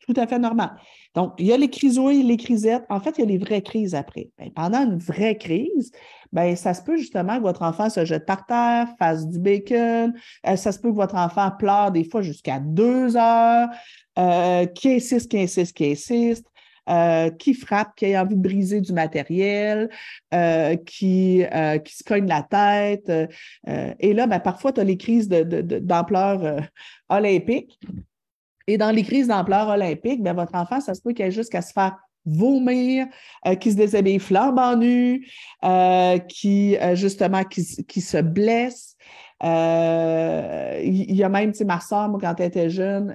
tout 0.06 0.14
à 0.16 0.26
fait 0.26 0.38
normal. 0.38 0.76
Donc, 1.14 1.34
il 1.38 1.46
y 1.46 1.52
a 1.52 1.56
les 1.56 1.68
crisouilles, 1.68 2.22
les 2.22 2.36
crisettes. 2.36 2.84
En 2.88 3.00
fait, 3.00 3.18
il 3.18 3.20
y 3.20 3.24
a 3.24 3.26
les 3.26 3.38
vraies 3.38 3.62
crises 3.62 3.94
après. 3.94 4.30
Ben, 4.38 4.50
pendant 4.52 4.82
une 4.82 4.98
vraie 4.98 5.36
crise, 5.36 5.92
ben, 6.32 6.56
ça 6.56 6.74
se 6.74 6.82
peut 6.82 6.96
justement 6.96 7.36
que 7.36 7.42
votre 7.42 7.62
enfant 7.62 7.90
se 7.90 8.04
jette 8.04 8.26
par 8.26 8.46
terre, 8.46 8.88
fasse 8.98 9.28
du 9.28 9.38
bacon. 9.38 10.14
Euh, 10.46 10.56
ça 10.56 10.72
se 10.72 10.78
peut 10.78 10.90
que 10.90 10.96
votre 10.96 11.16
enfant 11.16 11.50
pleure 11.58 11.90
des 11.90 12.04
fois 12.04 12.22
jusqu'à 12.22 12.60
deux 12.60 13.16
heures, 13.16 13.68
euh, 14.18 14.66
qui 14.66 14.94
insiste, 14.94 15.30
qui 15.30 15.40
insiste, 15.40 15.76
qui 15.76 15.92
insiste. 15.92 16.46
Euh, 16.90 17.30
qui 17.30 17.54
frappe, 17.54 17.94
qui 17.94 18.14
a 18.14 18.22
envie 18.22 18.34
de 18.34 18.42
briser 18.42 18.80
du 18.80 18.92
matériel, 18.92 19.90
qui, 20.86 21.44
qui 21.84 21.96
se 21.96 22.04
cogne 22.04 22.26
la 22.26 22.42
tête. 22.42 23.12
et 24.00 24.12
là, 24.12 24.26
ben, 24.26 24.40
parfois, 24.40 24.72
tu 24.72 24.80
as 24.80 24.84
les 24.84 24.96
crises 24.96 25.28
d'ampleur 25.28 26.68
olympique. 27.08 27.78
Et 28.66 28.78
dans 28.78 28.90
les 28.90 29.02
crises 29.02 29.28
d'ampleur 29.28 29.68
olympique, 29.68 30.22
ben, 30.22 30.32
votre 30.32 30.54
enfant, 30.54 30.80
ça 30.80 30.94
se 30.94 31.00
peut 31.00 31.12
qu'il 31.12 31.24
ait 31.24 31.30
juste 31.30 31.50
qu'à 31.50 31.62
se 31.62 31.72
faire 31.72 31.96
vomir, 32.24 33.06
euh, 33.46 33.54
qui 33.54 33.72
se 33.72 33.76
déshabille 33.76 34.18
flambant 34.18 34.76
nu, 34.76 35.26
euh, 35.64 36.18
qui 36.18 36.76
euh, 36.76 36.94
justement 36.94 37.44
qui, 37.44 37.62
se 37.64 38.20
blesse. 38.20 38.96
Il 39.42 41.14
y 41.14 41.22
a 41.22 41.28
même, 41.28 41.52
tu 41.52 41.58
sais, 41.58 41.64
ma 41.64 41.80
soeur, 41.80 42.08
moi, 42.08 42.18
quand 42.20 42.34
elle 42.38 42.46
était 42.46 42.70
jeune, 42.70 43.14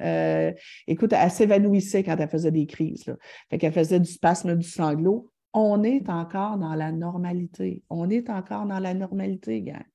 écoute, 0.88 1.14
elle 1.14 1.32
s'évanouissait 1.32 2.04
quand 2.04 2.18
elle 2.20 2.30
faisait 2.30 2.52
des 2.52 2.66
crises. 2.66 3.06
Là. 3.06 3.16
Fait 3.50 3.58
qu'elle 3.58 3.74
faisait 3.74 4.00
du 4.00 4.12
spasme 4.12 4.56
du 4.56 4.68
sanglot. 4.68 5.30
On 5.54 5.84
est 5.84 6.10
encore 6.10 6.58
dans 6.58 6.76
la 6.76 6.92
normalité. 6.92 7.82
On 7.90 8.10
est 8.10 8.30
encore 8.30 8.66
dans 8.66 8.80
la 8.80 8.94
normalité, 8.94 9.62
gang. 9.62 9.86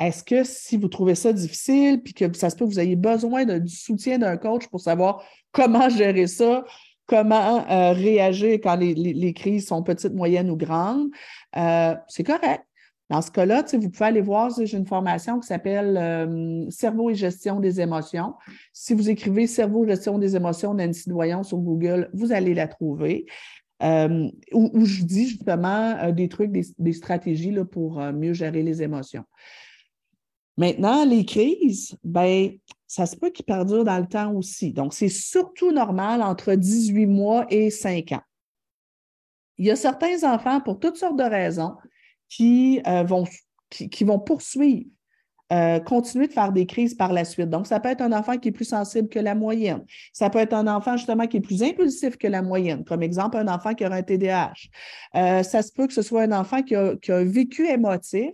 Est-ce 0.00 0.24
que 0.24 0.44
si 0.44 0.78
vous 0.78 0.88
trouvez 0.88 1.14
ça 1.14 1.32
difficile, 1.32 2.02
puis 2.02 2.14
que 2.14 2.32
ça 2.34 2.48
se 2.48 2.56
peut 2.56 2.64
que 2.64 2.70
vous 2.70 2.80
ayez 2.80 2.96
besoin 2.96 3.44
du 3.44 3.68
soutien 3.68 4.18
d'un 4.18 4.38
coach 4.38 4.66
pour 4.68 4.80
savoir 4.80 5.22
comment 5.52 5.90
gérer 5.90 6.26
ça, 6.26 6.64
comment 7.06 7.68
euh, 7.70 7.92
réagir 7.92 8.60
quand 8.62 8.76
les, 8.76 9.34
crises 9.34 9.66
sont 9.66 9.82
petites, 9.82 10.14
moyennes 10.14 10.50
ou 10.50 10.56
grandes, 10.56 11.08
euh, 11.56 11.94
c'est 12.08 12.24
correct. 12.24 12.64
Dans 13.10 13.20
ce 13.20 13.30
cas-là, 13.32 13.64
vous 13.72 13.90
pouvez 13.90 14.04
aller 14.04 14.20
voir, 14.20 14.50
j'ai 14.56 14.78
une 14.78 14.86
formation 14.86 15.40
qui 15.40 15.46
s'appelle 15.48 15.96
euh, 15.96 16.70
Cerveau 16.70 17.10
et 17.10 17.16
gestion 17.16 17.58
des 17.58 17.80
émotions. 17.80 18.34
Si 18.72 18.94
vous 18.94 19.10
écrivez 19.10 19.48
Cerveau 19.48 19.84
gestion 19.84 20.16
des 20.16 20.36
émotions 20.36 20.74
Nancy 20.74 21.08
Doyon 21.08 21.42
sur 21.42 21.58
Google, 21.58 22.08
vous 22.14 22.30
allez 22.30 22.54
la 22.54 22.68
trouver. 22.68 23.26
où, 23.82 24.84
je 24.84 25.02
dis 25.02 25.26
justement 25.26 26.12
des 26.12 26.28
trucs, 26.28 26.52
des, 26.52 26.92
stratégies 26.92 27.50
là, 27.50 27.64
pour 27.64 28.00
mieux 28.12 28.32
gérer 28.32 28.62
les 28.62 28.80
émotions. 28.80 29.24
Maintenant, 30.56 31.04
les 31.04 31.24
crises, 31.24 31.96
ben, 32.04 32.50
ça 32.86 33.06
se 33.06 33.16
peut 33.16 33.30
qu'ils 33.30 33.44
perdurent 33.44 33.84
dans 33.84 33.98
le 33.98 34.06
temps 34.06 34.32
aussi. 34.34 34.72
Donc, 34.72 34.94
c'est 34.94 35.08
surtout 35.08 35.72
normal 35.72 36.22
entre 36.22 36.54
18 36.54 37.06
mois 37.06 37.46
et 37.48 37.70
5 37.70 38.12
ans. 38.12 38.22
Il 39.58 39.66
y 39.66 39.70
a 39.70 39.76
certains 39.76 40.22
enfants, 40.22 40.60
pour 40.60 40.78
toutes 40.78 40.96
sortes 40.96 41.18
de 41.18 41.24
raisons, 41.24 41.74
qui, 42.30 42.80
euh, 42.86 43.02
vont, 43.02 43.24
qui, 43.68 44.04
vont 44.04 44.18
poursuivre, 44.18 44.88
euh, 45.52 45.80
continuer 45.80 46.28
de 46.28 46.32
faire 46.32 46.52
des 46.52 46.64
crises 46.64 46.94
par 46.94 47.12
la 47.12 47.24
suite. 47.24 47.50
Donc, 47.50 47.66
ça 47.66 47.80
peut 47.80 47.88
être 47.88 48.00
un 48.00 48.12
enfant 48.12 48.38
qui 48.38 48.48
est 48.48 48.52
plus 48.52 48.64
sensible 48.64 49.08
que 49.08 49.18
la 49.18 49.34
moyenne. 49.34 49.84
Ça 50.12 50.30
peut 50.30 50.38
être 50.38 50.54
un 50.54 50.68
enfant, 50.68 50.96
justement, 50.96 51.26
qui 51.26 51.38
est 51.38 51.42
plus 51.42 51.62
impulsif 51.62 52.16
que 52.16 52.28
la 52.28 52.40
moyenne. 52.40 52.84
Comme 52.84 53.02
exemple, 53.02 53.36
un 53.36 53.48
enfant 53.48 53.74
qui 53.74 53.84
aura 53.84 53.96
un 53.96 54.02
TDAH. 54.02 54.52
Euh, 55.16 55.42
ça 55.42 55.60
se 55.62 55.72
peut 55.72 55.88
que 55.88 55.92
ce 55.92 56.02
soit 56.02 56.22
un 56.22 56.32
enfant 56.32 56.62
qui 56.62 56.76
a, 56.76 56.94
qui 56.96 57.10
a 57.10 57.16
un 57.16 57.24
vécu 57.24 57.68
émotif 57.68 58.32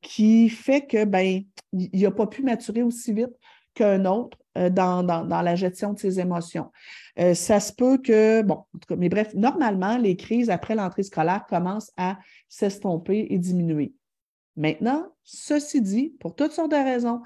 qui 0.00 0.48
fait 0.48 0.86
que 0.86 1.04
ben, 1.04 1.42
il 1.74 2.02
n'a 2.02 2.10
pas 2.10 2.26
pu 2.26 2.42
maturer 2.42 2.82
aussi 2.82 3.12
vite 3.12 3.36
qu'un 3.80 4.04
autre 4.04 4.36
euh, 4.58 4.68
dans, 4.68 5.02
la 5.02 5.54
gestion 5.54 5.92
de 5.92 5.98
ses 5.98 6.20
émotions. 6.20 6.70
Euh, 7.18 7.34
ça 7.34 7.60
se 7.60 7.72
peut 7.72 7.98
que, 7.98 8.42
bon, 8.42 8.64
en 8.74 8.78
tout 8.78 8.86
cas, 8.88 8.96
mais 8.96 9.08
bref, 9.08 9.32
normalement, 9.34 9.96
les 9.96 10.16
crises 10.16 10.50
après 10.50 10.74
l'entrée 10.74 11.02
scolaire 11.02 11.46
commencent 11.48 11.92
à 11.96 12.18
s'estomper 12.48 13.26
et 13.30 13.38
diminuer. 13.38 13.94
Maintenant, 14.56 15.06
ceci 15.22 15.80
dit, 15.80 16.14
pour 16.20 16.34
toutes 16.34 16.52
sortes 16.52 16.72
de 16.72 16.76
raisons, 16.76 17.22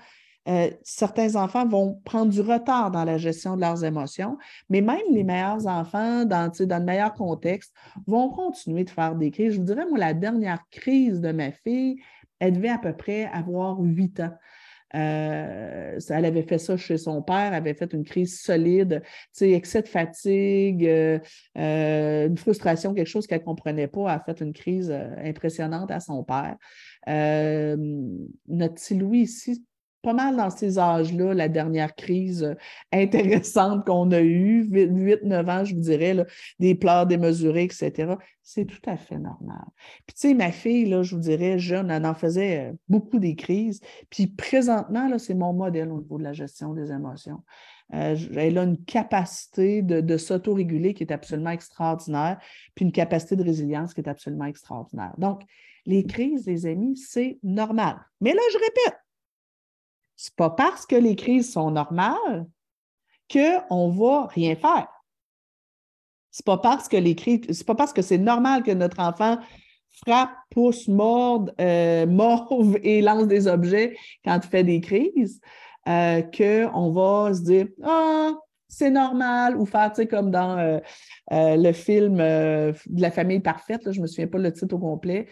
certains 0.82 1.36
enfants 1.36 1.66
vont 1.66 1.98
prendre 2.04 2.30
du 2.30 2.42
retard 2.42 2.90
dans 2.90 3.04
la 3.04 3.16
gestion 3.16 3.56
de 3.56 3.62
leurs 3.62 3.82
émotions, 3.82 4.36
mais 4.68 4.82
même 4.82 5.00
les 5.10 5.24
meilleurs 5.24 5.66
enfants, 5.66 6.26
dans, 6.26 6.52
dans 6.66 6.78
le 6.78 6.84
meilleur 6.84 7.14
contexte, 7.14 7.72
vont 8.06 8.28
continuer 8.28 8.84
de 8.84 8.90
faire 8.90 9.14
des 9.14 9.30
crises. 9.30 9.54
Je 9.54 9.58
vous 9.58 9.64
dirais, 9.64 9.86
moi, 9.88 9.98
la 9.98 10.12
dernière 10.12 10.62
crise 10.70 11.22
de 11.22 11.32
ma 11.32 11.50
fille, 11.50 11.96
elle 12.38 12.52
devait 12.52 12.68
à 12.68 12.78
peu 12.78 12.92
près 12.92 13.24
avoir 13.32 13.78
huit 13.80 14.20
ans. 14.20 14.34
Euh, 14.94 15.98
elle 16.08 16.24
avait 16.24 16.42
fait 16.42 16.58
ça 16.58 16.76
chez 16.76 16.96
son 16.98 17.22
père, 17.22 17.52
avait 17.52 17.74
fait 17.74 17.92
une 17.92 18.04
crise 18.04 18.40
solide, 18.40 19.02
excès 19.40 19.82
de 19.82 19.88
fatigue, 19.88 20.86
euh, 20.86 21.18
euh, 21.58 22.28
une 22.28 22.38
frustration, 22.38 22.94
quelque 22.94 23.08
chose 23.08 23.26
qu'elle 23.26 23.40
ne 23.40 23.44
comprenait 23.44 23.88
pas, 23.88 24.12
a 24.12 24.20
fait 24.20 24.40
une 24.40 24.52
crise 24.52 24.90
impressionnante 24.90 25.90
à 25.90 26.00
son 26.00 26.22
père. 26.24 26.56
notre 27.06 28.74
petit 28.74 28.94
Louis 28.94 29.20
ici, 29.20 29.64
pas 30.04 30.12
mal 30.12 30.36
dans 30.36 30.50
ces 30.50 30.78
âges-là, 30.78 31.34
la 31.34 31.48
dernière 31.48 31.94
crise 31.94 32.44
euh, 32.44 32.54
intéressante 32.92 33.84
qu'on 33.86 34.12
a 34.12 34.20
eue, 34.20 34.64
8-9 34.70 35.50
ans, 35.50 35.64
je 35.64 35.74
vous 35.74 35.80
dirais, 35.80 36.14
des 36.60 36.74
pleurs 36.74 37.06
démesurés, 37.06 37.64
etc. 37.64 38.14
C'est 38.42 38.66
tout 38.66 38.82
à 38.86 38.96
fait 38.96 39.18
normal. 39.18 39.64
Puis, 40.06 40.14
tu 40.14 40.28
sais, 40.28 40.34
ma 40.34 40.52
fille, 40.52 40.90
je 41.02 41.14
vous 41.14 41.20
dirais, 41.20 41.58
jeune, 41.58 41.90
elle 41.90 42.04
en 42.04 42.14
faisait 42.14 42.68
euh, 42.68 42.72
beaucoup 42.88 43.18
des 43.18 43.34
crises. 43.34 43.80
Puis, 44.10 44.26
présentement, 44.26 45.08
là, 45.08 45.18
c'est 45.18 45.34
mon 45.34 45.54
modèle 45.54 45.90
au 45.90 46.00
niveau 46.00 46.18
de 46.18 46.24
la 46.24 46.34
gestion 46.34 46.74
des 46.74 46.92
émotions. 46.92 47.42
Euh, 47.94 48.16
elle 48.36 48.58
a 48.58 48.64
une 48.64 48.82
capacité 48.84 49.80
de, 49.82 50.00
de 50.00 50.16
s'autoréguler 50.18 50.92
qui 50.94 51.02
est 51.02 51.12
absolument 51.12 51.50
extraordinaire, 51.50 52.38
puis 52.74 52.84
une 52.84 52.92
capacité 52.92 53.36
de 53.36 53.42
résilience 53.42 53.94
qui 53.94 54.02
est 54.02 54.08
absolument 54.08 54.46
extraordinaire. 54.46 55.14
Donc, 55.16 55.42
les 55.86 56.04
crises, 56.04 56.46
les 56.46 56.66
amis, 56.66 56.96
c'est 56.96 57.38
normal. 57.42 57.98
Mais 58.20 58.32
là, 58.32 58.40
je 58.52 58.58
répète, 58.58 59.03
c'est 60.16 60.34
pas 60.36 60.50
parce 60.50 60.86
que 60.86 60.96
les 60.96 61.16
crises 61.16 61.52
sont 61.52 61.70
normales 61.70 62.46
qu'on 63.30 63.92
ne 63.92 63.98
va 63.98 64.26
rien 64.26 64.54
faire. 64.54 64.88
C'est 66.30 66.46
pas 66.46 66.58
parce 66.58 66.88
que 66.88 66.96
les 66.96 67.14
crises, 67.14 67.42
c'est 67.50 67.66
pas 67.66 67.74
parce 67.74 67.92
que 67.92 68.02
c'est 68.02 68.18
normal 68.18 68.62
que 68.62 68.72
notre 68.72 69.00
enfant 69.00 69.38
frappe, 70.04 70.32
pousse, 70.50 70.88
morde, 70.88 71.54
euh, 71.60 72.06
morve 72.08 72.76
et 72.82 73.02
lance 73.02 73.26
des 73.26 73.46
objets 73.46 73.96
quand 74.24 74.40
il 74.42 74.48
fait 74.48 74.64
des 74.64 74.80
crises, 74.80 75.40
euh, 75.88 76.22
qu'on 76.22 76.90
va 76.90 77.34
se 77.34 77.42
dire 77.42 77.68
Ah, 77.82 78.32
c'est 78.68 78.90
normal, 78.90 79.56
ou 79.56 79.66
faire, 79.66 79.92
comme 80.10 80.30
dans 80.30 80.58
euh, 80.58 80.80
le 81.30 81.72
film 81.72 82.16
de 82.16 83.00
la 83.00 83.10
famille 83.10 83.40
parfaite, 83.40 83.90
je 83.90 83.98
ne 83.98 84.02
me 84.02 84.06
souviens 84.06 84.26
pas 84.26 84.38
le 84.38 84.52
titre 84.52 84.74
au 84.74 84.78
complet, 84.78 85.28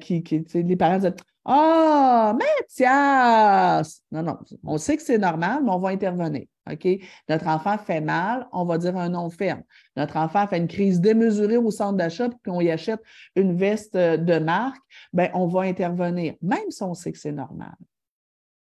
qui, 0.00 0.22
qui 0.22 0.44
les 0.54 0.76
parents 0.76 0.98
disent 0.98 1.14
ah, 1.50 2.36
Mathias! 2.38 4.02
Non, 4.12 4.22
non, 4.22 4.38
on 4.64 4.76
sait 4.76 4.98
que 4.98 5.02
c'est 5.02 5.16
normal, 5.16 5.62
mais 5.64 5.70
on 5.70 5.78
va 5.78 5.88
intervenir. 5.88 6.44
Notre 7.28 7.46
enfant 7.46 7.78
fait 7.78 8.02
mal, 8.02 8.46
on 8.52 8.66
va 8.66 8.76
dire 8.76 8.94
un 8.98 9.08
non 9.08 9.30
ferme. 9.30 9.62
Notre 9.96 10.18
enfant 10.18 10.46
fait 10.46 10.58
une 10.58 10.68
crise 10.68 11.00
démesurée 11.00 11.56
au 11.56 11.70
centre 11.70 11.96
d'achat 11.96 12.28
puis 12.28 12.38
qu'on 12.44 12.60
y 12.60 12.70
achète 12.70 13.00
une 13.34 13.56
veste 13.56 13.96
euh, 13.96 14.18
de 14.18 14.38
marque, 14.38 14.82
bien, 15.14 15.30
on 15.32 15.46
va 15.46 15.62
intervenir, 15.62 16.34
même 16.42 16.70
si 16.70 16.82
on 16.82 16.92
sait 16.92 17.12
que 17.12 17.18
c'est 17.18 17.32
normal. 17.32 17.74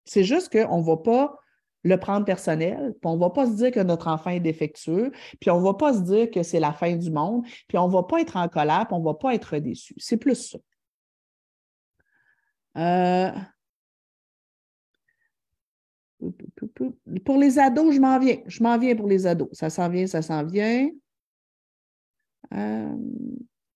C'est 0.05 0.23
juste 0.23 0.53
qu'on 0.53 0.79
ne 0.79 0.85
va 0.85 0.97
pas 0.97 1.39
le 1.83 1.97
prendre 1.97 2.25
personnel, 2.27 2.95
puis 3.01 3.11
on 3.11 3.17
ne 3.17 3.21
va 3.21 3.31
pas 3.31 3.47
se 3.47 3.53
dire 3.53 3.71
que 3.71 3.81
notre 3.81 4.09
enfant 4.09 4.31
est 4.31 4.41
défectueux, 4.41 5.13
puis 5.41 5.51
on 5.51 5.61
ne 5.61 5.65
va 5.65 5.75
pas 5.75 5.95
se 5.95 6.01
dire 6.01 6.31
que 6.31 6.43
c'est 6.43 6.61
la 6.61 6.73
fin 6.73 6.95
du 6.97 7.11
monde, 7.11 7.45
puis 7.69 7.79
on 7.79 7.89
ne 7.89 7.93
va 7.93 8.03
pas 8.03 8.21
être 8.21 8.37
en 8.37 8.49
colère, 8.49 8.87
puis 8.87 8.95
on 8.95 9.01
ne 9.01 9.05
va 9.05 9.15
pas 9.15 9.35
être 9.35 9.57
déçu. 9.59 9.95
C'est 9.99 10.19
plus 10.19 10.51
ça. 10.51 10.59
Euh, 12.77 13.31
Pour 17.25 17.39
les 17.39 17.59
ados, 17.59 17.95
je 17.95 18.01
m'en 18.01 18.19
viens. 18.19 18.37
Je 18.47 18.63
m'en 18.63 18.79
viens 18.79 18.95
pour 18.95 19.09
les 19.09 19.27
ados. 19.27 19.49
Ça 19.53 19.71
s'en 19.71 19.89
vient, 19.89 20.07
ça 20.07 20.23
s'en 20.23 20.45
vient. 20.45 20.89
Euh, 22.53 22.97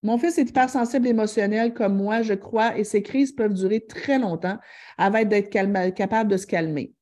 mon 0.03 0.19
fils 0.19 0.37
est 0.39 0.49
hypersensible 0.49 1.07
émotionnel 1.07 1.73
comme 1.73 1.97
moi, 1.97 2.23
je 2.23 2.35
crois, 2.35 2.77
et 2.77 2.85
ces 2.85 3.03
crises 3.03 3.33
peuvent 3.33 3.55
durer 3.55 3.81
très 3.81 4.19
longtemps 4.19 4.59
avant 4.99 5.25
d'être 5.25 5.49
capable 5.49 6.31
de 6.31 6.37
se 6.37 6.47
calmer. 6.47 6.93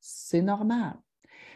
C'est 0.00 0.42
normal. 0.42 0.94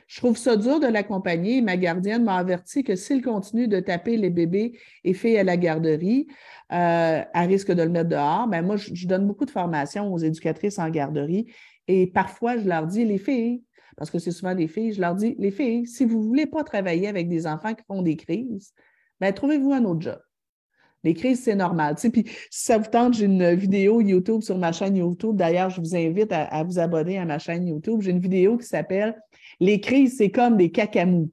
Je 0.06 0.20
trouve 0.20 0.36
ça 0.36 0.56
dur 0.56 0.80
de 0.80 0.86
l'accompagner. 0.86 1.62
Ma 1.62 1.76
gardienne 1.76 2.24
m'a 2.24 2.36
averti 2.36 2.84
que 2.84 2.94
s'il 2.94 3.22
continue 3.22 3.68
de 3.68 3.80
taper 3.80 4.16
les 4.16 4.30
bébés 4.30 4.78
et 5.02 5.14
filles 5.14 5.38
à 5.38 5.44
la 5.44 5.56
garderie, 5.56 6.26
euh, 6.72 7.22
à 7.32 7.40
risque 7.42 7.72
de 7.72 7.82
le 7.82 7.88
mettre 7.88 8.10
dehors. 8.10 8.46
Ben 8.48 8.62
moi, 8.62 8.76
je, 8.76 9.06
donne 9.06 9.26
beaucoup 9.26 9.46
de 9.46 9.50
formations 9.50 10.12
aux 10.12 10.18
éducatrices 10.18 10.78
en 10.78 10.90
garderie 10.90 11.46
et 11.88 12.06
parfois, 12.06 12.58
je 12.58 12.68
leur 12.68 12.86
dis, 12.86 13.04
les 13.04 13.18
filles, 13.18 13.62
parce 13.96 14.10
que 14.10 14.18
c'est 14.18 14.30
souvent 14.30 14.54
des 14.54 14.68
filles, 14.68 14.92
je 14.92 15.00
leur 15.00 15.14
dis, 15.14 15.36
les 15.38 15.50
filles, 15.50 15.86
si 15.86 16.04
vous 16.04 16.20
ne 16.20 16.24
voulez 16.24 16.46
pas 16.46 16.64
travailler 16.64 17.08
avec 17.08 17.28
des 17.28 17.46
enfants 17.46 17.74
qui 17.74 17.84
font 17.84 18.02
des 18.02 18.16
crises, 18.16 18.72
ben, 19.20 19.32
trouvez-vous 19.32 19.72
un 19.72 19.84
autre 19.84 20.00
job. 20.00 20.18
Les 21.04 21.14
crises, 21.14 21.44
c'est 21.44 21.54
normal. 21.54 21.96
puis, 21.96 22.24
si 22.50 22.64
ça 22.64 22.78
vous 22.78 22.90
tente, 22.90 23.14
j'ai 23.14 23.26
une 23.26 23.54
vidéo 23.54 24.00
YouTube 24.00 24.40
sur 24.40 24.58
ma 24.58 24.72
chaîne 24.72 24.96
YouTube. 24.96 25.36
D'ailleurs, 25.36 25.70
je 25.70 25.80
vous 25.80 25.94
invite 25.94 26.32
à, 26.32 26.64
vous 26.64 26.78
abonner 26.78 27.18
à 27.18 27.24
ma 27.26 27.38
chaîne 27.38 27.66
YouTube. 27.66 28.00
J'ai 28.00 28.10
une 28.10 28.20
vidéo 28.20 28.56
qui 28.56 28.66
s'appelle 28.66 29.14
Les 29.60 29.80
crises, 29.80 30.16
c'est 30.16 30.30
comme 30.30 30.56
des 30.56 30.70
cacamous. 30.70 31.30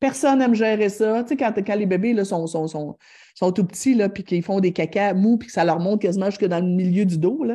Personne 0.00 0.40
n'aime 0.40 0.54
gérer 0.54 0.88
ça. 0.88 1.22
Tu 1.22 1.30
sais, 1.30 1.36
quand, 1.36 1.74
les 1.76 1.86
bébés 1.86 2.12
là, 2.12 2.24
sont, 2.24 2.46
sont, 2.46 3.52
tout 3.52 3.64
petits, 3.64 3.94
là, 3.94 4.08
puis 4.08 4.24
qu'ils 4.24 4.42
font 4.42 4.60
des 4.60 4.72
caca 4.72 5.14
mous, 5.14 5.38
puis 5.38 5.46
que 5.46 5.52
ça 5.52 5.64
leur 5.64 5.78
monte 5.78 6.02
quasiment 6.02 6.26
jusque 6.26 6.44
dans 6.44 6.60
le 6.60 6.66
milieu 6.66 7.06
du 7.06 7.16
dos, 7.16 7.46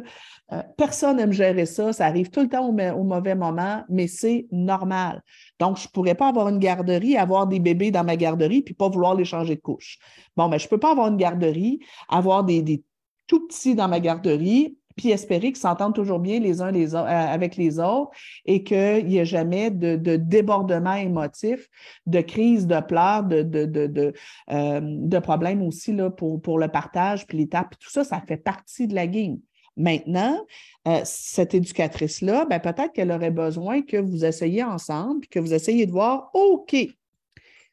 euh, 0.52 0.64
personne 0.78 1.18
n'aime 1.18 1.32
gérer 1.32 1.66
ça. 1.66 1.94
Ça 1.94 2.06
arrive 2.06 2.30
tout 2.30 2.42
le 2.42 2.50
temps 2.50 2.68
au, 2.68 3.04
mauvais 3.04 3.36
moment, 3.36 3.84
mais 3.90 4.08
c'est 4.08 4.48
normal. 4.52 5.22
Donc, 5.60 5.78
je 5.78 5.88
ne 5.88 5.92
pourrais 5.92 6.16
pas 6.16 6.28
avoir 6.28 6.50
une 6.50 6.60
garderie, 6.60 7.18
avoir 7.18 7.48
des 7.48 7.60
bébés 7.60 7.92
dans 7.92 8.04
ma 8.04 8.16
garderie, 8.16 8.62
puis 8.62 8.74
pas 8.74 8.90
vouloir 8.90 9.16
les 9.16 9.26
changer 9.26 9.56
de 9.56 9.62
couche. 9.62 10.00
Bon, 10.36 10.48
mais 10.48 10.60
je 10.60 10.66
ne 10.66 10.70
peux 10.70 10.80
pas 10.80 10.92
avoir 10.92 11.08
une 11.08 11.18
garderie, 11.18 11.80
avoir 12.10 12.44
des, 12.44 12.84
tout 13.28 13.48
petits 13.48 13.76
dans 13.76 13.88
ma 13.88 14.00
garderie, 14.00 14.76
puis 14.96 15.12
espérer 15.12 15.48
qu'ils 15.48 15.58
s'entendent 15.58 15.96
toujours 15.96 16.20
bien 16.20 16.40
les 16.40 16.62
uns 16.62 16.72
les 16.72 16.94
euh, 16.94 17.06
avec 17.06 17.56
les 17.56 17.80
autres 17.80 18.12
et 18.46 18.64
qu'il 18.66 19.06
n'y 19.06 19.18
ait 19.18 19.26
jamais 19.26 19.72
de, 19.72 19.96
débordement 20.18 20.96
émotif, 20.96 21.70
de 22.06 22.20
crise, 22.20 22.68
de 22.68 22.82
pleurs, 22.82 23.24
de, 23.24 24.14
euh, 24.52 25.22
problèmes 25.22 25.62
aussi 25.62 25.96
pour, 26.18 26.42
pour 26.42 26.60
le 26.60 26.68
partage, 26.68 27.28
puis 27.28 27.38
l'étape, 27.38 27.76
tout 27.80 27.90
ça, 27.90 28.04
ça 28.04 28.20
fait 28.28 28.38
partie 28.38 28.88
de 28.88 28.96
la 28.96 29.08
game. 29.08 29.38
Maintenant, 29.78 30.46
euh, 30.88 31.02
cette 31.04 31.54
éducatrice-là, 31.54 32.46
ben, 32.46 32.60
peut-être 32.60 32.94
qu'elle 32.94 33.12
aurait 33.12 33.32
besoin 33.32 33.82
que 33.82 33.98
vous 33.98 34.26
essayiez 34.26 34.64
ensemble, 34.64 35.28
que 35.28 35.40
vous 35.40 35.54
essayiez 35.54 35.86
de 35.86 35.92
voir, 35.92 36.32
OK, 36.34 36.76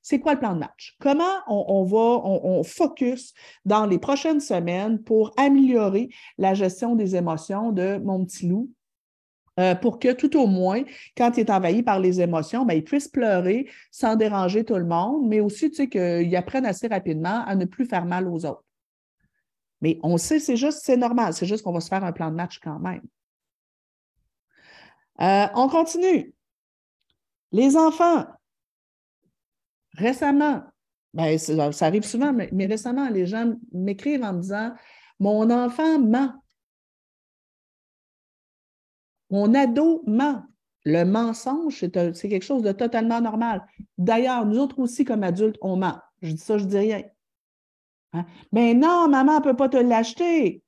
c'est 0.03 0.21
quoi 0.21 0.35
le 0.35 0.39
plan 0.39 0.55
de 0.55 0.61
match? 0.61 0.95
Comment 1.01 1.25
on, 1.49 1.83
va, 1.83 2.21
on, 2.25 2.63
focus 2.63 3.35
dans 3.65 3.87
les 3.87 3.99
prochaines 3.99 4.39
semaines 4.39 5.03
pour 5.03 5.33
améliorer 5.37 6.11
la 6.39 6.55
gestion 6.55 6.95
des 6.95 7.17
émotions 7.17 7.73
de 7.73 7.99
mon 7.99 8.25
petit 8.25 8.47
loup? 8.47 8.71
Euh, 9.59 9.75
pour 9.75 9.99
que 9.99 10.13
tout 10.13 10.39
au 10.39 10.47
moins, 10.47 10.83
quand 11.17 11.37
il 11.37 11.41
est 11.41 11.51
envahi 11.51 11.83
par 11.83 11.99
les 11.99 12.21
émotions, 12.21 12.65
ben, 12.65 12.75
il 12.75 12.85
puisse 12.85 13.09
pleurer 13.09 13.69
sans 13.91 14.15
déranger 14.15 14.65
tout 14.65 14.77
le 14.77 14.85
monde, 14.85 15.27
mais 15.27 15.41
aussi 15.41 15.71
tu 15.71 15.77
sais, 15.77 15.89
qu'il 15.89 16.37
apprenne 16.37 16.67
assez 16.67 16.87
rapidement 16.87 17.43
à 17.45 17.57
ne 17.57 17.65
plus 17.65 17.87
faire 17.87 18.05
mal 18.05 18.29
aux 18.29 18.45
autres. 18.45 18.66
Mais 19.87 20.01
on 20.03 20.17
sait, 20.17 20.41
c'est 20.41 20.57
juste, 20.57 20.81
c'est 20.83 20.97
normal, 20.97 21.33
c'est 21.33 21.47
juste 21.47 21.63
qu'on 21.63 21.73
va 21.73 21.79
se 21.79 21.87
faire 21.87 22.03
un 22.03 22.11
plan 22.11 22.33
de 22.33 22.35
match 22.35 22.59
quand 22.59 22.81
même. 22.81 23.03
Euh, 25.21 25.47
on 25.55 25.69
continue. 25.69 26.35
Les 27.53 27.77
enfants, 27.77 28.27
récemment, 29.93 30.65
ben, 31.15 31.39
ça, 31.39 31.87
arrive 31.87 32.03
souvent, 32.03 32.33
mais, 32.33 32.67
récemment, 32.67 33.09
les 33.11 33.27
gens 33.27 33.55
m'écrivent 33.71 34.25
en 34.25 34.33
me 34.33 34.41
disant 34.41 34.75
Mon 35.21 35.53
enfant 35.53 36.01
ment. 36.01 36.35
Mon 39.31 39.55
ado 39.55 40.03
ment. 40.05 40.43
Le 40.85 41.05
mensonge, 41.05 41.79
c'est 41.79 42.29
quelque 42.29 42.43
chose 42.43 42.63
de 42.63 42.73
totalement 42.73 43.21
normal. 43.21 43.65
D'ailleurs, 43.99 44.47
nous 44.47 44.59
autres 44.59 44.81
aussi, 44.81 45.05
comme 45.05 45.23
adultes, 45.23 45.59
on 45.61 45.77
ment. 45.77 46.01
Je 46.23 46.33
dis 46.33 46.39
ça, 46.39 46.59
je 46.59 46.65
dis 46.65 46.77
rien. 46.77 47.05
Mais 48.13 48.21
hein? 48.21 48.27
ben 48.53 48.81
non, 48.81 49.09
maman 49.09 49.39
ne 49.39 49.45
peut 49.45 49.57
pas 49.57 49.69
te 49.69 49.77
l'acheter. 49.77 50.63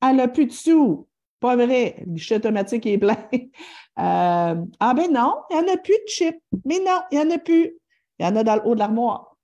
Elle 0.00 0.16
n'a 0.16 0.28
plus 0.28 0.46
de 0.46 0.52
sous. 0.52 1.08
Pas 1.40 1.56
vrai. 1.56 1.96
Le 2.06 2.12
guichet 2.12 2.36
automatique 2.36 2.86
est 2.86 2.98
plein. 2.98 3.28
Euh, 3.98 4.56
ah 4.80 4.94
ben 4.94 5.12
non, 5.12 5.42
il 5.50 5.58
n'y 5.58 5.70
en 5.70 5.74
a 5.74 5.76
plus 5.76 5.92
de 5.92 6.08
chips. 6.08 6.42
Mais 6.64 6.78
non, 6.78 7.02
il 7.10 7.18
n'y 7.18 7.26
en 7.26 7.30
a 7.30 7.36
plus. 7.36 7.78
Il 8.18 8.24
y 8.24 8.26
en 8.26 8.34
a 8.36 8.42
dans 8.42 8.54
le 8.54 8.62
haut 8.66 8.74
de 8.74 8.78
l'armoire. 8.78 9.36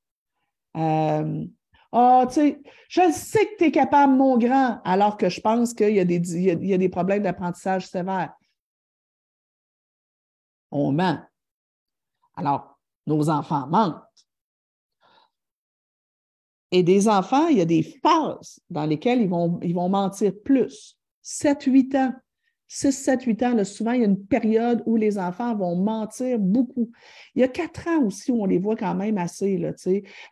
Euh, 0.75 1.45
ah, 1.93 2.25
tu 2.29 2.35
sais, 2.35 2.63
je 2.89 3.13
sais 3.13 3.45
que 3.45 3.57
tu 3.59 3.65
es 3.65 3.71
capable, 3.71 4.15
mon 4.15 4.39
grand, 4.39 4.81
alors 4.87 5.19
que 5.19 5.29
je 5.29 5.43
pense 5.43 5.75
qu'il 5.75 5.91
y, 5.91 6.67
y 6.67 6.75
a 6.75 6.79
des 6.79 6.89
problèmes 6.89 7.25
d'apprentissage 7.25 7.89
sévères. 7.89 8.33
On 10.71 10.93
ment. 10.93 11.21
Alors, 12.35 12.79
nos 13.07 13.29
enfants 13.29 13.67
mentent. 13.67 14.08
Et 16.71 16.83
des 16.83 17.09
enfants, 17.09 17.49
il 17.49 17.59
y 17.59 17.63
a 17.63 17.67
des 17.67 17.83
phases 17.83 18.61
dans 18.69 18.85
lesquelles 18.85 19.23
ils 19.23 19.29
vont, 19.29 19.59
ils 19.63 19.75
vont 19.75 19.89
mentir 19.89 20.33
plus. 20.45 20.99
7-8 21.25 21.97
ans. 21.97 22.13
6, 22.71 22.93
7, 22.93 23.23
8 23.23 23.43
ans, 23.45 23.55
là, 23.55 23.65
souvent, 23.65 23.93
il 23.93 24.01
y 24.01 24.05
a 24.05 24.07
une 24.07 24.27
période 24.27 24.83
où 24.85 24.97
les 24.97 25.19
enfants 25.19 25.57
vont 25.57 25.75
mentir 25.75 26.39
beaucoup. 26.39 26.91
Il 27.35 27.41
y 27.41 27.43
a 27.43 27.49
4 27.49 27.89
ans 27.89 28.05
aussi 28.05 28.31
où 28.31 28.43
on 28.43 28.45
les 28.45 28.59
voit 28.59 28.77
quand 28.77 28.95
même 28.95 29.17
assez. 29.17 29.57
Là, 29.57 29.71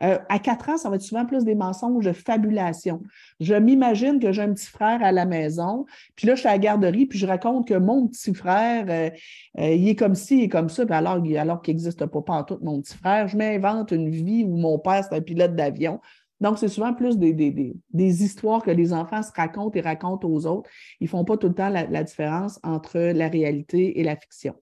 euh, 0.02 0.18
à 0.28 0.38
4 0.38 0.68
ans, 0.68 0.76
ça 0.76 0.90
va 0.90 0.96
être 0.96 1.02
souvent 1.02 1.24
plus 1.24 1.44
des 1.44 1.54
mensonges 1.54 2.04
de 2.04 2.12
fabulation. 2.12 3.02
Je 3.40 3.54
m'imagine 3.54 4.18
que 4.18 4.32
j'ai 4.32 4.42
un 4.42 4.52
petit 4.52 4.66
frère 4.66 5.02
à 5.02 5.12
la 5.12 5.24
maison, 5.24 5.86
puis 6.14 6.26
là, 6.26 6.34
je 6.34 6.40
suis 6.40 6.48
à 6.48 6.52
la 6.52 6.58
garderie, 6.58 7.06
puis 7.06 7.18
je 7.18 7.26
raconte 7.26 7.66
que 7.66 7.74
mon 7.74 8.06
petit 8.06 8.34
frère, 8.34 8.84
euh, 8.90 9.10
euh, 9.58 9.70
il 9.72 9.88
est 9.88 9.96
comme 9.96 10.14
ci, 10.14 10.36
il 10.36 10.44
est 10.44 10.48
comme 10.48 10.68
ça, 10.68 10.84
alors, 10.90 11.22
alors 11.38 11.62
qu'il 11.62 11.72
n'existe 11.72 12.04
pas, 12.04 12.20
pas 12.20 12.34
en 12.34 12.44
tout 12.44 12.58
mon 12.60 12.82
petit 12.82 12.96
frère, 12.96 13.28
je 13.28 13.36
m'invente 13.38 13.92
une 13.92 14.10
vie 14.10 14.44
où 14.44 14.56
mon 14.56 14.78
père, 14.78 15.02
c'est 15.04 15.16
un 15.16 15.22
pilote 15.22 15.56
d'avion. 15.56 16.00
Donc, 16.40 16.58
c'est 16.58 16.68
souvent 16.68 16.92
plus 16.92 17.18
des, 17.18 17.32
des, 17.32 18.24
histoires 18.24 18.62
que 18.62 18.70
les 18.70 18.92
enfants 18.92 19.22
se 19.22 19.32
racontent 19.34 19.76
et 19.78 19.80
racontent 19.80 20.28
aux 20.28 20.46
autres. 20.46 20.68
Ils 21.00 21.04
ne 21.04 21.08
font 21.08 21.24
pas 21.24 21.36
tout 21.36 21.48
le 21.48 21.54
temps 21.54 21.70
la, 21.70 22.04
différence 22.04 22.60
entre 22.62 22.98
la 22.98 23.28
réalité 23.28 23.98
et 23.98 24.04
la 24.04 24.16
fiction. 24.16 24.54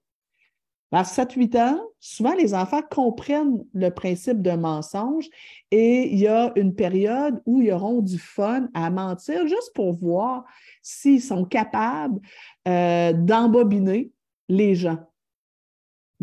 À 0.93 1.03
7-8 1.03 1.59
ans, 1.59 1.81
souvent 1.99 2.35
les 2.35 2.55
enfants 2.55 2.83
comprennent 2.89 3.65
le 3.73 3.89
principe 3.89 4.43
de 4.43 4.53
mensonge 4.53 5.29
et 5.73 6.13
il 6.13 6.21
y 6.21 6.29
a 6.29 6.53
une 6.55 6.73
période 6.73 7.43
où 7.47 7.61
ils 7.63 7.73
auront 7.73 8.01
du 8.01 8.17
fun 8.17 8.69
à 8.75 8.91
mentir 8.91 9.45
juste 9.49 9.73
pour 9.75 9.93
voir 9.93 10.45
s'ils 10.83 11.21
sont 11.21 11.45
capables 11.45 12.21
euh, 12.69 13.13
d'embobiner 13.13 14.13
les 14.49 14.77
gens. 14.77 14.99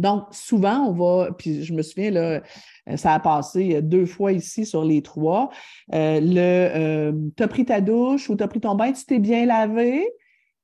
Donc, 0.01 0.23
souvent, 0.31 0.87
on 0.87 0.93
va, 0.93 1.31
puis 1.31 1.63
je 1.63 1.73
me 1.73 1.83
souviens, 1.83 2.09
là, 2.09 2.41
euh, 2.89 2.97
ça 2.97 3.13
a 3.13 3.19
passé 3.19 3.83
deux 3.83 4.07
fois 4.07 4.31
ici 4.31 4.65
sur 4.65 4.83
les 4.83 5.03
trois. 5.03 5.51
Euh, 5.93 6.19
le 6.19 6.39
euh, 6.39 7.11
T'as 7.35 7.47
pris 7.47 7.65
ta 7.65 7.81
douche 7.81 8.27
ou 8.27 8.35
t'as 8.35 8.47
pris 8.47 8.59
ton 8.59 8.73
bain, 8.73 8.91
tu 8.91 9.05
t'es 9.05 9.19
bien 9.19 9.45
lavé? 9.45 10.11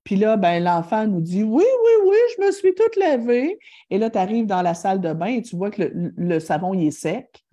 Puis 0.03 0.15
là, 0.15 0.37
ben, 0.37 0.63
l'enfant 0.63 1.05
nous 1.05 1.21
dit 1.21 1.43
Oui, 1.43 1.63
oui, 1.63 1.91
oui, 2.07 2.17
je 2.35 2.45
me 2.45 2.51
suis 2.51 2.73
toute 2.73 2.95
lavée. 2.95 3.59
Et 3.91 3.99
là, 3.99 4.09
tu 4.09 4.17
arrives 4.17 4.47
dans 4.47 4.63
la 4.63 4.73
salle 4.73 5.01
de 5.01 5.13
bain 5.13 5.27
et 5.27 5.43
tu 5.43 5.55
vois 5.55 5.69
que 5.69 5.83
le, 5.93 6.39
savon 6.39 6.73
il 6.73 6.87
est 6.87 6.91
sec. 6.91 7.45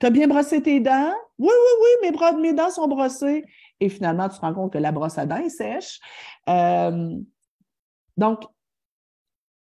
Tu 0.00 0.06
as 0.06 0.10
bien 0.10 0.26
brossé 0.26 0.60
tes 0.60 0.80
dents? 0.80 1.12
Oui, 1.38 1.50
oui, 1.50 1.86
oui, 2.02 2.10
mes, 2.10 2.42
mes 2.42 2.52
dents 2.52 2.70
sont 2.70 2.88
brossées. 2.88 3.44
Et 3.78 3.88
finalement, 3.88 4.28
tu 4.28 4.36
te 4.36 4.40
rends 4.40 4.54
compte 4.54 4.72
que 4.72 4.78
la 4.78 4.90
brosse 4.90 5.18
à 5.18 5.26
dents 5.26 5.36
est 5.36 5.50
sèche. 5.50 6.00
donc, 8.16 8.42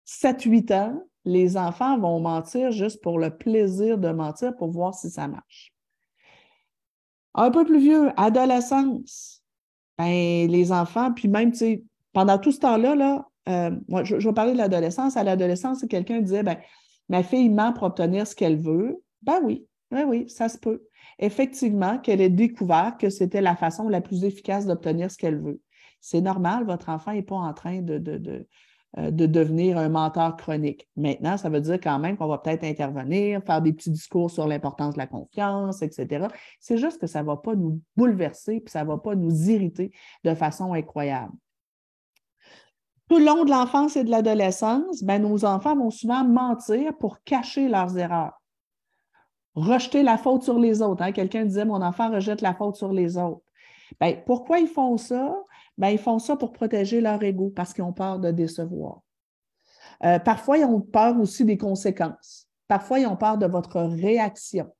7-8 0.07 0.73
ans, 0.73 1.03
les 1.25 1.57
enfants 1.57 1.99
vont 1.99 2.19
mentir 2.19 2.71
juste 2.71 3.01
pour 3.01 3.19
le 3.19 3.35
plaisir 3.35 3.97
de 3.97 4.09
mentir 4.09 4.55
pour 4.55 4.71
voir 4.71 4.93
si 4.93 5.09
ça 5.09 5.27
marche. 5.27 5.73
Un 7.35 7.51
peu 7.51 7.65
plus 7.65 7.79
vieux, 7.79 8.09
adolescence. 8.15 9.43
Ben, 9.97 10.47
les 10.49 10.71
enfants, 10.71 11.11
puis 11.11 11.27
même, 11.27 11.51
tu 11.51 11.57
sais, 11.57 11.83
pendant 12.13 12.37
tout 12.37 12.51
ce 12.51 12.59
temps-là, 12.59 12.95
là, 12.95 13.27
euh, 13.49 13.71
moi, 13.87 14.03
je, 14.03 14.15
vais 14.15 14.33
parler 14.33 14.53
de 14.53 14.57
l'adolescence. 14.57 15.17
À 15.17 15.23
l'adolescence, 15.23 15.85
quelqu'un 15.89 16.21
disait 16.21 16.43
ben, 16.43 16.57
ma 17.09 17.23
fille 17.23 17.49
ment 17.49 17.73
pour 17.73 17.83
obtenir 17.83 18.25
ce 18.25 18.35
qu'elle 18.35 18.57
veut. 18.57 19.03
Ben 19.21 19.39
oui, 19.43 19.67
oui, 19.91 20.01
oui, 20.03 20.29
ça 20.29 20.49
se 20.49 20.57
peut. 20.57 20.83
Effectivement, 21.19 21.97
qu'elle 21.97 22.21
ait 22.21 22.29
découvert 22.29 22.97
que 22.97 23.09
c'était 23.09 23.41
la 23.41 23.55
façon 23.55 23.89
la 23.89 24.01
plus 24.01 24.23
efficace 24.23 24.65
d'obtenir 24.65 25.11
ce 25.11 25.17
qu'elle 25.17 25.39
veut. 25.39 25.59
C'est 25.99 26.21
normal, 26.21 26.65
votre 26.65 26.89
enfant 26.89 27.13
n'est 27.13 27.23
pas 27.23 27.35
en 27.35 27.53
train 27.53 27.81
de 27.81 27.97
devenir 28.95 29.77
un 29.77 29.89
menteur 29.89 30.37
chronique. 30.37 30.87
Maintenant, 30.95 31.37
ça 31.37 31.49
veut 31.49 31.61
dire 31.61 31.79
quand 31.79 31.99
même 31.99 32.17
qu'on 32.17 32.27
va 32.27 32.37
peut-être 32.37 32.63
intervenir, 32.63 33.43
faire 33.43 33.61
des 33.61 33.73
petits 33.73 33.91
discours 33.91 34.31
sur 34.31 34.47
l'importance 34.47 34.93
de 34.93 34.99
la 34.99 35.07
confiance, 35.07 35.81
etc. 35.81 36.27
C'est 36.59 36.77
juste 36.77 36.99
que 36.99 37.07
ça 37.07 37.21
ne 37.21 37.27
va 37.27 37.37
pas 37.37 37.55
nous 37.55 37.81
bouleverser, 37.95 38.59
puis 38.61 38.71
ça 38.71 38.83
ne 38.83 38.87
va 38.87 38.97
pas 38.97 39.15
nous 39.15 39.49
irriter 39.49 39.91
de 40.23 40.33
façon 40.33 40.73
incroyable. 40.73 41.33
Tout 43.09 43.19
le 43.19 43.25
long 43.25 43.45
de 43.45 43.51
l'enfance 43.51 43.95
et 43.95 44.03
de 44.03 44.09
l'adolescence, 44.09 45.03
ben, 45.03 45.21
nos 45.21 45.45
enfants 45.45 45.75
vont 45.75 45.91
souvent 45.91 46.25
mentir 46.25 46.97
pour 46.97 47.23
cacher 47.23 47.69
leurs 47.69 47.97
erreurs. 47.97 48.41
Rejeter 49.55 50.03
la 50.03 50.17
faute 50.17 50.43
sur 50.43 50.59
les 50.59 50.81
autres. 50.81 51.03
Hein. 51.03 51.13
Quelqu'un 51.13 51.45
disait 51.45 51.65
Mon 51.65 51.81
enfant 51.81 52.11
rejette 52.11 52.41
la 52.41 52.53
faute 52.53 52.75
sur 52.75 52.91
les 52.91 53.17
autres. 53.17 53.41
Ben, 53.99 54.21
pourquoi 54.25 54.59
ils 54.59 54.67
font 54.67 54.97
ça? 54.97 55.35
Ben, 55.77 55.89
ils 55.89 55.99
font 55.99 56.19
ça 56.19 56.35
pour 56.35 56.51
protéger 56.51 57.01
leur 57.01 57.21
ego 57.23 57.51
parce 57.55 57.73
qu'ils 57.73 57.83
ont 57.83 57.93
peur 57.93 58.19
de 58.19 58.31
décevoir. 58.31 59.01
Euh, 60.03 60.19
parfois, 60.19 60.57
ils 60.57 60.65
ont 60.65 60.81
peur 60.81 61.19
aussi 61.19 61.45
des 61.45 61.57
conséquences. 61.57 62.47
Parfois, 62.67 62.99
ils 62.99 63.07
ont 63.07 63.15
peur 63.15 63.37
de 63.37 63.45
votre 63.45 63.81
réaction. 63.81 64.71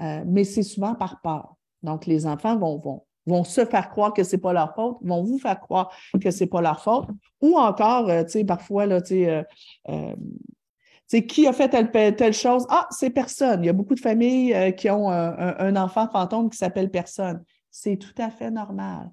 Euh, 0.00 0.22
mais 0.26 0.44
c'est 0.44 0.62
souvent 0.62 0.94
par 0.94 1.20
peur. 1.20 1.56
Donc, 1.82 2.06
les 2.06 2.26
enfants 2.26 2.56
vont, 2.56 2.78
vont, 2.78 3.04
vont 3.26 3.44
se 3.44 3.64
faire 3.64 3.90
croire 3.90 4.12
que 4.12 4.22
ce 4.22 4.36
n'est 4.36 4.42
pas 4.42 4.52
leur 4.52 4.74
faute, 4.74 4.98
vont 5.02 5.22
vous 5.22 5.38
faire 5.38 5.58
croire 5.60 5.92
que 6.20 6.30
ce 6.30 6.44
n'est 6.44 6.50
pas 6.50 6.60
leur 6.60 6.82
faute. 6.82 7.08
Ou 7.40 7.56
encore, 7.58 8.08
euh, 8.08 8.24
tu 8.24 8.30
sais, 8.30 8.44
parfois, 8.44 8.86
là, 8.86 9.02
tu 9.02 9.26
sais, 11.06 11.26
qui 11.26 11.46
a 11.46 11.52
fait 11.52 11.68
telle, 11.68 12.16
telle 12.16 12.34
chose? 12.34 12.64
Ah, 12.70 12.86
c'est 12.90 13.10
personne. 13.10 13.64
Il 13.64 13.66
y 13.66 13.70
a 13.70 13.72
beaucoup 13.72 13.94
de 13.94 14.00
familles 14.00 14.74
qui 14.76 14.88
ont 14.90 15.10
un, 15.10 15.76
enfant 15.76 16.08
fantôme 16.08 16.50
qui 16.50 16.58
s'appelle 16.58 16.90
personne. 16.90 17.42
C'est 17.70 17.96
tout 17.96 18.14
à 18.18 18.30
fait 18.30 18.50
normal 18.50 19.10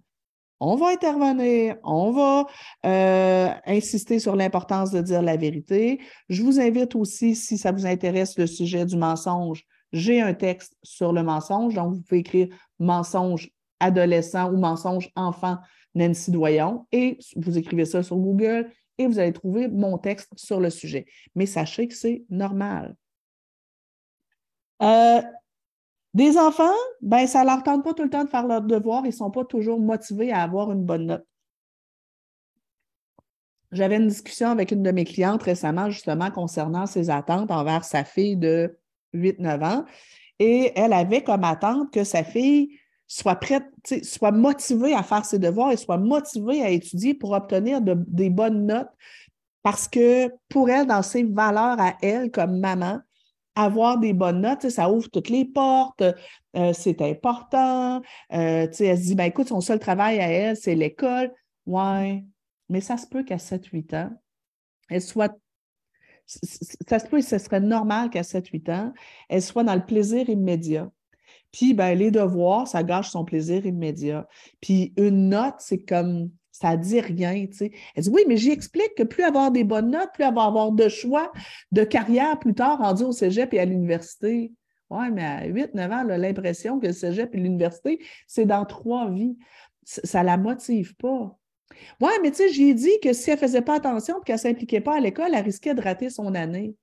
on 0.60 0.76
va 0.76 0.88
intervenir, 0.88 1.76
on 1.84 2.12
va 2.12 2.46
euh, 2.86 3.50
insister 3.66 4.20
sur 4.20 4.36
l'importance 4.36 4.92
de 4.92 5.02
dire 5.02 5.22
la 5.22 5.38
vérité. 5.38 6.00
Je 6.30 6.44
vous 6.44 6.60
invite 6.60 6.96
aussi, 6.96 7.36
si 7.36 7.58
ça 7.58 7.72
vous 7.72 7.86
intéresse, 7.86 8.38
le 8.38 8.48
sujet 8.48 8.86
du 8.86 8.98
mensonge, 8.98 9.64
j'ai 9.92 10.22
un 10.22 10.34
texte 10.34 10.76
sur 10.84 11.14
le 11.14 11.24
mensonge, 11.24 11.74
donc 11.74 11.94
vous 11.94 12.02
pouvez 12.02 12.20
écrire 12.20 12.48
mensonge 12.80 13.50
adolescent 13.80 14.52
ou 14.52 14.58
mensonge 14.58 15.10
enfant 15.16 15.58
Nancy 15.94 16.32
Doyon 16.32 16.86
et 16.92 17.18
vous 17.36 17.58
écrivez 17.58 17.86
ça 17.86 18.04
sur 18.04 18.18
Google 18.18 18.70
et 18.98 19.08
vous 19.08 19.20
allez 19.20 19.34
trouver 19.34 19.68
mon 19.68 19.98
texte 19.98 20.32
sur 20.36 20.60
le 20.60 20.70
sujet. 20.70 21.06
Mais 21.36 21.46
sachez 21.46 21.88
que 21.88 21.96
c'est 21.96 22.24
normal. 22.30 22.96
Euh, 24.82 25.22
des 26.16 26.38
enfants, 26.38 26.74
ben, 27.02 27.28
ça 27.28 27.42
ne 27.42 27.48
leur 27.48 27.62
tente 27.62 27.84
pas 27.84 27.94
tout 27.94 28.04
le 28.04 28.10
temps 28.10 28.24
de 28.24 28.30
faire 28.30 28.48
leurs 28.48 28.62
devoirs, 28.62 29.02
ils 29.04 29.10
ne 29.10 29.14
sont 29.14 29.32
pas 29.32 29.44
toujours 29.44 29.82
motivés 29.82 30.32
à 30.32 30.44
avoir 30.44 30.72
une 30.72 30.86
bonne 30.86 31.08
note. 31.08 31.26
J'avais 33.74 33.98
une 33.98 34.08
discussion 34.08 34.50
avec 34.50 34.72
une 34.72 34.82
de 34.82 34.92
mes 34.92 35.04
clientes 35.04 35.44
récemment, 35.44 35.90
justement, 35.90 36.32
concernant 36.32 36.86
ses 36.86 37.10
attentes 37.10 37.52
envers 37.52 37.84
sa 37.84 38.06
fille 38.06 38.38
de 38.38 38.80
8-9 39.14 39.64
ans. 39.66 39.86
Et 40.40 40.72
elle 40.78 40.94
avait 40.94 41.22
comme 41.22 41.44
attente 41.44 41.92
que 41.92 42.06
sa 42.06 42.24
fille 42.24 42.80
soit 43.08 43.36
prête, 43.36 43.66
soit 44.04 44.32
motivée 44.32 44.94
à 44.94 45.04
faire 45.04 45.26
ses 45.26 45.38
devoirs 45.38 45.74
et 45.74 45.78
soit 45.78 45.98
motivée 45.98 46.62
à 46.62 46.70
étudier 46.70 47.14
pour 47.14 47.34
obtenir 47.34 47.82
des 47.82 48.30
bonnes 48.30 48.66
notes. 48.66 48.88
Parce 49.64 49.90
que 49.90 50.30
pour 50.48 50.70
elle, 50.70 50.88
dans 50.88 51.02
ses 51.02 51.24
valeurs 51.24 51.80
à 51.80 51.96
elle 52.02 52.32
comme 52.32 52.58
maman, 52.58 53.02
avoir 53.56 53.98
des 53.98 54.14
bonnes 54.14 54.42
notes, 54.42 54.70
ça 54.70 54.90
ouvre 54.90 55.10
toutes 55.10 55.30
les 55.30 55.46
portes, 55.46 56.04
euh, 56.56 56.74
c'est 56.74 57.02
important. 57.02 58.02
Euh, 58.34 58.68
elle 58.80 58.98
se 58.98 59.04
dit, 59.04 59.16
ben, 59.16 59.26
écoute, 59.26 59.48
son 59.48 59.62
seul 59.62 59.80
travail 59.80 60.20
à 60.20 60.30
elle, 60.30 60.58
c'est 60.58 60.76
l'école. 60.76 61.32
Ouais, 61.66 62.24
mais 62.70 62.82
ça 62.82 62.98
se 62.98 63.08
peut 63.08 63.24
qu'à 63.24 63.38
7-8 63.38 63.96
ans, 63.96 64.12
elle 64.90 65.02
soit. 65.02 65.36
Ça 66.28 66.98
se 66.98 67.06
peut, 67.06 67.22
ce 67.22 67.38
serait 67.38 67.60
normal 67.60 68.10
qu'à 68.10 68.24
7-8 68.24 68.72
ans, 68.72 68.94
elle 69.30 69.44
soit 69.44 69.64
dans 69.64 69.76
le 69.76 69.86
plaisir 69.86 70.28
immédiat. 70.28 70.90
Puis, 71.52 71.74
ben, 71.74 71.98
les 71.98 72.12
devoirs, 72.12 72.68
ça 72.68 72.84
gâche 72.84 73.10
son 73.10 73.24
plaisir 73.24 73.66
immédiat. 73.66 74.28
Puis, 74.60 74.94
une 74.98 75.30
note, 75.30 75.56
c'est 75.60 75.84
comme 75.84 76.32
ça 76.60 76.78
ne 76.78 76.82
dit 76.82 77.02
rien. 77.02 77.48
Tu 77.48 77.54
sais. 77.54 77.72
Elle 77.96 78.04
dit 78.04 78.10
Oui, 78.10 78.22
mais 78.28 78.38
j'y 78.38 78.52
explique 78.52 78.96
que 78.96 79.04
plus 79.04 79.24
avoir 79.24 79.52
des 79.52 79.66
bonnes 79.66 79.92
notes, 79.92 80.10
plus 80.14 80.24
avoir, 80.24 80.48
avoir 80.48 80.72
de 80.72 80.88
choix 80.88 81.32
de 81.74 81.84
carrière 81.84 82.40
plus 82.40 82.54
tard 82.54 82.78
rendu 82.80 83.04
au 83.04 83.12
cégep 83.12 83.54
et 83.54 83.60
à 83.60 83.66
l'université. 83.66 84.54
Oui, 84.90 85.12
mais 85.12 85.24
à 85.26 85.48
8-9 85.48 85.92
ans, 85.92 86.04
l'impression 86.04 86.80
que 86.80 86.88
le 86.88 86.94
cégep 86.94 87.36
et 87.36 87.38
l'université, 87.40 88.00
c'est 88.26 88.46
dans 88.46 88.64
trois 88.64 89.10
vies. 89.10 89.38
Ça 89.84 90.22
ne 90.22 90.28
la 90.28 90.38
motive 90.38 90.96
pas. 90.96 91.38
Oui, 92.00 92.12
mais 92.22 92.32
tu 92.32 92.38
sais, 92.38 92.50
j'ai 92.50 92.74
dit 92.74 93.00
que 93.04 93.12
si 93.12 93.32
elle 93.32 93.36
ne 93.36 93.42
faisait 93.42 93.62
pas 93.62 93.76
attention 93.76 94.20
et 94.20 94.24
qu'elle 94.24 94.36
ne 94.36 94.40
s'impliquait 94.42 94.82
pas 94.82 94.96
à 94.96 95.00
l'école, 95.02 95.32
elle 95.34 95.44
risquait 95.44 95.74
de 95.74 95.82
rater 95.82 96.10
son 96.10 96.34
année. 96.36 96.74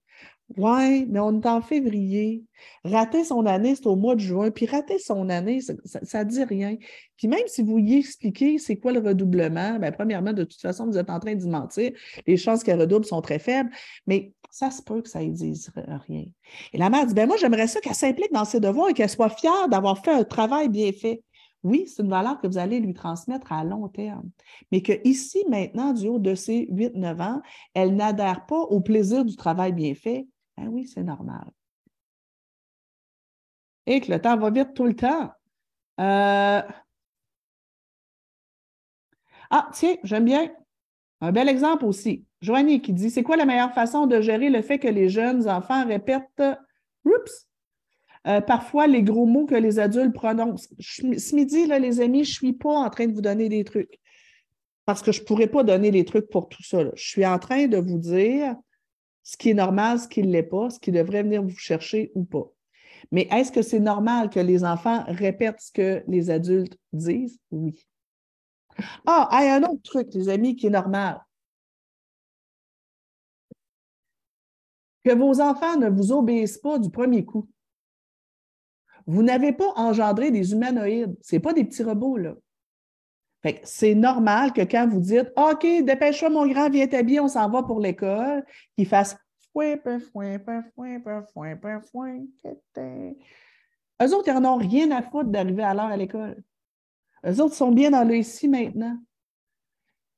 Oui, 0.57 1.07
mais 1.09 1.21
on 1.21 1.41
est 1.41 1.47
en 1.47 1.63
février. 1.63 2.45
Rater 2.85 3.25
son 3.25 3.47
année, 3.47 3.75
c'est 3.75 3.87
au 3.87 3.97
mois 3.97 4.15
de 4.15 4.21
juin. 4.21 4.51
Puis 4.51 4.67
rater 4.67 4.99
son 4.99 5.29
année, 5.29 5.61
ça 5.61 6.25
ne 6.25 6.29
dit 6.29 6.45
rien. 6.45 6.77
Puis 7.17 7.29
même 7.29 7.47
si 7.47 7.63
vous 7.63 7.79
y 7.79 7.99
expliquez 7.99 8.59
c'est 8.59 8.77
quoi 8.77 8.93
le 8.93 9.01
redoublement, 9.01 9.79
bien, 9.79 9.93
premièrement, 9.93 10.33
de 10.33 10.45
toute 10.45 10.61
façon, 10.61 10.87
vous 10.87 10.99
êtes 10.99 11.11
en 11.11 11.21
train 11.21 11.35
d'y 11.35 11.49
mentir. 11.49 11.93
Les 12.27 12.37
chances 12.37 12.63
qu'elle 12.63 12.81
redouble 12.81 13.05
sont 13.05 13.23
très 13.23 13.39
faibles, 13.39 13.71
mais 14.07 14.33
ça 14.51 14.71
se 14.71 14.83
peut 14.83 15.01
que 15.01 15.09
ça 15.09 15.23
ne 15.23 15.31
dise 15.31 15.71
rien. 16.07 16.25
Et 16.73 16.79
la 16.79 16.91
mère 16.91 17.07
dit 17.07 17.15
ben 17.15 17.27
moi, 17.27 17.37
j'aimerais 17.39 17.69
ça 17.69 17.81
qu'elle 17.81 17.95
s'implique 17.95 18.33
dans 18.33 18.45
ses 18.45 18.61
devoirs 18.61 18.91
et 18.91 18.95
qu'elle 18.95 19.09
soit 19.09 19.31
fière 19.31 19.69
d'avoir 19.69 19.99
fait 20.05 20.13
un 20.13 20.25
travail 20.25 20.69
bien 20.69 20.93
fait. 20.93 21.23
Oui, 21.63 21.87
c'est 21.87 22.03
une 22.03 22.11
valeur 22.11 22.41
que 22.41 22.49
vous 22.49 22.59
allez 22.59 22.81
lui 22.81 22.93
transmettre 22.93 23.53
à 23.53 23.65
long 23.65 23.89
terme. 23.89 24.29
Mais 24.73 24.83
que 24.83 24.93
ici, 25.05 25.45
maintenant, 25.49 25.93
du 25.93 26.09
haut 26.09 26.19
de 26.19 26.35
ses 26.35 26.67
8-9 26.73 27.23
ans, 27.23 27.43
elle 27.75 27.95
n'adhère 27.95 28.47
pas 28.47 28.61
au 28.61 28.81
plaisir 28.81 29.25
du 29.25 29.37
travail 29.37 29.73
bien 29.73 29.95
fait, 29.95 30.27
ben 30.57 30.69
oui, 30.69 30.87
c'est 30.87 31.03
normal. 31.03 31.51
Et 33.87 34.01
que 34.01 34.13
le 34.13 34.21
temps 34.21 34.37
va 34.37 34.51
vite 34.51 34.75
tout 34.75 34.85
le 34.85 34.95
temps. 34.95 35.33
Euh, 36.01 36.63
ah, 39.51 39.69
tiens, 39.73 39.97
j'aime 40.05 40.25
bien. 40.25 40.53
Un 41.21 41.33
bel 41.33 41.49
exemple 41.49 41.85
aussi. 41.85 42.25
Joanie 42.41 42.81
qui 42.81 42.93
dit 42.93 43.11
C'est 43.11 43.23
quoi 43.23 43.37
la 43.37 43.45
meilleure 43.45 43.73
façon 43.75 44.07
de 44.07 44.21
gérer 44.21 44.51
le 44.51 44.63
fait 44.63 44.79
que 44.79 44.89
les 44.89 45.09
jeunes 45.09 45.49
enfants 45.49 45.87
répètent 45.87 46.43
Oups! 47.05 47.49
Euh, 48.29 48.41
parfois 48.41 48.87
les 48.87 49.03
gros 49.03 49.27
mots 49.27 49.47
que 49.47 49.55
les 49.57 49.81
adultes 49.81 50.15
prononcent? 50.15 50.69
ce 50.79 51.35
midi, 51.35 51.67
là, 51.67 51.79
les 51.81 52.01
amis, 52.01 52.25
je 52.25 52.31
ne 52.31 52.35
suis 52.35 52.53
pas 52.53 52.71
en 52.71 52.89
train 52.89 53.07
de 53.07 53.13
vous 53.13 53.21
donner 53.21 53.49
des 53.49 53.65
trucs. 53.65 53.99
Parce 54.85 55.03
que 55.03 55.13
je 55.13 55.21
ne 55.21 55.27
pourrais 55.27 55.49
pas 55.49 55.65
donner 55.65 55.91
les 55.91 56.05
trucs 56.05 56.29
pour 56.29 56.49
tout 56.49 56.63
ça. 56.63 56.85
Je 56.95 57.09
suis 57.09 57.27
en 57.27 57.39
train 57.39 57.67
de 57.67 57.79
vous 57.79 57.99
dire 57.99 58.57
ce 59.23 59.37
qui 59.37 59.51
est 59.51 59.55
normal, 59.55 59.99
ce 59.99 60.09
qui 60.09 60.23
ne 60.23 60.31
l'est 60.33 60.43
pas, 60.43 60.71
ce 60.71 60.79
qui 60.79 60.93
devrait 60.93 61.23
venir 61.23 61.43
vous 61.43 61.57
chercher 61.57 62.13
ou 62.15 62.25
pas. 62.25 62.51
Mais 63.11 63.29
est-ce 63.31 63.53
que 63.53 63.63
c'est 63.63 63.81
normal 63.81 64.31
que 64.31 64.41
les 64.41 64.65
enfants 64.65 65.05
répètent 65.07 65.61
ce 65.61 65.73
que 65.73 66.05
les 66.07 66.31
adultes 66.31 66.79
disent? 66.93 67.39
Oui. 67.51 67.87
Ah, 69.07 69.29
il 69.43 69.47
y 69.47 69.49
a 69.49 69.57
un 69.57 69.63
autre 69.65 69.83
truc, 69.83 70.09
les 70.15 70.29
amis, 70.29 70.57
qui 70.57 70.69
est 70.69 70.71
normal. 70.71 71.21
Que 75.05 75.15
vos 75.15 75.41
enfants 75.41 75.77
ne 75.77 75.91
vous 75.91 76.13
obéissent 76.13 76.59
pas 76.59 76.79
du 76.79 76.91
premier 76.91 77.25
coup. 77.25 77.49
Vous 79.07 79.23
n'avez 79.23 79.53
pas 79.53 79.73
engendré 79.75 80.31
des 80.31 80.53
humanoïdes. 80.53 81.17
Ce 81.23 81.37
pas 81.37 81.53
des 81.53 81.65
petits 81.65 81.83
robots, 81.83 82.17
là 82.17 82.35
c'est 83.65 83.95
normal 83.95 84.53
que 84.53 84.63
quand 84.63 84.89
vous 84.89 85.01
dites 85.01 85.33
OK, 85.37 85.67
dépêche-toi, 85.83 86.31
mon 86.31 86.47
grand, 86.47 86.71
viens 86.71 86.87
t'habiller, 86.87 87.21
on 87.21 87.29
s'en 87.29 87.49
va 87.49 87.63
pour 87.63 87.81
l'école, 87.81 88.45
qu'il 88.77 88.87
fasse 88.87 89.17
fouin, 89.53 89.77
fouin, 90.13 90.39
fouin, 90.41 90.63
fouin, 91.33 91.81
fouin, 91.91 92.19
Eux 92.77 94.15
autres, 94.15 94.29
ils 94.29 94.35
n'en 94.35 94.55
ont 94.55 94.59
rien 94.59 94.91
à 94.93 95.03
foutre 95.03 95.31
d'arriver 95.31 95.63
à 95.63 95.75
l'heure 95.75 95.87
à 95.87 95.97
l'école. 95.97 96.43
Eux 97.27 97.41
autres 97.41 97.55
sont 97.55 97.73
bien 97.73 97.91
dans 97.91 98.05
le 98.05 98.17
ici 98.17 98.49
maintenant. 98.49 98.97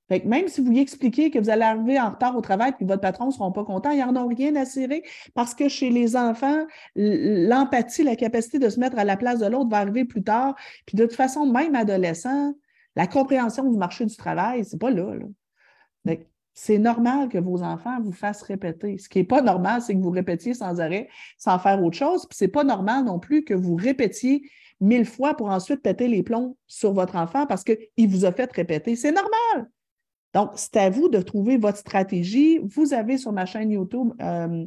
Fait 0.08 0.20
que 0.20 0.28
même 0.28 0.48
si 0.48 0.60
vous 0.60 0.70
lui 0.70 0.80
expliquez 0.80 1.30
que 1.30 1.38
vous 1.38 1.48
allez 1.48 1.62
arriver 1.62 1.98
en 1.98 2.10
retard 2.10 2.36
au 2.36 2.42
travail 2.42 2.72
et 2.72 2.84
que 2.84 2.86
votre 2.86 3.00
patron 3.00 3.26
ne 3.26 3.30
sera 3.30 3.50
pas 3.52 3.64
content, 3.64 3.90
ils 3.90 4.04
n'en 4.04 4.14
ont 4.22 4.28
rien 4.28 4.54
à 4.54 4.66
cirer 4.66 5.02
parce 5.34 5.54
que 5.54 5.68
chez 5.68 5.88
les 5.88 6.14
enfants, 6.14 6.66
l'empathie, 6.94 8.02
la 8.02 8.14
capacité 8.14 8.58
de 8.58 8.68
se 8.68 8.78
mettre 8.78 8.98
à 8.98 9.04
la 9.04 9.16
place 9.16 9.38
de 9.38 9.46
l'autre 9.46 9.70
va 9.70 9.78
arriver 9.78 10.04
plus 10.04 10.22
tard. 10.22 10.56
Puis 10.84 10.96
de 10.96 11.06
toute 11.06 11.16
façon, 11.16 11.46
même 11.46 11.74
adolescent, 11.74 12.52
la 12.96 13.06
compréhension 13.06 13.70
du 13.70 13.76
marché 13.76 14.06
du 14.06 14.16
travail, 14.16 14.64
ce 14.64 14.72
n'est 14.72 14.78
pas 14.78 14.90
là. 14.90 15.14
C'est 16.56 16.78
normal 16.78 17.28
que 17.28 17.38
vos 17.38 17.62
enfants 17.62 18.00
vous 18.00 18.12
fassent 18.12 18.42
répéter. 18.42 18.96
Ce 18.98 19.08
qui 19.08 19.18
n'est 19.18 19.24
pas 19.24 19.42
normal, 19.42 19.82
c'est 19.82 19.92
que 19.94 20.00
vous 20.00 20.10
répétiez 20.10 20.54
sans 20.54 20.80
arrêt, 20.80 21.08
sans 21.36 21.58
faire 21.58 21.82
autre 21.82 21.96
chose. 21.96 22.26
Puis 22.26 22.38
ce 22.38 22.44
n'est 22.44 22.50
pas 22.50 22.62
normal 22.62 23.04
non 23.04 23.18
plus 23.18 23.42
que 23.42 23.54
vous 23.54 23.74
répétiez 23.74 24.48
mille 24.80 25.04
fois 25.04 25.34
pour 25.34 25.48
ensuite 25.48 25.82
péter 25.82 26.06
les 26.06 26.22
plombs 26.22 26.56
sur 26.68 26.92
votre 26.92 27.16
enfant 27.16 27.46
parce 27.46 27.64
qu'il 27.64 28.08
vous 28.08 28.24
a 28.24 28.30
fait 28.30 28.50
répéter. 28.52 28.94
C'est 28.94 29.10
normal. 29.12 29.68
Donc, 30.32 30.52
c'est 30.54 30.76
à 30.76 30.90
vous 30.90 31.08
de 31.08 31.20
trouver 31.20 31.56
votre 31.56 31.78
stratégie. 31.78 32.58
Vous 32.58 32.94
avez 32.94 33.18
sur 33.18 33.32
ma 33.32 33.46
chaîne 33.46 33.70
YouTube 33.70 34.12
euh, 34.20 34.64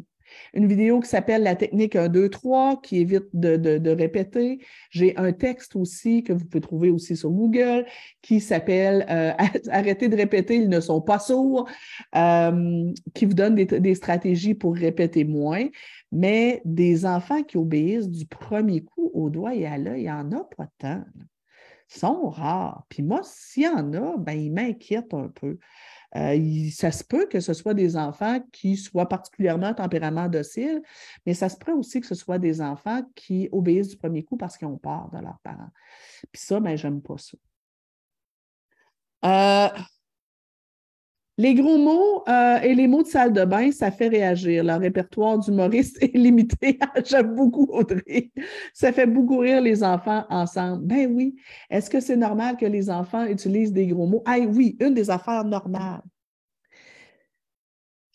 une 0.54 0.68
vidéo 0.68 1.00
qui 1.00 1.10
s'appelle 1.10 1.44
La 1.44 1.56
technique 1.56 1.96
1, 1.96 2.10
2, 2.10 2.30
3, 2.30 2.82
qui 2.82 2.98
évite 2.98 3.26
de, 3.34 3.90
répéter. 3.90 4.60
J'ai 4.90 5.16
un 5.18 5.32
texte 5.32 5.76
aussi 5.76 6.24
que 6.24 6.34
vous 6.34 6.46
pouvez 6.46 6.62
trouver 6.62 6.90
aussi 6.90 7.16
sur 7.16 7.30
Google 7.30 7.86
qui 8.22 8.40
s'appelle 8.40 9.06
euh, 9.10 9.34
Arrêtez 9.70 10.10
de 10.10 10.16
répéter, 10.16 10.56
ils 10.56 10.70
ne 10.70 10.80
sont 10.80 11.02
pas 11.02 11.20
sourds, 11.20 11.68
euh, 12.16 12.92
qui 13.14 13.26
vous 13.26 13.34
donne 13.34 13.56
des, 13.56 13.96
stratégies 13.96 14.54
pour 14.54 14.76
répéter 14.76 15.24
moins. 15.24 15.66
Mais 16.12 16.62
des 16.64 17.06
enfants 17.06 17.44
qui 17.44 17.58
obéissent 17.58 18.10
du 18.10 18.26
premier 18.26 18.84
coup 18.84 19.12
au 19.14 19.30
doigt 19.30 19.56
et 19.56 19.66
à 19.66 19.78
l'œil, 19.78 20.02
il 20.02 20.04
n'y 20.04 20.12
en 20.12 20.32
a 20.32 20.48
pas 20.56 20.68
tant. 20.78 21.04
Sont 21.90 22.30
rares. 22.30 22.86
Puis 22.90 23.04
moi, 23.04 23.22
s'il 23.24 23.64
y 23.64 23.68
en 23.68 23.94
a, 23.94 24.18
ben, 24.18 24.34
ils 24.34 24.52
m'inquiètent 24.52 25.14
un 25.14 25.30
peu. 25.30 25.58
Euh, 26.16 26.70
ça 26.72 26.92
se 26.92 27.04
peut 27.04 27.28
que 27.28 27.40
ce 27.40 27.54
soit 27.54 27.74
des 27.74 27.98
enfants 27.98 28.40
qui 28.52 28.78
soient 28.78 29.10
particulièrement 29.10 29.74
tempérament 29.74 30.30
docile, 30.30 30.82
mais 31.26 31.34
ça 31.34 31.50
se 31.50 31.58
peut 31.58 31.74
aussi 31.74 32.00
que 32.00 32.08
ce 32.08 32.16
soit 32.16 32.40
des 32.40 32.62
enfants 32.62 33.02
qui 33.14 33.50
obéissent 33.52 33.90
du 33.90 33.98
premier 33.98 34.24
coup 34.24 34.38
parce 34.38 34.58
qu'ils 34.58 34.68
ont 34.68 34.78
peur 34.78 35.10
de 35.12 35.20
leurs 35.20 35.40
parents. 35.44 35.70
Puis 36.32 36.42
ça, 36.42 36.60
ben, 36.60 36.78
j'aime 36.78 37.02
pas 37.02 37.18
ça. 37.18 37.38
Euh, 39.26 39.82
les 41.40 41.54
gros 41.54 41.78
mots 41.78 42.24
euh, 42.28 42.60
et 42.62 42.74
les 42.74 42.88
mots 42.88 43.04
de 43.04 43.08
salle 43.08 43.32
de 43.32 43.46
bain, 43.46 43.72
ça 43.72 43.92
fait 43.92 44.08
réagir. 44.08 44.64
Le 44.64 44.74
répertoire 44.74 45.38
d'humoristes 45.38 45.98
est 46.02 46.16
limité. 46.18 46.80
J'aime 47.06 47.36
beaucoup 47.36 47.68
Audrey. 47.70 48.32
Ça 48.74 48.92
fait 48.92 49.06
beaucoup 49.06 49.38
rire 49.38 49.62
les 49.62 49.84
enfants 49.84 50.26
ensemble. 50.30 50.84
Ben 50.86 51.14
oui. 51.14 51.36
Est-ce 51.70 51.90
que 51.90 52.00
c'est 52.00 52.18
normal 52.18 52.58
que 52.58 52.66
les 52.66 52.90
enfants 52.90 53.26
utilisent 53.26 53.74
des 53.74 53.86
gros 53.86 54.08
mots? 54.08 54.24
Ah 54.26 54.40
oui, 54.40 54.78
une 54.80 54.96
des 54.96 55.12
affaires 55.12 55.44
normales. 55.44 56.02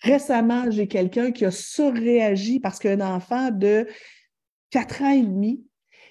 Récemment, 0.00 0.68
j'ai 0.70 0.88
quelqu'un 0.88 1.30
qui 1.30 1.44
a 1.44 1.52
surréagi 1.52 2.58
parce 2.58 2.80
qu'un 2.80 3.00
enfant 3.00 3.52
de 3.52 3.86
4 4.70 5.02
ans 5.02 5.10
et 5.12 5.22
demi, 5.22 5.64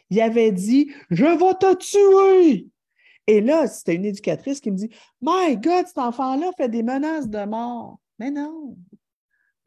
il 0.09 0.21
avait 0.21 0.53
dit 0.53 0.93
Je 1.09 1.25
vais 1.25 1.53
te 1.59 1.75
tuer! 1.75 2.67
Et 3.27 3.41
là, 3.41 3.67
c'était 3.67 3.95
une 3.95 4.05
éducatrice 4.05 4.59
qui 4.59 4.71
me 4.71 4.77
dit 4.77 4.89
My 5.21 5.57
God, 5.57 5.87
cet 5.87 5.97
enfant-là 5.97 6.51
fait 6.57 6.69
des 6.69 6.83
menaces 6.83 7.29
de 7.29 7.43
mort. 7.45 7.99
Mais 8.19 8.31
non, 8.31 8.77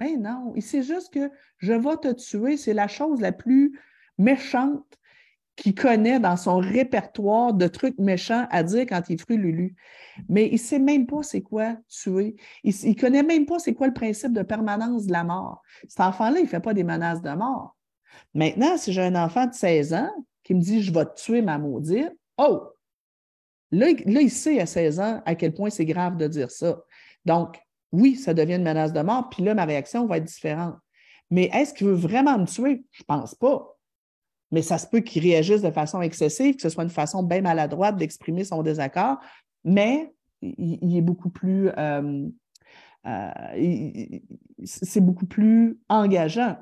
mais 0.01 0.17
non. 0.17 0.53
Il 0.57 0.63
sait 0.63 0.83
juste 0.83 1.13
que 1.13 1.31
je 1.59 1.73
vais 1.73 1.97
te 1.97 2.13
tuer. 2.13 2.57
C'est 2.57 2.75
la 2.75 2.89
chose 2.89 3.21
la 3.21 3.33
plus 3.33 3.81
méchante 4.19 4.99
qu'il 5.57 5.75
connaît 5.75 6.19
dans 6.19 6.37
son 6.37 6.59
répertoire 6.59 7.55
de 7.55 7.69
trucs 7.69 7.99
méchants 7.99 8.47
à 8.51 8.63
dire 8.63 8.87
quand 8.89 9.03
il 9.09 9.21
fruit 9.21 9.37
Lulu. 9.37 9.77
Mais 10.29 10.49
il 10.49 10.55
ne 10.55 10.59
sait 10.59 10.79
même 10.79 11.07
pas 11.07 11.23
c'est 11.23 11.43
quoi 11.43 11.77
tuer. 11.89 12.37
Il 12.65 12.73
ne 12.73 13.01
connaît 13.01 13.23
même 13.23 13.47
pas 13.47 13.59
c'est 13.59 13.75
quoi 13.75 13.87
le 13.87 13.95
principe 13.95 14.33
de 14.33 14.43
permanence 14.43 15.07
de 15.07 15.13
la 15.13 15.25
mort. 15.25 15.63
Cet 15.89 16.01
enfant-là, 16.01 16.41
il 16.41 16.45
ne 16.45 16.49
fait 16.49 16.61
pas 16.61 16.75
des 16.75 16.85
menaces 16.85 17.23
de 17.23 17.31
mort. 17.31 17.77
Maintenant, 18.35 18.77
si 18.77 18.93
j'ai 18.93 19.03
un 19.03 19.15
enfant 19.15 19.47
de 19.47 19.55
16 19.55 19.95
ans 19.95 20.11
qui 20.43 20.55
me 20.55 20.61
dit 20.61 20.83
je 20.83 20.93
vais 20.93 21.05
te 21.05 21.15
tuer 21.15 21.43
ma 21.43 21.59
maudite, 21.59 22.13
oh, 22.39 22.74
Là, 23.75 24.21
il 24.21 24.31
sait 24.31 24.61
à 24.61 24.67
16 24.67 25.01
ans 25.01 25.23
à 25.25 25.35
quel 25.35 25.53
point 25.53 25.71
c'est 25.71 25.85
grave 25.85 26.17
de 26.17 26.27
dire 26.27 26.51
ça. 26.51 26.83
Donc, 27.25 27.59
oui, 27.93 28.17
ça 28.17 28.35
devient 28.35 28.55
une 28.55 28.63
menace 28.63 28.93
de 28.93 29.01
mort, 29.01 29.29
puis 29.31 29.43
là, 29.43 29.55
ma 29.55 29.65
réaction 29.65 30.07
va 30.07 30.19
être 30.19 30.25
différente. 30.25 30.77
Mais 31.31 31.51
est-ce 31.53 31.75
qu'il 31.75 31.87
veut 31.87 31.95
vraiment 31.95 32.39
me 32.39 32.47
tuer? 32.47 32.85
Je 32.93 33.03
ne 33.03 33.07
pense 33.07 33.35
pas. 33.35 33.77
Mais 34.51 34.63
ça 34.63 34.79
se 34.79 34.87
peut 34.87 35.01
qu'il 35.01 35.23
réagisse 35.23 35.63
de 35.63 35.71
façon 35.71 36.01
excessive, 36.03 36.57
que 36.57 36.63
ce 36.63 36.69
soit 36.69 36.85
une 36.85 36.91
façon 36.91 37.23
bien 37.23 37.41
maladroite 37.41 37.97
d'exprimer 37.97 38.45
son 38.45 38.63
désaccord, 38.63 39.19
mais 39.65 40.13
il, 40.43 40.97
est 40.97 41.03
beaucoup 41.03 41.31
plus. 41.31 41.71
Euh, 41.77 42.29
euh, 43.07 43.31
c'est 44.65 45.01
beaucoup 45.01 45.27
plus 45.27 45.79
engageant. 45.89 46.57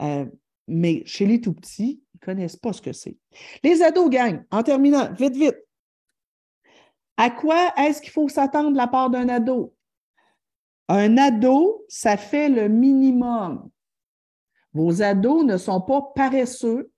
Euh, 0.00 0.26
mais 0.66 1.02
chez 1.06 1.26
les 1.26 1.40
tout 1.40 1.54
petits, 1.54 2.02
ils 2.14 2.18
ne 2.20 2.26
connaissent 2.26 2.56
pas 2.56 2.72
ce 2.72 2.82
que 2.82 2.92
c'est. 2.92 3.16
Les 3.62 3.82
ados 3.82 4.10
gagnent. 4.10 4.44
En 4.50 4.62
terminant, 4.62 5.12
vite, 5.12 5.36
vite. 5.36 5.56
À 7.18 7.30
quoi 7.30 7.72
est-ce 7.76 8.00
qu'il 8.00 8.12
faut 8.12 8.28
s'attendre 8.28 8.70
de 8.70 8.76
la 8.76 8.86
part 8.86 9.10
d'un 9.10 9.28
ado? 9.28 9.74
Un 10.88 11.18
ado, 11.18 11.84
ça 11.88 12.16
fait 12.16 12.48
le 12.48 12.68
minimum. 12.68 13.68
Vos 14.72 15.02
ados 15.02 15.44
ne 15.44 15.56
sont 15.56 15.80
pas 15.80 16.00
paresseux 16.14 16.92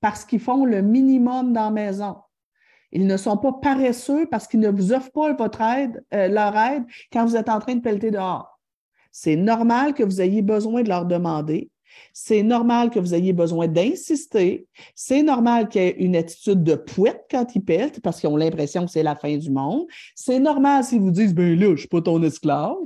parce 0.00 0.24
qu'ils 0.24 0.40
font 0.40 0.64
le 0.64 0.82
minimum 0.82 1.52
dans 1.52 1.66
la 1.66 1.70
maison. 1.70 2.16
Ils 2.90 3.06
ne 3.06 3.16
sont 3.16 3.38
pas 3.38 3.52
paresseux 3.52 4.26
parce 4.26 4.46
qu'ils 4.48 4.60
ne 4.60 4.68
vous 4.68 4.92
offrent 4.92 5.12
pas 5.12 5.32
votre 5.32 5.60
aide, 5.62 6.04
euh, 6.12 6.28
leur 6.28 6.54
aide 6.56 6.84
quand 7.12 7.24
vous 7.24 7.36
êtes 7.36 7.48
en 7.48 7.60
train 7.60 7.76
de 7.76 7.80
pelleter 7.80 8.10
dehors. 8.10 8.60
C'est 9.12 9.36
normal 9.36 9.94
que 9.94 10.02
vous 10.02 10.20
ayez 10.20 10.42
besoin 10.42 10.82
de 10.82 10.88
leur 10.88 11.06
demander. 11.06 11.70
C'est 12.12 12.42
normal 12.42 12.90
que 12.90 12.98
vous 12.98 13.14
ayez 13.14 13.32
besoin 13.32 13.68
d'insister. 13.68 14.66
C'est 14.94 15.22
normal 15.22 15.68
qu'il 15.68 15.82
y 15.82 15.84
ait 15.86 15.96
une 15.98 16.16
attitude 16.16 16.62
de 16.62 16.74
pouette 16.74 17.24
quand 17.30 17.54
ils 17.54 17.64
pètent 17.64 18.00
parce 18.00 18.20
qu'ils 18.20 18.28
ont 18.28 18.36
l'impression 18.36 18.84
que 18.84 18.90
c'est 18.90 19.02
la 19.02 19.16
fin 19.16 19.36
du 19.36 19.50
monde. 19.50 19.86
C'est 20.14 20.38
normal 20.38 20.84
s'ils 20.84 21.00
vous 21.00 21.10
disent, 21.10 21.34
ben 21.34 21.58
là, 21.58 21.66
je 21.66 21.70
ne 21.70 21.76
suis 21.76 21.88
pas 21.88 22.02
ton 22.02 22.22
esclave. 22.22 22.76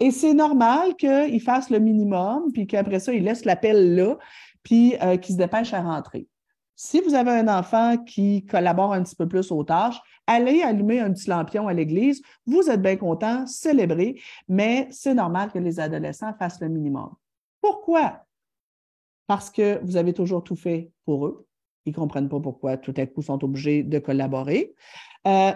Et 0.00 0.10
c'est 0.10 0.34
normal 0.34 0.96
qu'ils 0.96 1.40
fassent 1.40 1.70
le 1.70 1.78
minimum, 1.78 2.50
puis 2.52 2.66
qu'après 2.66 2.98
ça, 2.98 3.12
ils 3.12 3.22
laissent 3.22 3.44
l'appel 3.44 3.94
là, 3.94 4.16
puis 4.62 4.96
euh, 5.02 5.16
qu'ils 5.16 5.34
se 5.34 5.38
dépêchent 5.38 5.74
à 5.74 5.82
rentrer. 5.82 6.26
Si 6.74 7.00
vous 7.00 7.14
avez 7.14 7.30
un 7.30 7.48
enfant 7.48 7.96
qui 7.96 8.44
collabore 8.44 8.92
un 8.92 9.02
petit 9.02 9.16
peu 9.16 9.26
plus 9.26 9.50
aux 9.50 9.64
tâches, 9.64 9.98
allez 10.26 10.62
allumer 10.62 11.00
un 11.00 11.10
petit 11.12 11.30
lampion 11.30 11.68
à 11.68 11.72
l'église. 11.72 12.20
Vous 12.46 12.68
êtes 12.68 12.82
bien 12.82 12.96
content, 12.96 13.46
célébrez, 13.46 14.20
mais 14.48 14.86
c'est 14.90 15.14
normal 15.14 15.50
que 15.50 15.58
les 15.58 15.80
adolescents 15.80 16.34
fassent 16.38 16.60
le 16.60 16.68
minimum. 16.68 17.14
Pourquoi? 17.62 18.25
Parce 19.26 19.50
que 19.50 19.80
vous 19.82 19.96
avez 19.96 20.12
toujours 20.12 20.44
tout 20.44 20.56
fait 20.56 20.90
pour 21.04 21.26
eux. 21.26 21.46
Ils 21.84 21.90
ne 21.90 21.96
comprennent 21.96 22.28
pas 22.28 22.40
pourquoi 22.40 22.76
tout 22.76 22.94
à 22.96 23.06
coup 23.06 23.22
sont 23.22 23.42
obligés 23.44 23.82
de 23.82 23.98
collaborer. 23.98 24.74
Euh, 25.26 25.52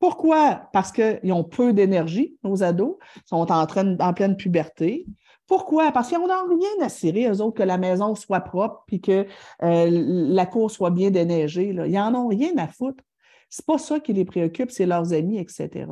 pourquoi? 0.00 0.68
Parce 0.72 0.92
qu'ils 0.92 1.32
ont 1.32 1.44
peu 1.44 1.72
d'énergie, 1.72 2.36
nos 2.42 2.62
ados, 2.62 2.96
sont 3.26 3.52
en, 3.52 3.66
train, 3.66 3.98
en 3.98 4.14
pleine 4.14 4.36
puberté. 4.36 5.06
Pourquoi? 5.46 5.92
Parce 5.92 6.08
qu'ils 6.08 6.18
n'ont 6.18 6.26
rien 6.26 6.86
à 6.86 6.88
cirer, 6.88 7.28
eux 7.28 7.40
autres, 7.42 7.58
que 7.58 7.62
la 7.62 7.76
maison 7.76 8.14
soit 8.14 8.40
propre 8.40 8.84
puis 8.86 9.00
que 9.00 9.26
euh, 9.62 9.88
la 9.90 10.46
cour 10.46 10.70
soit 10.70 10.90
bien 10.90 11.10
déneigée. 11.10 11.68
Ils 11.68 11.92
n'en 11.92 12.14
ont 12.14 12.28
rien 12.28 12.56
à 12.56 12.66
foutre. 12.66 13.04
Ce 13.50 13.60
n'est 13.60 13.66
pas 13.66 13.78
ça 13.78 14.00
qui 14.00 14.12
les 14.12 14.24
préoccupe, 14.24 14.70
c'est 14.70 14.86
leurs 14.86 15.12
amis, 15.12 15.38
etc. 15.38 15.86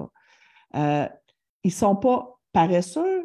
Euh, 0.75 1.09
ils 1.65 1.69
ne 1.69 1.73
sont 1.73 1.97
pas 1.97 2.38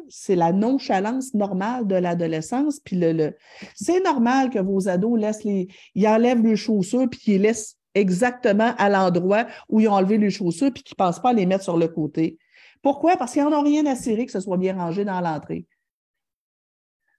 c'est 0.08 0.36
la 0.36 0.52
nonchalance 0.52 1.34
normale 1.34 1.86
de 1.86 1.94
l'adolescence. 1.94 2.80
Puis 2.80 2.96
le, 2.96 3.36
c'est 3.74 4.00
normal 4.00 4.50
que 4.50 4.58
vos 4.58 4.88
ados 4.88 5.18
laissent 5.18 5.44
les, 5.44 5.68
ils 5.94 6.06
enlèvent 6.06 6.42
les 6.42 6.56
chaussures 6.56 7.08
puis 7.10 7.20
qu'ils 7.20 7.32
les 7.34 7.48
laissent 7.48 7.76
exactement 7.94 8.74
à 8.76 8.88
l'endroit 8.88 9.46
où 9.68 9.80
ils 9.80 9.88
ont 9.88 9.92
enlevé 9.92 10.18
les 10.18 10.30
chaussures 10.30 10.72
puis 10.72 10.82
qu'ils 10.82 10.96
ne 10.98 11.04
pensent 11.04 11.20
pas 11.20 11.30
à 11.30 11.32
les 11.32 11.46
mettre 11.46 11.64
sur 11.64 11.76
le 11.76 11.88
côté. 11.88 12.38
Pourquoi? 12.82 13.16
Parce 13.16 13.32
qu'ils 13.32 13.42
n'en 13.42 13.60
ont 13.60 13.62
rien 13.62 13.86
à 13.86 13.94
cirer 13.94 14.26
que 14.26 14.32
ce 14.32 14.40
soit 14.40 14.58
bien 14.58 14.76
rangé 14.76 15.04
dans 15.04 15.20
l'entrée. 15.20 15.66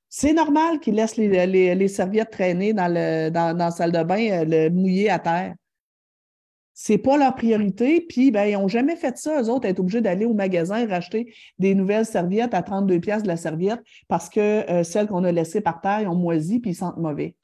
C'est 0.10 0.34
normal 0.34 0.80
qu'ils 0.80 0.96
laissent 0.96 1.18
les, 1.18 1.88
serviettes 1.88 2.32
traîner 2.32 2.74
le, 2.74 3.30
dans 3.30 3.58
la 3.58 3.72
salle 3.72 3.92
de 3.92 4.04
bain, 4.04 4.30
euh, 4.32 4.46
le 4.46 4.70
mouillé 4.70 5.10
à 5.10 5.20
terre 5.20 5.56
c'est 6.78 6.98
pas 6.98 7.18
leur 7.18 7.34
priorité, 7.36 8.02
puis 8.02 8.32
ben, 8.32 8.46
ils 8.46 8.54
n'ont 8.54 8.68
jamais 8.68 8.98
fait 8.98 9.18
ça, 9.18 9.42
eux 9.42 9.50
autres, 9.50 9.66
être 9.66 9.80
obligés 9.80 10.02
d'aller 10.02 10.26
au 10.26 10.34
magasin 10.34 10.78
et 10.78 10.86
racheter 10.86 11.34
des 11.58 11.74
nouvelles 11.74 12.06
serviettes 12.06 12.54
à 12.54 12.62
32 12.62 13.00
pièces 13.00 13.24
de 13.24 13.30
la 13.30 13.38
serviette 13.38 13.82
parce 14.10 14.30
que 14.30 14.70
euh, 14.70 14.84
celles 14.84 15.08
qu'on 15.08 15.24
a 15.24 15.32
laissées 15.32 15.62
par 15.62 15.80
terre, 15.80 16.12
ont 16.12 16.16
moisi 16.16 16.60
puis 16.60 16.72
ils 16.72 16.76
sentent 16.76 16.98
mauvais. 16.98 17.38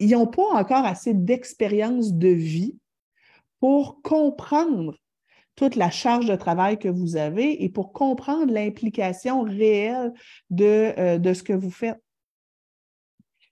Ils 0.00 0.10
n'ont 0.10 0.26
pas 0.26 0.48
encore 0.52 0.84
assez 0.84 1.14
d'expérience 1.14 2.12
de 2.12 2.28
vie 2.28 2.76
pour 3.60 4.02
comprendre 4.02 4.98
toute 5.54 5.76
la 5.76 5.90
charge 5.90 6.26
de 6.26 6.34
travail 6.34 6.76
que 6.76 6.88
vous 6.88 7.14
avez 7.14 7.62
et 7.62 7.68
pour 7.68 7.92
comprendre 7.92 8.52
l'implication 8.52 9.42
réelle 9.42 10.12
de, 10.50 10.92
euh, 10.98 11.18
de 11.18 11.32
ce 11.32 11.44
que 11.44 11.52
vous 11.52 11.70
faites. 11.70 12.02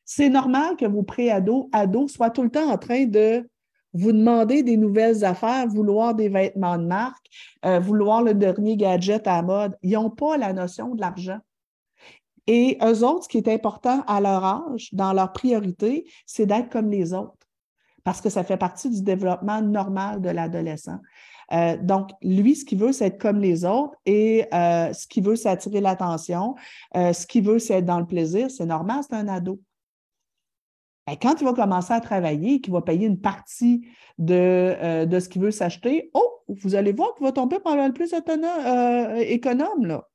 C'est 0.05 0.28
normal 0.28 0.74
que 0.76 0.86
vos 0.86 1.05
pré-ados, 1.05 1.68
ados 1.70 2.12
soient 2.12 2.30
tout 2.30 2.42
le 2.42 2.50
temps 2.50 2.68
en 2.68 2.78
train 2.78 3.05
de 3.05 3.48
vous 3.95 4.12
demandez 4.12 4.62
des 4.62 4.76
nouvelles 4.76 5.24
affaires, 5.24 5.66
vouloir 5.68 6.14
des 6.14 6.28
vêtements 6.28 6.78
de 6.78 6.86
marque, 6.86 7.26
euh, 7.64 7.78
vouloir 7.78 8.22
le 8.22 8.34
dernier 8.34 8.76
gadget 8.76 9.26
à 9.26 9.43
mode. 9.43 9.76
Ils 9.82 9.93
n'ont 9.93 10.11
pas 10.11 10.36
la 10.36 10.53
notion 10.53 10.95
de 10.95 11.01
l'argent. 11.01 11.38
Et 12.47 12.78
eux 12.82 13.05
autres, 13.05 13.24
ce 13.24 13.28
qui 13.28 13.38
est 13.38 13.49
important 13.49 14.03
à 14.07 14.20
leur 14.20 14.45
âge, 14.45 14.88
dans 14.93 15.12
leur 15.12 15.32
priorité, 15.32 16.07
c'est 16.26 16.47
d'être 16.47 16.70
comme 16.70 16.90
les 16.90 17.12
autres, 17.12 17.36
parce 18.03 18.20
que 18.20 18.30
ça 18.30 18.43
fait 18.43 18.57
partie 18.57 18.90
du 18.90 19.03
développement 19.03 19.62
normal 19.62 20.20
de 20.20 20.30
l'adolescent. 20.30 20.99
Euh, 21.53 21.76
donc, 21.76 22.11
lui, 22.22 22.57
ce 22.57 22.64
qu'il 22.64 22.78
veut, 22.78 22.93
c'est 22.93 23.09
être 23.09 23.20
comme 23.20 23.38
les 23.38 23.64
autres 23.64 23.95
et 24.07 24.47
euh, 24.55 24.93
ce 24.93 25.07
qu'il 25.07 25.22
veut, 25.22 25.36
c'est 25.36 25.51
attirer 25.51 25.80
l'attention. 25.80 26.57
ce 26.95 27.26
qu'il 27.26 27.45
veut, 27.45 27.59
c'est 27.59 27.74
être 27.74 27.84
dans 27.84 28.01
le 28.01 28.07
plaisir. 28.07 28.51
C'est 28.51 28.66
normal, 28.66 29.03
c'est 29.09 29.14
un 29.14 29.28
ado. 29.28 29.61
Ben, 31.12 31.18
quand 31.20 31.42
il 31.42 31.44
va 31.44 31.52
commencer 31.52 31.92
à 31.92 32.00
travailler, 32.00 32.62
qu'il 32.62 32.72
va 32.72 32.80
payer 32.80 33.06
une 33.06 33.20
partie 33.20 33.86
de, 34.16 34.34
euh, 34.34 35.04
de 35.04 35.20
ce 35.20 35.28
qu'il 35.28 35.42
veut 35.42 35.50
s'acheter, 35.50 36.10
oh, 36.14 36.42
vous 36.48 36.74
allez 36.74 36.92
voir 36.92 37.14
qu'il 37.14 37.26
va 37.26 37.32
tomber 37.32 37.60
par 37.60 37.76
le 37.76 37.92
plus 37.92 38.14
euh, 38.14 39.16
économe. 39.16 39.84
Là. 39.84 40.08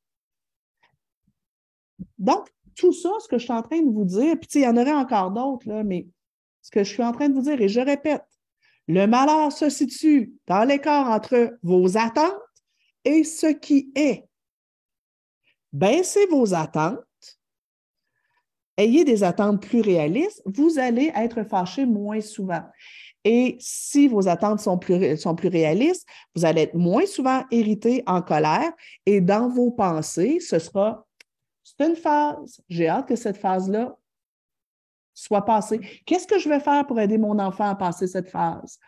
Donc, 2.17 2.47
tout 2.75 2.93
ça, 2.93 3.11
ce 3.19 3.27
que 3.27 3.37
je 3.37 3.43
suis 3.43 3.53
en 3.53 3.61
train 3.61 3.79
de 3.79 3.91
vous 3.91 4.05
dire, 4.05 4.39
puis 4.39 4.49
il 4.55 4.61
y 4.61 4.67
en 4.67 4.75
aurait 4.75 4.91
encore 4.91 5.29
d'autres, 5.29 5.67
mais 5.83 6.07
ce 6.63 6.71
que 6.71 6.83
je 6.83 6.91
suis 6.91 7.03
en 7.03 7.11
train 7.11 7.29
de 7.29 7.35
vous 7.35 7.43
dire, 7.43 7.61
et 7.61 7.69
je 7.69 7.79
répète, 7.79 8.25
le 8.87 9.05
malheur 9.05 9.51
se 9.51 9.69
situe 9.69 10.33
dans 10.47 10.63
l'écart 10.63 11.11
entre 11.11 11.59
vos 11.61 11.95
attentes 11.95 12.33
et 13.05 13.23
ce 13.23 13.47
qui 13.47 13.91
est. 13.93 14.27
Baissez 15.73 16.25
vos 16.31 16.55
attentes 16.55 17.07
ayez 18.78 19.03
des 19.03 19.23
attentes 19.23 19.61
plus 19.61 19.82
réalistes, 19.82 20.41
vous 20.45 20.80
allez 20.80 21.11
être 21.15 21.43
fâché 21.43 21.86
moins 21.86 22.21
souvent. 22.21 22.63
Et 23.23 23.57
si 23.59 24.07
vos 24.07 24.28
attentes 24.28 24.61
sont 24.61 24.78
plus, 24.78 24.95
réalistes, 25.43 26.07
vous 26.36 26.45
allez 26.45 26.61
être 26.61 26.75
moins 26.75 27.05
souvent 27.05 27.43
irrité, 27.51 28.03
en 28.05 28.21
colère, 28.21 28.71
et 29.05 29.19
dans 29.19 29.49
vos 29.49 29.71
pensées, 29.71 30.39
ce 30.39 30.59
sera, 30.59 31.05
c'est 31.63 31.86
une 31.86 31.95
phase, 31.95 32.61
j'ai 32.69 32.88
hâte 32.88 33.07
que 33.07 33.15
cette 33.15 33.38
phase-là 33.38 33.97
soit 35.13 35.43
passée. 35.43 35.82
Qu'est-ce 36.05 36.28
que 36.28 36.39
je 36.39 36.47
vais 36.47 36.59
faire 36.59 36.86
pour 36.86 36.99
aider 36.99 37.17
mon 37.17 37.39
enfant 37.39 37.67
à 37.67 37.75
passer 37.75 38.07
cette 38.07 38.30
phase? 38.30 38.80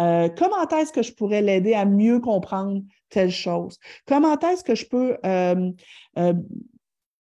Euh, 0.00 0.28
comment 0.36 0.68
est-ce 0.68 0.92
que 0.92 1.02
je 1.02 1.14
pourrais 1.14 1.40
l'aider 1.40 1.72
à 1.72 1.86
mieux 1.86 2.20
comprendre 2.20 2.82
telle 3.08 3.30
chose? 3.30 3.78
Comment 4.06 4.38
est-ce 4.38 4.64
que 4.64 4.74
je 4.74 4.84
peux 4.86 5.16
euh, 5.24 5.70
euh, 6.18 6.34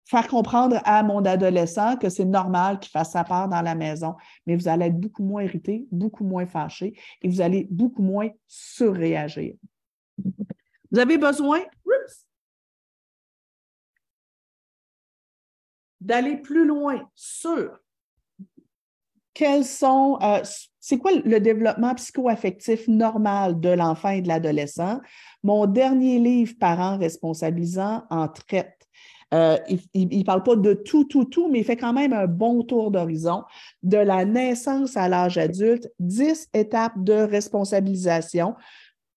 faire 0.06 0.28
comprendre 0.28 0.80
à 0.86 1.04
mon 1.04 1.26
adolescent 1.26 1.98
que 1.98 2.10
c'est 2.10 2.26
normal 2.26 2.80
qu'il 2.80 2.92
fasse 2.92 3.12
sa 3.12 3.24
part 3.24 3.50
dans 3.50 3.62
la 3.62 3.76
maison, 3.76 4.16
mais 4.46 4.56
vous 4.56 4.68
allez 4.68 4.86
être 4.86 5.00
beaucoup 5.00 5.24
moins 5.24 5.44
irrité, 5.44 5.88
beaucoup 5.92 6.24
moins 6.24 6.46
fâché 6.46 6.98
et 7.22 7.28
vous 7.28 7.42
allez 7.42 7.68
beaucoup 7.70 8.04
moins 8.04 8.30
surréagir. 8.48 9.56
Vous 10.92 11.00
avez 11.00 11.18
besoin 11.18 11.60
d'aller 16.00 16.38
plus 16.38 16.66
loin 16.66 17.10
sur 17.16 17.80
quels 19.34 19.66
sont, 19.66 20.18
euh, 20.22 20.42
c'est 20.80 20.98
quoi 20.98 21.12
le 21.12 21.40
développement 21.40 21.94
psychoaffectif 21.96 22.88
normal 22.88 23.60
de 23.60 23.70
l'enfant 23.70 24.10
et 24.10 24.22
de 24.22 24.30
l'adolescent? 24.30 25.02
Mon 25.44 25.66
dernier 25.66 26.20
livre, 26.20 26.54
Parents 26.60 26.98
responsabilisants, 26.98 28.04
en 28.10 28.28
traite. 28.30 28.85
Euh, 29.34 29.58
il 29.94 30.20
ne 30.20 30.24
parle 30.24 30.44
pas 30.44 30.56
de 30.56 30.74
tout, 30.74 31.06
tout, 31.06 31.26
tout, 31.26 31.50
mais 31.50 31.60
il 31.60 31.66
fait 31.66 31.78
quand 31.78 31.94
même 31.94 32.14
un 32.14 32.28
bon 32.28 32.64
tour 32.64 32.92
d'horizon 32.92 33.44
de 33.84 33.98
la 33.98 34.24
naissance 34.24 34.96
à 34.96 35.10
l'âge 35.10 35.38
adulte, 35.38 35.90
10 36.00 36.50
étapes 36.54 36.94
de 36.98 37.14
responsabilisation 37.14 38.56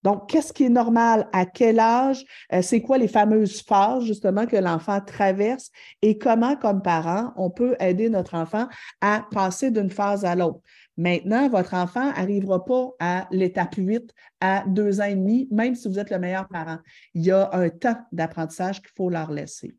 donc, 0.04 0.30
qu'est-ce 0.30 0.52
qui 0.52 0.64
est 0.64 0.70
normal? 0.70 1.28
À 1.32 1.44
quel 1.44 1.80
âge? 1.80 2.24
Euh, 2.52 2.62
c'est 2.62 2.80
quoi 2.80 2.98
les 2.98 3.09
fameuses 3.09 3.62
phases, 3.62 4.04
justement, 4.04 4.46
que 4.46 4.56
l'enfant 4.56 5.00
traverse? 5.00 5.70
Et 6.02 6.18
comment, 6.18 6.56
comme 6.56 6.82
parent, 6.82 7.32
on 7.36 7.50
peut 7.50 7.76
aider 7.80 8.09
notre 8.09 8.34
enfant 8.34 8.68
à 9.00 9.26
passer 9.32 9.70
d'une 9.70 9.90
phase 9.90 10.24
à 10.24 10.36
l'autre? 10.36 10.61
Maintenant, 10.96 11.48
votre 11.48 11.74
enfant 11.74 12.12
n'arrivera 12.12 12.64
pas 12.64 12.90
à 13.00 13.28
l'étape 13.30 13.74
8 13.76 14.12
à 14.40 14.64
deux 14.66 15.00
ans 15.00 15.04
et 15.04 15.14
demi, 15.14 15.48
même 15.50 15.74
si 15.74 15.88
vous 15.88 15.98
êtes 15.98 16.11
le 16.11 16.18
meilleur 16.18 16.48
parent. 16.48 16.78
Il 17.14 17.24
y 17.24 17.30
a 17.30 17.50
un 17.52 17.68
temps 17.68 17.98
d'apprentissage 18.12 18.80
qu'il 18.80 18.90
faut 18.96 19.11
leur 19.11 19.30
laisser. 19.30 19.74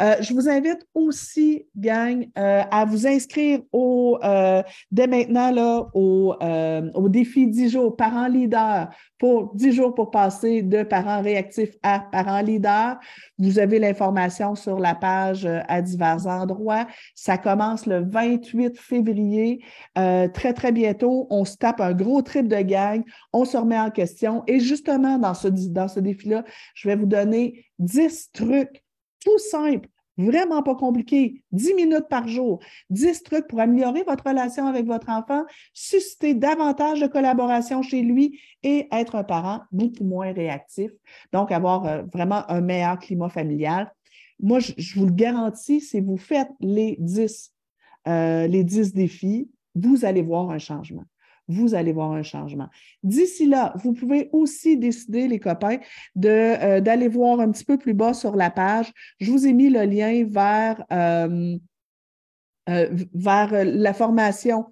Euh, 0.00 0.14
je 0.20 0.32
vous 0.32 0.48
invite 0.48 0.86
aussi, 0.94 1.66
gang, 1.76 2.26
euh, 2.38 2.62
à 2.70 2.84
vous 2.84 3.06
inscrire 3.06 3.60
euh, 3.74 4.62
dès 4.92 5.06
maintenant 5.08 5.50
là, 5.50 5.88
au, 5.92 6.36
au, 6.94 7.08
défi 7.08 7.48
10 7.48 7.70
jours 7.70 7.96
parents 7.96 8.28
leader 8.28 8.90
pour 9.18 9.54
10 9.54 9.72
jours 9.72 9.94
pour 9.94 10.10
passer 10.10 10.62
de 10.62 10.84
parents 10.84 11.20
réactifs 11.20 11.74
à 11.82 11.98
parents 11.98 12.42
leader. 12.42 12.98
Vous 13.38 13.58
avez 13.58 13.80
l'information 13.80 14.54
sur 14.54 14.78
la 14.78 14.94
page 14.94 15.48
à 15.68 15.82
divers 15.82 16.26
endroits. 16.26 16.86
Ça 17.14 17.36
commence 17.36 17.86
le 17.86 18.04
28 18.08 18.78
février. 18.78 19.64
très, 19.94 20.52
très 20.52 20.70
bientôt, 20.70 21.26
on 21.30 21.44
se 21.44 21.56
tape 21.56 21.80
un 21.80 21.92
gros 21.92 22.22
trip 22.22 22.46
de 22.46 22.60
gang. 22.62 23.02
On 23.32 23.44
se 23.44 23.56
remet 23.56 23.78
en 23.78 23.90
question. 23.90 24.44
Et 24.46 24.60
justement, 24.60 25.18
dans 25.18 25.34
ce, 25.34 25.48
dans 25.48 25.88
ce 25.88 25.98
défi-là, 25.98 26.44
je 26.74 26.88
vais 26.88 26.96
vous 26.96 27.06
donner 27.06 27.64
10 27.78 28.30
trucs 28.32 28.82
tout 29.20 29.38
simple, 29.38 29.88
vraiment 30.18 30.62
pas 30.62 30.74
compliqué, 30.74 31.42
10 31.52 31.74
minutes 31.74 32.08
par 32.10 32.26
jour, 32.28 32.58
10 32.90 33.22
trucs 33.22 33.46
pour 33.46 33.60
améliorer 33.60 34.02
votre 34.02 34.28
relation 34.28 34.66
avec 34.66 34.86
votre 34.86 35.08
enfant, 35.08 35.44
susciter 35.72 36.34
davantage 36.34 37.00
de 37.00 37.06
collaboration 37.06 37.82
chez 37.82 38.02
lui 38.02 38.40
et 38.62 38.88
être 38.92 39.14
un 39.14 39.24
parent 39.24 39.62
beaucoup 39.70 40.04
moins 40.04 40.32
réactif. 40.32 40.90
Donc, 41.32 41.52
avoir 41.52 41.86
euh, 41.86 42.02
vraiment 42.12 42.48
un 42.50 42.60
meilleur 42.60 42.98
climat 42.98 43.28
familial. 43.28 43.92
Moi, 44.40 44.58
je, 44.60 44.98
vous 44.98 45.06
le 45.06 45.12
garantis, 45.12 45.80
si 45.80 46.00
vous 46.00 46.16
faites 46.16 46.50
les 46.60 46.96
10, 46.98 47.52
euh, 48.08 48.46
les 48.46 48.64
10 48.64 48.94
défis, 48.94 49.50
vous 49.74 50.04
allez 50.04 50.22
voir 50.22 50.50
un 50.50 50.58
changement 50.58 51.04
vous 51.48 51.74
allez 51.74 51.92
voir 51.92 52.12
un 52.12 52.22
changement. 52.22 52.68
D'ici 53.02 53.46
là, 53.46 53.72
vous 53.76 53.94
pouvez 53.94 54.28
aussi 54.32 54.76
décider, 54.76 55.26
les 55.26 55.40
copains, 55.40 55.78
euh, 56.24 56.80
d'aller 56.80 57.08
voir 57.08 57.40
un 57.40 57.50
petit 57.50 57.64
peu 57.64 57.78
plus 57.78 57.94
bas 57.94 58.14
sur 58.14 58.36
la 58.36 58.50
page. 58.50 58.92
Je 59.18 59.30
vous 59.30 59.46
ai 59.46 59.52
mis 59.52 59.70
le 59.70 59.84
lien 59.84 60.24
vers, 60.28 60.84
euh, 60.92 61.56
euh, 62.68 62.88
vers 63.14 63.64
la 63.64 63.94
formation 63.94 64.66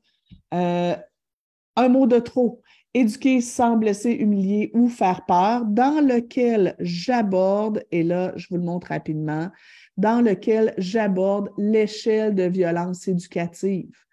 Un 0.53 1.89
mot 1.89 2.07
de 2.07 2.19
trop. 2.19 2.63
Éduquer 2.95 3.43
sans 3.43 3.77
blesser, 3.77 4.13
humilier 4.13 4.71
ou 4.73 4.89
faire 4.89 5.27
peur, 5.27 5.67
dans 5.67 6.01
lequel 6.01 6.77
j'aborde, 6.79 7.85
et 7.91 8.03
là, 8.03 8.33
je 8.37 8.47
vous 8.49 8.57
le 8.57 8.63
montre 8.63 8.87
rapidement, 8.89 9.51
dans 9.99 10.23
lequel 10.23 10.73
j'aborde 10.79 11.51
l'échelle 11.59 12.35
de 12.35 12.45
violence 12.45 13.07
éducative. 13.07 14.06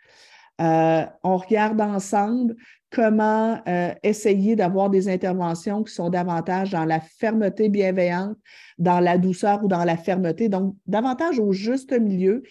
Euh, 0.62 1.06
on 1.24 1.38
regarde 1.38 1.82
ensemble 1.82 2.56
comment 2.91 3.60
euh, 3.68 3.93
essayer 4.04 4.56
d'avoir 4.56 4.89
des 4.91 5.10
interventions 5.10 5.84
qui 5.84 5.93
sont 5.93 6.10
davantage 6.10 6.72
dans 6.72 6.86
la 6.86 6.99
fermeté 6.99 7.70
bienveillante, 7.70 8.38
dans 8.78 8.99
la 8.99 9.18
douceur 9.18 9.64
ou 9.64 9.68
dans 9.68 9.84
la 9.84 9.97
fermeté, 9.97 10.49
donc 10.49 10.76
davantage 10.86 11.39
au 11.39 11.51
juste 11.54 11.91
milieu. 11.91 12.43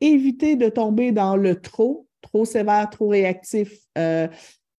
Éviter 0.00 0.56
de 0.56 0.70
tomber 0.70 1.12
dans 1.12 1.36
le 1.36 1.60
trop, 1.60 2.06
trop 2.22 2.46
sévère, 2.46 2.88
trop 2.88 3.08
réactif 3.08 3.72
euh, 3.98 4.26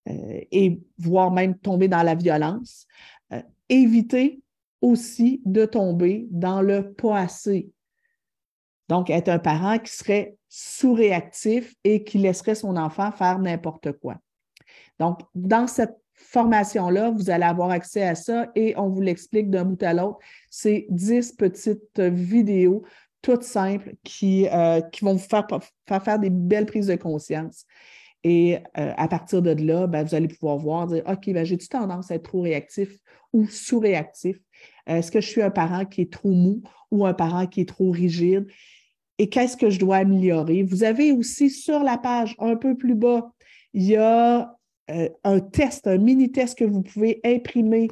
et 0.06 0.80
voire 0.98 1.30
même 1.30 1.56
tomber 1.56 1.86
dans 1.86 2.02
la 2.02 2.16
violence. 2.16 2.86
éviter 3.68 4.40
aussi 4.80 5.40
de 5.44 5.64
tomber 5.64 6.26
dans 6.30 6.60
le 6.60 6.92
pas 6.92 7.20
assez. 7.20 7.70
Donc, 8.88 9.10
être 9.10 9.28
un 9.28 9.38
parent 9.38 9.78
qui 9.78 9.92
serait 9.92 10.36
sous-réactif 10.48 11.74
et 11.84 12.04
qui 12.04 12.18
laisserait 12.18 12.54
son 12.54 12.76
enfant 12.76 13.10
faire 13.12 13.38
n'importe 13.38 13.92
quoi. 13.92 14.16
Donc, 14.98 15.20
dans 15.34 15.66
cette 15.66 15.96
formation-là, 16.14 17.10
vous 17.10 17.30
allez 17.30 17.44
avoir 17.44 17.70
accès 17.70 18.02
à 18.02 18.14
ça 18.14 18.48
et 18.54 18.74
on 18.76 18.88
vous 18.88 19.00
l'explique 19.00 19.50
d'un 19.50 19.64
bout 19.64 19.82
à 19.82 19.92
l'autre. 19.92 20.18
C'est 20.50 20.86
10 20.90 21.32
petites 21.32 22.00
vidéos 22.00 22.84
toutes 23.22 23.44
simples 23.44 23.94
qui, 24.02 24.48
euh, 24.48 24.80
vont 25.00 25.14
vous 25.14 25.18
faire, 25.18 25.46
faire, 25.86 26.02
faire 26.02 26.18
des 26.18 26.30
belles 26.30 26.66
prises 26.66 26.88
de 26.88 26.96
conscience. 26.96 27.64
Et 28.24 28.58
euh, 28.78 28.92
à 28.96 29.08
partir 29.08 29.42
de 29.42 29.50
là, 29.50 29.86
ben, 29.86 30.04
vous 30.04 30.14
allez 30.14 30.28
pouvoir 30.28 30.56
voir, 30.58 30.86
dire, 30.86 31.02
OK, 31.06 31.32
ben, 31.32 31.44
j'ai-tu 31.44 31.68
tendance 31.68 32.10
à 32.10 32.16
être 32.16 32.24
trop 32.24 32.42
réactif 32.42 32.98
ou 33.32 33.46
sous-réactif? 33.46 34.36
Est-ce 34.86 35.10
que 35.10 35.20
je 35.20 35.28
suis 35.28 35.42
un 35.42 35.50
parent 35.50 35.84
qui 35.84 36.02
est 36.02 36.12
trop 36.12 36.32
mou 36.32 36.62
ou 36.90 37.06
un 37.06 37.14
parent 37.14 37.46
qui 37.46 37.60
est 37.60 37.68
trop 37.68 37.90
rigide? 37.90 38.46
et 39.22 39.28
qu'est-ce 39.28 39.56
que 39.56 39.70
je 39.70 39.78
dois 39.78 39.98
améliorer? 39.98 40.64
Vous 40.64 40.82
avez 40.82 41.12
aussi 41.12 41.48
sur 41.48 41.84
la 41.84 41.96
page 41.96 42.34
un 42.40 42.56
peu 42.56 42.76
plus 42.76 42.96
bas, 42.96 43.32
il 43.72 43.84
y 43.84 43.96
a 43.96 44.56
euh, 44.90 45.08
un 45.22 45.38
test, 45.38 45.86
un 45.86 45.98
mini-test 45.98 46.58
que 46.58 46.64
vous 46.64 46.82
pouvez 46.82 47.20
imprimer 47.24 47.88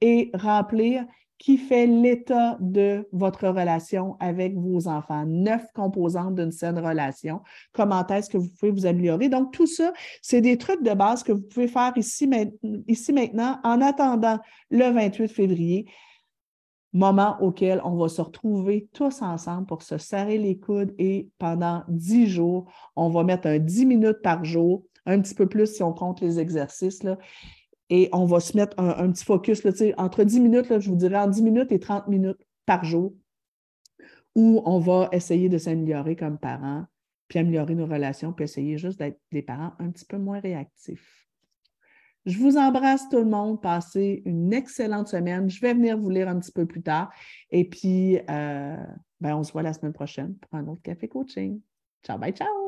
et 0.00 0.32
remplir 0.34 1.06
qui 1.38 1.56
fait 1.56 1.86
l'état 1.86 2.56
de 2.60 3.08
votre 3.12 3.48
relation 3.48 4.16
avec 4.20 4.54
vos 4.54 4.88
enfants. 4.88 5.24
Neuf 5.26 5.64
composantes 5.74 6.34
d'une 6.34 6.52
saine 6.52 6.78
relation. 6.78 7.42
Comment 7.72 8.06
est-ce 8.08 8.30
que 8.30 8.38
vous 8.38 8.50
pouvez 8.58 8.70
vous 8.70 8.86
améliorer? 8.86 9.28
Donc, 9.28 9.52
tout 9.52 9.66
ça, 9.66 9.92
c'est 10.20 10.40
des 10.40 10.56
trucs 10.58 10.82
de 10.82 10.94
base 10.94 11.22
que 11.22 11.32
vous 11.32 11.42
pouvez 11.42 11.68
faire 11.68 11.92
ici, 11.96 12.28
ici 12.86 13.12
maintenant 13.12 13.58
en 13.64 13.80
attendant 13.80 14.38
le 14.70 14.90
28 14.90 15.28
février 15.28 15.86
moment 16.92 17.36
auquel 17.40 17.80
on 17.84 17.96
va 17.96 18.08
se 18.08 18.20
retrouver 18.20 18.88
tous 18.92 19.22
ensemble 19.22 19.66
pour 19.66 19.82
se 19.82 19.98
serrer 19.98 20.38
les 20.38 20.58
coudes 20.58 20.94
et 20.98 21.30
pendant 21.38 21.84
dix 21.88 22.28
jours, 22.28 22.70
on 22.96 23.08
va 23.08 23.24
mettre 23.24 23.46
un 23.46 23.58
dix 23.58 23.86
minutes 23.86 24.20
par 24.22 24.44
jour, 24.44 24.84
un 25.06 25.20
petit 25.20 25.34
peu 25.34 25.48
plus 25.48 25.74
si 25.74 25.82
on 25.82 25.92
compte 25.92 26.20
les 26.20 26.38
exercices, 26.38 27.02
et 27.88 28.08
on 28.12 28.24
va 28.24 28.40
se 28.40 28.56
mettre 28.56 28.78
un, 28.78 29.10
petit 29.10 29.24
focus, 29.24 29.62
entre 29.96 30.24
dix 30.24 30.40
minutes, 30.40 30.68
là, 30.68 30.78
je 30.78 30.88
vous 30.88 30.96
dirais 30.96 31.18
en 31.18 31.28
dix 31.28 31.42
minutes 31.42 31.72
et 31.72 31.80
trente 31.80 32.08
minutes 32.08 32.40
par 32.66 32.84
jour, 32.84 33.14
où 34.34 34.62
on 34.64 34.78
va 34.78 35.08
essayer 35.12 35.48
de 35.48 35.58
s'améliorer 35.58 36.16
comme 36.16 36.38
parents, 36.38 36.84
puis 37.28 37.38
améliorer 37.38 37.74
nos 37.74 37.86
relations, 37.86 38.32
puis 38.32 38.44
essayer 38.44 38.78
juste 38.78 38.98
d'être 38.98 39.20
des 39.30 39.42
parents 39.42 39.72
un 39.78 39.90
petit 39.90 40.04
peu 40.04 40.18
moins 40.18 40.40
réactifs. 40.40 41.21
Je 42.26 42.38
vous 42.38 42.56
embrasse 42.56 43.08
tout 43.08 43.18
le 43.18 43.24
monde. 43.24 43.60
Passez 43.60 44.22
une 44.24 44.52
excellente 44.52 45.08
semaine. 45.08 45.50
Je 45.50 45.60
vais 45.60 45.74
venir 45.74 45.98
vous 45.98 46.10
lire 46.10 46.28
un 46.28 46.38
petit 46.38 46.52
peu 46.52 46.66
plus 46.66 46.82
tard. 46.82 47.10
Et 47.50 47.68
puis, 47.68 48.18
euh, 48.30 48.76
ben, 49.20 49.36
on 49.36 49.42
se 49.42 49.52
voit 49.52 49.62
la 49.62 49.72
semaine 49.72 49.92
prochaine 49.92 50.34
pour 50.36 50.54
un 50.54 50.66
autre 50.68 50.82
café 50.82 51.08
coaching. 51.08 51.60
Ciao, 52.04 52.18
bye, 52.18 52.32
ciao! 52.32 52.61